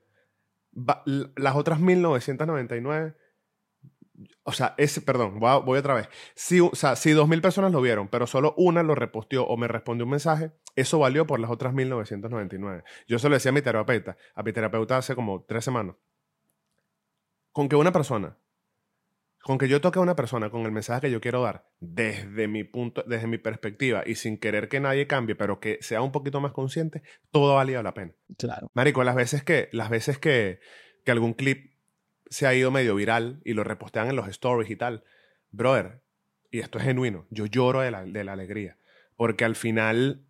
[0.75, 3.15] va- las otras 1999,
[4.45, 6.09] o sea, ese, perdón, voy, voy otra vez.
[6.35, 9.69] Si, o sea, si 2000 personas lo vieron, pero solo una lo reposteó o me
[9.69, 12.83] respondió un mensaje, eso valió por las otras 1999.
[13.07, 15.97] Yo se lo decía a mi terapeuta, a mi terapeuta hace como tres semanas.
[17.53, 18.39] Con que una persona
[19.47, 22.49] con que yo toque a una persona con el mensaje que yo quiero dar desde
[22.49, 26.11] mi punto, desde mi perspectiva y sin querer que nadie cambie, pero que sea un
[26.11, 28.13] poquito más consciente, todo ha valido la pena.
[28.39, 28.73] Claro.
[28.75, 30.59] Marico, las veces que, las veces que,
[31.05, 31.77] que algún clip
[32.29, 35.05] se ha ido medio viral y lo repostean en los stories y tal.
[35.53, 36.03] Brother,
[36.51, 38.79] y esto es genuino, yo lloro de la, de la alegría.
[39.15, 40.27] Porque al final,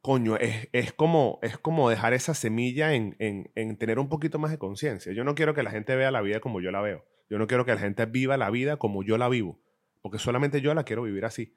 [0.00, 4.38] coño, es, es, como, es como dejar esa semilla en, en, en tener un poquito
[4.38, 5.12] más de conciencia.
[5.12, 7.04] Yo no quiero que la gente vea la vida como yo la veo.
[7.28, 9.60] Yo no quiero que la gente viva la vida como yo la vivo.
[10.00, 11.56] Porque solamente yo la quiero vivir así.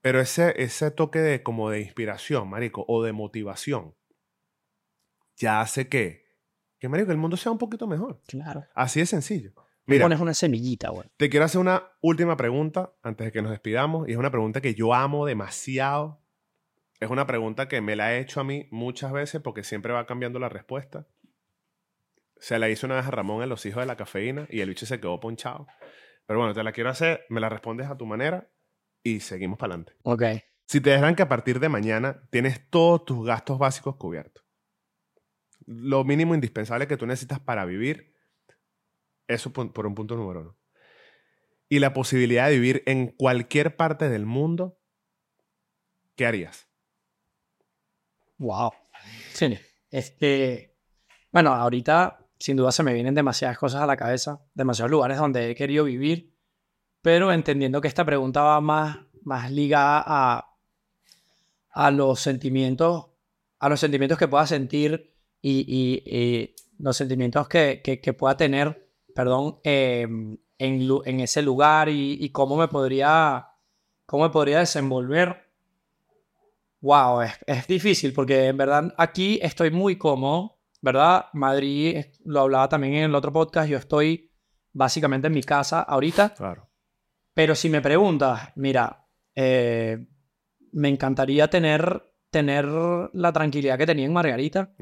[0.00, 3.94] Pero ese, ese toque de como de inspiración, marico, o de motivación,
[5.36, 6.24] ya hace que,
[6.78, 8.20] que, marico, el mundo sea un poquito mejor.
[8.26, 8.64] Claro.
[8.74, 9.52] Así de sencillo.
[9.86, 11.08] Mira, pones una semillita, güey.
[11.16, 14.08] Te quiero hacer una última pregunta antes de que nos despidamos.
[14.08, 16.20] Y es una pregunta que yo amo demasiado.
[17.00, 20.06] Es una pregunta que me la he hecho a mí muchas veces porque siempre va
[20.06, 21.06] cambiando la respuesta.
[22.42, 24.68] Se la hizo una vez a Ramón en Los Hijos de la Cafeína y el
[24.68, 25.68] bicho se quedó ponchado.
[26.26, 28.50] Pero bueno, te la quiero hacer, me la respondes a tu manera
[29.04, 29.94] y seguimos para adelante.
[30.02, 30.24] Ok.
[30.66, 34.44] Si te dejan que a partir de mañana tienes todos tus gastos básicos cubiertos,
[35.66, 38.12] lo mínimo indispensable que tú necesitas para vivir,
[39.28, 40.58] eso por un punto número uno.
[41.68, 44.80] Y la posibilidad de vivir en cualquier parte del mundo,
[46.16, 46.68] ¿qué harías?
[48.38, 48.72] Wow.
[49.32, 49.56] Sí,
[49.90, 50.76] este,
[51.30, 55.48] bueno, ahorita sin duda se me vienen demasiadas cosas a la cabeza, demasiados lugares donde
[55.48, 56.34] he querido vivir,
[57.00, 60.56] pero entendiendo que esta pregunta va más, más ligada a,
[61.70, 63.10] a los sentimientos,
[63.60, 70.36] a los sentimientos que pueda sentir y, los sentimientos que, que, pueda tener, perdón, em,
[70.58, 73.50] en, en, ese lugar y, cómo me podría,
[74.04, 75.48] cómo me podría desenvolver.
[76.80, 81.26] Wow, es, es difícil porque en verdad aquí estoy muy cómodo, ¿verdad?
[81.32, 84.30] Madrid, lo hablaba también en el otro podcast, yo estoy
[84.72, 86.34] básicamente en mi casa ahorita.
[86.34, 86.68] Claro.
[87.32, 90.06] Pero si me preguntas, mira, eh,
[90.72, 94.74] me encantaría tener, tener la tranquilidad que tenía en Margarita.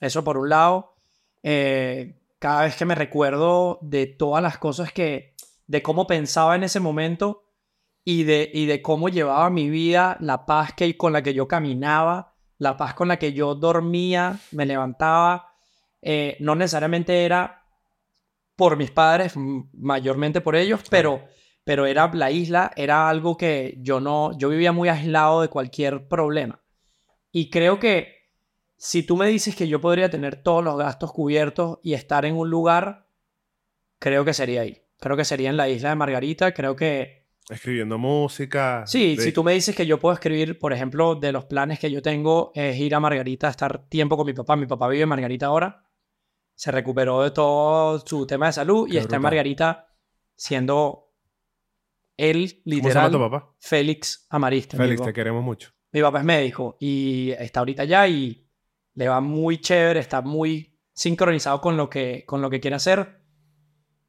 [0.00, 0.94] Eso por un lado.
[1.42, 5.34] Eh, cada vez que me recuerdo de todas las cosas que,
[5.66, 7.44] de cómo pensaba en ese momento
[8.04, 11.48] y de, y de cómo llevaba mi vida, la paz que, con la que yo
[11.48, 15.47] caminaba, la paz con la que yo dormía, me levantaba,
[16.02, 17.64] eh, no necesariamente era
[18.56, 21.22] por mis padres, mayormente por ellos, pero
[21.68, 26.08] pero era la isla, era algo que yo no, yo vivía muy aislado de cualquier
[26.08, 26.62] problema.
[27.30, 28.30] Y creo que
[28.78, 32.36] si tú me dices que yo podría tener todos los gastos cubiertos y estar en
[32.36, 33.06] un lugar,
[33.98, 34.80] creo que sería ahí.
[34.98, 37.26] Creo que sería en la isla de Margarita, creo que...
[37.50, 38.84] Escribiendo música.
[38.86, 41.90] Sí, si tú me dices que yo puedo escribir, por ejemplo, de los planes que
[41.90, 44.56] yo tengo es ir a Margarita, estar tiempo con mi papá.
[44.56, 45.84] Mi papá vive en Margarita ahora.
[46.58, 49.94] Se recuperó de todo su tema de salud y está en Margarita
[50.34, 51.14] siendo
[52.16, 53.12] él, literal.
[53.12, 53.54] ¿Cómo tu papá?
[53.60, 54.76] Félix Amarista.
[54.76, 55.70] Félix, te queremos mucho.
[55.92, 58.44] Mi papá es médico y está ahorita allá y
[58.94, 63.22] le va muy chévere, está muy sincronizado con lo que, con lo que quiere hacer.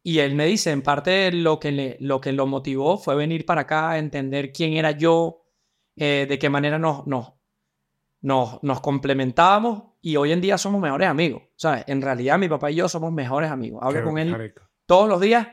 [0.02, 3.46] Y él me dice, en parte lo que, le, lo que lo motivó fue venir
[3.46, 5.46] para acá, entender quién era yo,
[5.96, 7.34] eh, de qué manera nos, nos,
[8.22, 11.44] nos, nos complementábamos y hoy en día somos mejores amigos.
[11.56, 13.82] Sea, en realidad mi papá y yo somos mejores amigos.
[13.84, 14.54] Hablo con él
[14.86, 15.48] todos los días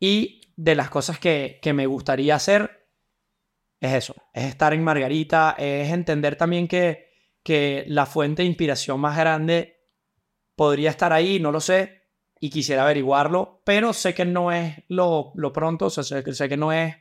[0.00, 2.88] y de las cosas que, me gustaría hacer
[3.80, 7.10] es eso, es estar en Margarita, es entender también que,
[7.44, 9.86] que la fuente de inspiración más grande
[10.56, 11.98] podría estar ahí, no lo sé,
[12.40, 16.72] y quisiera averiguarlo, pero sé que no es lo, pronto, o sea, sé, que no
[16.72, 16.96] es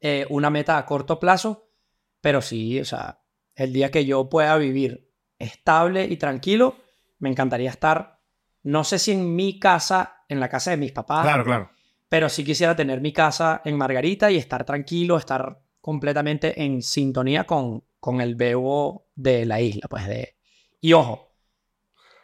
[0.00, 1.72] eh, una meta a corto plazo,
[2.20, 3.22] pero sí, o sea,
[3.54, 5.05] el día que yo pueda vivir
[5.38, 6.76] estable y tranquilo,
[7.18, 8.20] me encantaría estar,
[8.62, 11.70] no sé si en mi casa, en la casa de mis papás, claro, claro
[12.08, 17.44] pero sí quisiera tener mi casa en Margarita y estar tranquilo, estar completamente en sintonía
[17.44, 20.36] con, con el bebo de la isla, pues de...
[20.80, 21.34] Y ojo,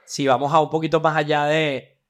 [0.04, 2.00] si vamos a un poquito más allá de...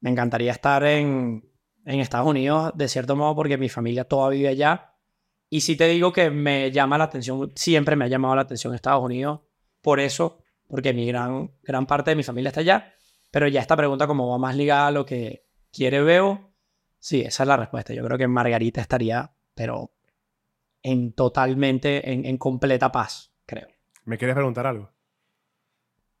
[0.00, 1.50] Me encantaría estar en,
[1.84, 4.94] en Estados Unidos, de cierto modo, porque mi familia toda vive allá.
[5.48, 8.74] Y si te digo que me llama la atención, siempre me ha llamado la atención
[8.74, 9.40] Estados Unidos,
[9.84, 12.92] por eso, porque mi gran, gran parte de mi familia está allá.
[13.30, 16.54] Pero ya esta pregunta como va más ligada a lo que quiere Bebo,
[17.04, 17.92] Sí, esa es la respuesta.
[17.92, 19.92] Yo creo que Margarita estaría, pero
[20.82, 23.68] en totalmente, en, completa paz, creo.
[24.06, 24.90] ¿Me quieres preguntar algo?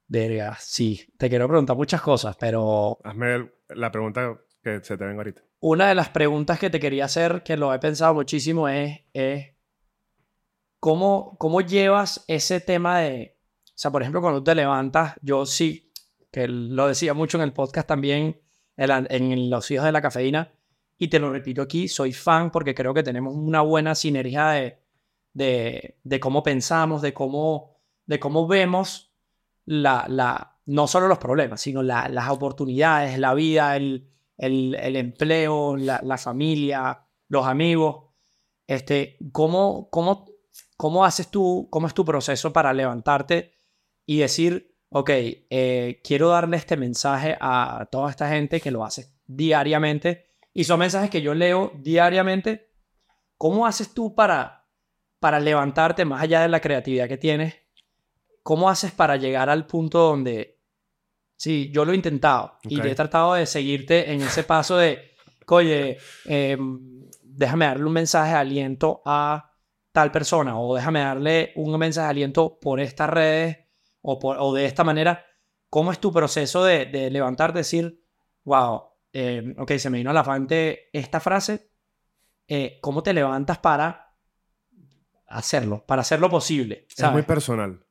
[0.06, 1.00] Verga, sí.
[1.16, 2.98] Te quiero preguntar muchas cosas, pero...
[3.02, 5.40] Hazme la pregunta que se te venga ahorita.
[5.60, 9.54] Una de las preguntas que te quería hacer, que lo he pensado muchísimo, es, es
[10.80, 13.33] ¿cómo, ¿cómo llevas ese tema de...
[13.74, 15.90] O sea, por ejemplo, cuando te levantas, yo sí,
[16.30, 18.40] que lo decía mucho en el podcast también,
[18.76, 20.52] en, en Los Hijos de la Cafeína,
[20.96, 24.78] y te lo repito aquí, soy fan porque creo que tenemos una buena sinergia de,
[25.32, 29.12] de, de cómo pensamos, de cómo, de cómo vemos
[29.64, 34.94] la, la, no solo los problemas, sino la- las oportunidades, la vida, el, el, el
[34.96, 38.04] empleo, la, familia, los amigos.
[38.68, 40.26] Este, ¿cómo, cómo,
[40.76, 43.53] ¿Cómo haces tú, cómo es tu proceso para levantarte
[44.06, 49.12] y decir, ok, eh, quiero darle este mensaje a toda esta gente que lo hace
[49.26, 52.70] diariamente y son mensajes que yo leo diariamente?
[53.36, 54.68] ¿Cómo haces tú para,
[55.18, 57.54] para levantarte más allá de la creatividad que tienes?
[58.42, 60.60] ¿Cómo haces para llegar al punto donde,
[61.36, 65.16] sí, yo lo he intentado y he tratado de seguirte en ese paso de,
[65.48, 69.50] oye, em, déjame darle un mensaje de aliento a
[69.92, 73.63] tal persona o déjame darle un mensaje de aliento por estas redes
[74.06, 75.24] o, por, o de esta manera.
[75.70, 78.04] ¿Cómo es tu proceso de, de levantarte y decir,
[78.44, 78.82] wow,
[79.12, 81.70] eh, ok, se me vino a la frente esta frase?
[82.48, 84.14] eh, ¿Cómo te levantas para
[85.26, 86.86] hacerlo, para hacer lo posible?
[86.88, 87.24] Es muy ¿sabes?
[87.24, 87.86] personal.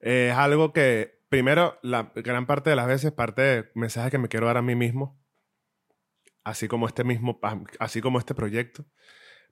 [0.00, 4.18] Eh, es algo que, primero, la gran parte de las veces parte de mensajes que
[4.18, 5.20] me quiero dar a mí mismo,
[6.44, 7.40] así como este mismo,
[7.78, 8.86] así como este proyecto.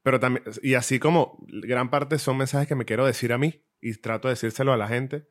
[0.03, 3.67] Pero también, y así como gran parte son mensajes que me quiero decir a mí
[3.81, 5.29] y trato de decírselo a la gente,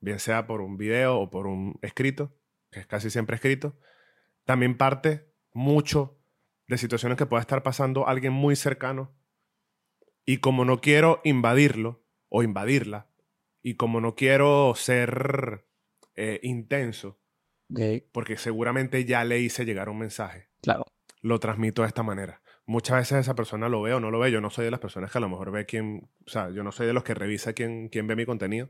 [0.00, 2.34] bien sea por un video o por un escrito,
[2.70, 3.76] que es casi siempre escrito.
[4.44, 6.18] También parte mucho
[6.66, 9.14] de situaciones que pueda estar pasando alguien muy cercano
[10.24, 13.08] y como no quiero invadirlo o invadirla,
[13.62, 15.66] y como no quiero ser
[16.14, 17.18] eh, intenso,
[18.12, 20.84] porque seguramente ya le hice llegar un mensaje, claro.
[21.20, 22.42] lo transmito de esta manera.
[22.66, 24.30] Muchas veces esa persona lo ve o no lo ve.
[24.30, 26.62] Yo no soy de las personas que a lo mejor ve quién, o sea, yo
[26.62, 28.68] no soy de los que revisa quién, quién ve mi contenido.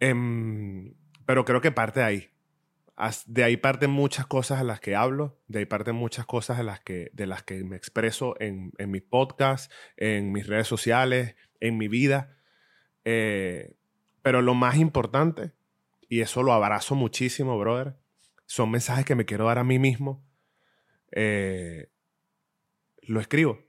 [0.00, 0.94] Em,
[1.26, 2.30] pero creo que parte de ahí.
[3.26, 6.64] De ahí parten muchas cosas a las que hablo, de ahí parten muchas cosas a
[6.64, 11.36] las que, de las que me expreso en, en mis podcasts, en mis redes sociales,
[11.60, 12.36] en mi vida.
[13.04, 13.76] Eh,
[14.22, 15.52] pero lo más importante,
[16.08, 17.96] y eso lo abrazo muchísimo, brother,
[18.46, 20.24] son mensajes que me quiero dar a mí mismo.
[21.12, 21.90] Eh,
[23.02, 23.60] lo escribo.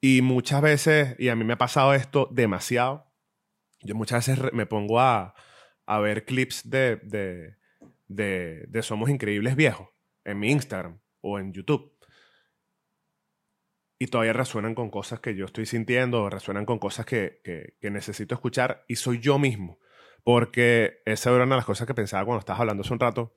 [0.00, 3.09] Y muchas veces, y a mí me ha pasado esto demasiado,
[3.82, 5.34] yo muchas veces me pongo a,
[5.86, 7.56] a ver clips de, de,
[8.68, 9.88] de, Somos Increíbles Viejos
[10.24, 11.92] en mi Instagram o en YouTube.
[13.98, 17.90] Y todavía resuenan con cosas que yo estoy sintiendo, resuenan con cosas que, que, que
[17.90, 19.78] necesito escuchar y soy yo mismo.
[20.24, 23.36] Porque esa era una de las cosas que pensaba cuando estabas hablando hace un rato,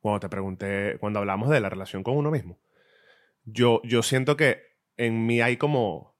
[0.00, 2.60] cuando te pregunté, cuando hablamos de la relación con uno mismo.
[3.44, 4.62] Yo, yo siento que
[4.96, 6.16] en mí hay como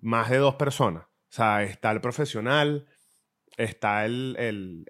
[0.00, 1.04] más de dos personas.
[1.32, 2.84] O sea, está el profesional,
[3.56, 4.84] está el, el,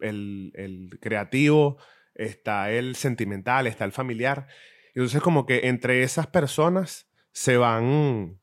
[0.00, 1.78] el, el, creativo,
[2.14, 4.48] está el sentimental, está el familiar.
[4.94, 8.38] Entonces como que entre esas personas se van,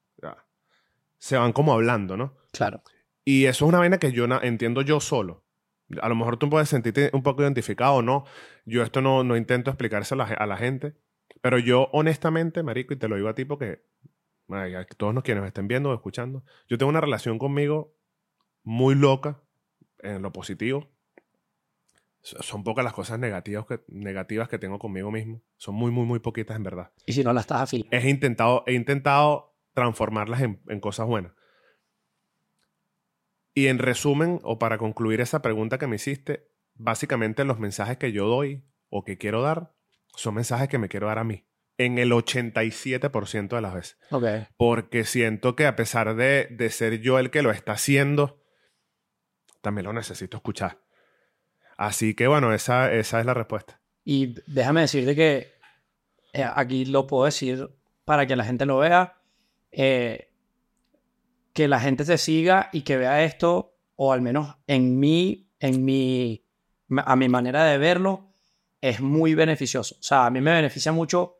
[1.19, 2.35] se van como hablando, ¿no?
[2.51, 2.81] Claro.
[3.23, 5.45] Y eso es una vaina que yo entiendo yo solo.
[6.01, 8.25] A lo mejor tú puedes sentirte un poco identificado o no.
[8.65, 10.95] Yo esto no, no intento explicárselo a, la a la gente.
[11.41, 13.83] Pero yo, honestamente, marico, y te lo digo a ti porque
[14.49, 17.95] a todos los quienes me estén viendo o escuchando, yo tengo una relación conmigo
[18.63, 19.41] muy loca
[19.99, 20.89] en lo positivo.
[22.21, 25.41] So- Son pocas las cosas negativas que, negativas que tengo conmigo mismo.
[25.57, 27.95] Son muy, muy, muy poquitas en verdad Y si no la estás afilando.
[27.95, 31.33] he intentado, he intentado transformarlas en, en cosas buenas.
[33.53, 38.11] Y en resumen, o para concluir esa pregunta que me hiciste, básicamente los mensajes que
[38.11, 39.73] yo doy o que quiero dar
[40.15, 41.45] son mensajes que me quiero dar a mí.
[41.77, 43.97] En el 87% de las veces.
[44.11, 44.25] Ok.
[44.57, 48.39] Porque siento que a pesar de, de ser yo el que lo está haciendo,
[49.61, 50.79] también lo necesito escuchar.
[51.77, 53.81] Así que bueno, esa, esa es la respuesta.
[54.05, 55.51] Y déjame decirte que
[56.33, 57.69] eh, aquí lo puedo decir
[58.05, 59.17] para que la gente lo vea.
[59.71, 60.29] eh,
[61.53, 65.85] que la gente te siga y que vea esto, o al menos en mí, en
[65.85, 66.43] mi,
[66.97, 68.33] a mi manera de verlo,
[68.81, 69.95] es muy beneficioso.
[69.97, 71.34] O sea, a mí me beneficia mucho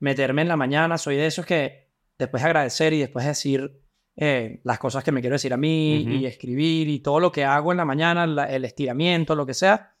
[0.00, 0.98] meterme en la mañana.
[0.98, 3.80] Soy de esos que después de agradecer y después de decir
[4.16, 6.10] eh, las cosas que me quiero decir a mí Ujú.
[6.16, 9.54] y escribir y todo lo que hago en la mañana, la- el estiramiento, lo que
[9.54, 9.94] sea,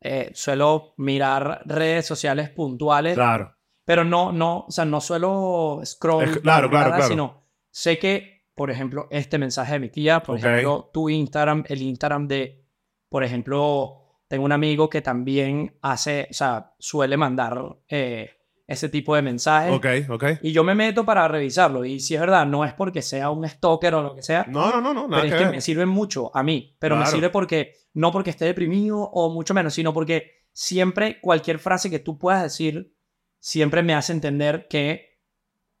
[0.00, 3.56] eh, suelo mirar redes sociales puntuales, Claro.
[3.84, 7.08] pero no, no, o sea, no suelo scroll, Es- claro, claro, nada, claro.
[7.10, 10.44] sino sé que, por ejemplo, este mensaje de mi tía, por Ok.
[10.44, 12.64] ejemplo, tu Instagram, el Instagram de,
[13.08, 17.58] por ejemplo, tengo un amigo que también hace, o sea, suele mandar
[17.88, 18.30] eh,
[18.72, 19.72] ese tipo de mensajes.
[19.72, 20.24] Ok, ok.
[20.42, 21.84] Y yo me meto para revisarlo.
[21.84, 24.44] Y si es verdad, no es porque sea un stalker o lo que sea.
[24.48, 25.54] No, no, no, no, nada Pero es que que ver.
[25.54, 26.76] me sirve mucho a mí.
[26.78, 27.14] Pero me Claro.
[27.16, 31.98] sirve porque, no porque esté deprimido o mucho menos, sino porque siempre cualquier frase que
[31.98, 32.94] tú puedas decir,
[33.38, 35.18] siempre me hace entender que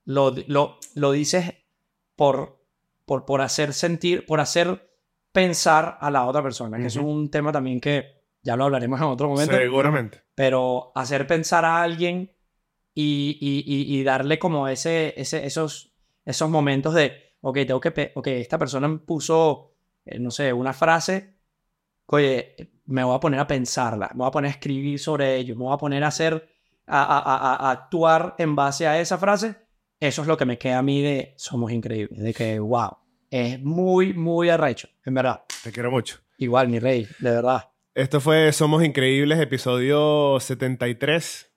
[0.04, 1.52] lo, lo, lo dices
[2.16, 2.60] por,
[3.04, 4.90] por, por hacer sentir, por hacer
[5.32, 6.76] pensar a la otra persona.
[6.78, 7.12] Que eso es Ujú.
[7.14, 9.56] un tema también que ya lo hablaremos en otro momento.
[9.56, 10.22] Seguramente.
[10.34, 12.32] Pero hacer pensar a alguien
[12.94, 15.92] y, y- y- darle como ese, ese, esos,
[16.24, 19.74] esos momentos de, ok, tengo que, ok, esta persona me puso,
[20.04, 21.36] eh, no sé, una frase,
[22.06, 22.56] oye,
[22.86, 25.64] me voy a poner a pensarla, me voy a poner a escribir sobre ello, me
[25.64, 26.48] voy a poner a hacer,
[26.86, 29.56] a- a- a- a actuar en base a esa frase.
[30.00, 32.96] Eso es lo que me queda a mí de Somos Increíbles, de que, wow,
[33.30, 35.44] es muy, muy arrecho, en verdad.
[35.62, 36.18] Te quiero mucho.
[36.38, 37.70] Igual, mi rey, de verdad.
[37.94, 41.51] Esto fue Somos Increíbles, episodio 73.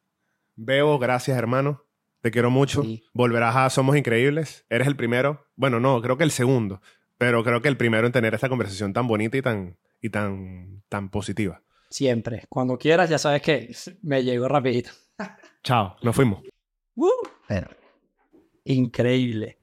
[0.56, 1.84] Bebo, gracias, hermano.
[2.22, 2.82] Te quiero mucho.
[2.84, 3.04] Sí.
[3.14, 4.66] Volverás a Somos Increíbles.
[4.70, 5.46] Eres el primero.
[5.56, 6.82] Bueno, no, creo que el segundo.
[7.18, 10.84] Pero creo que el primero en tener esta conversación tan bonita y tan, y tan,
[10.90, 11.62] tan positiva.
[11.90, 12.46] Siempre.
[12.50, 14.92] Cuando quieras, ya sabes que me llego rapidito.
[15.64, 16.42] Chao, nos fuimos.
[16.96, 17.68] Bueno,
[18.64, 19.60] increíble.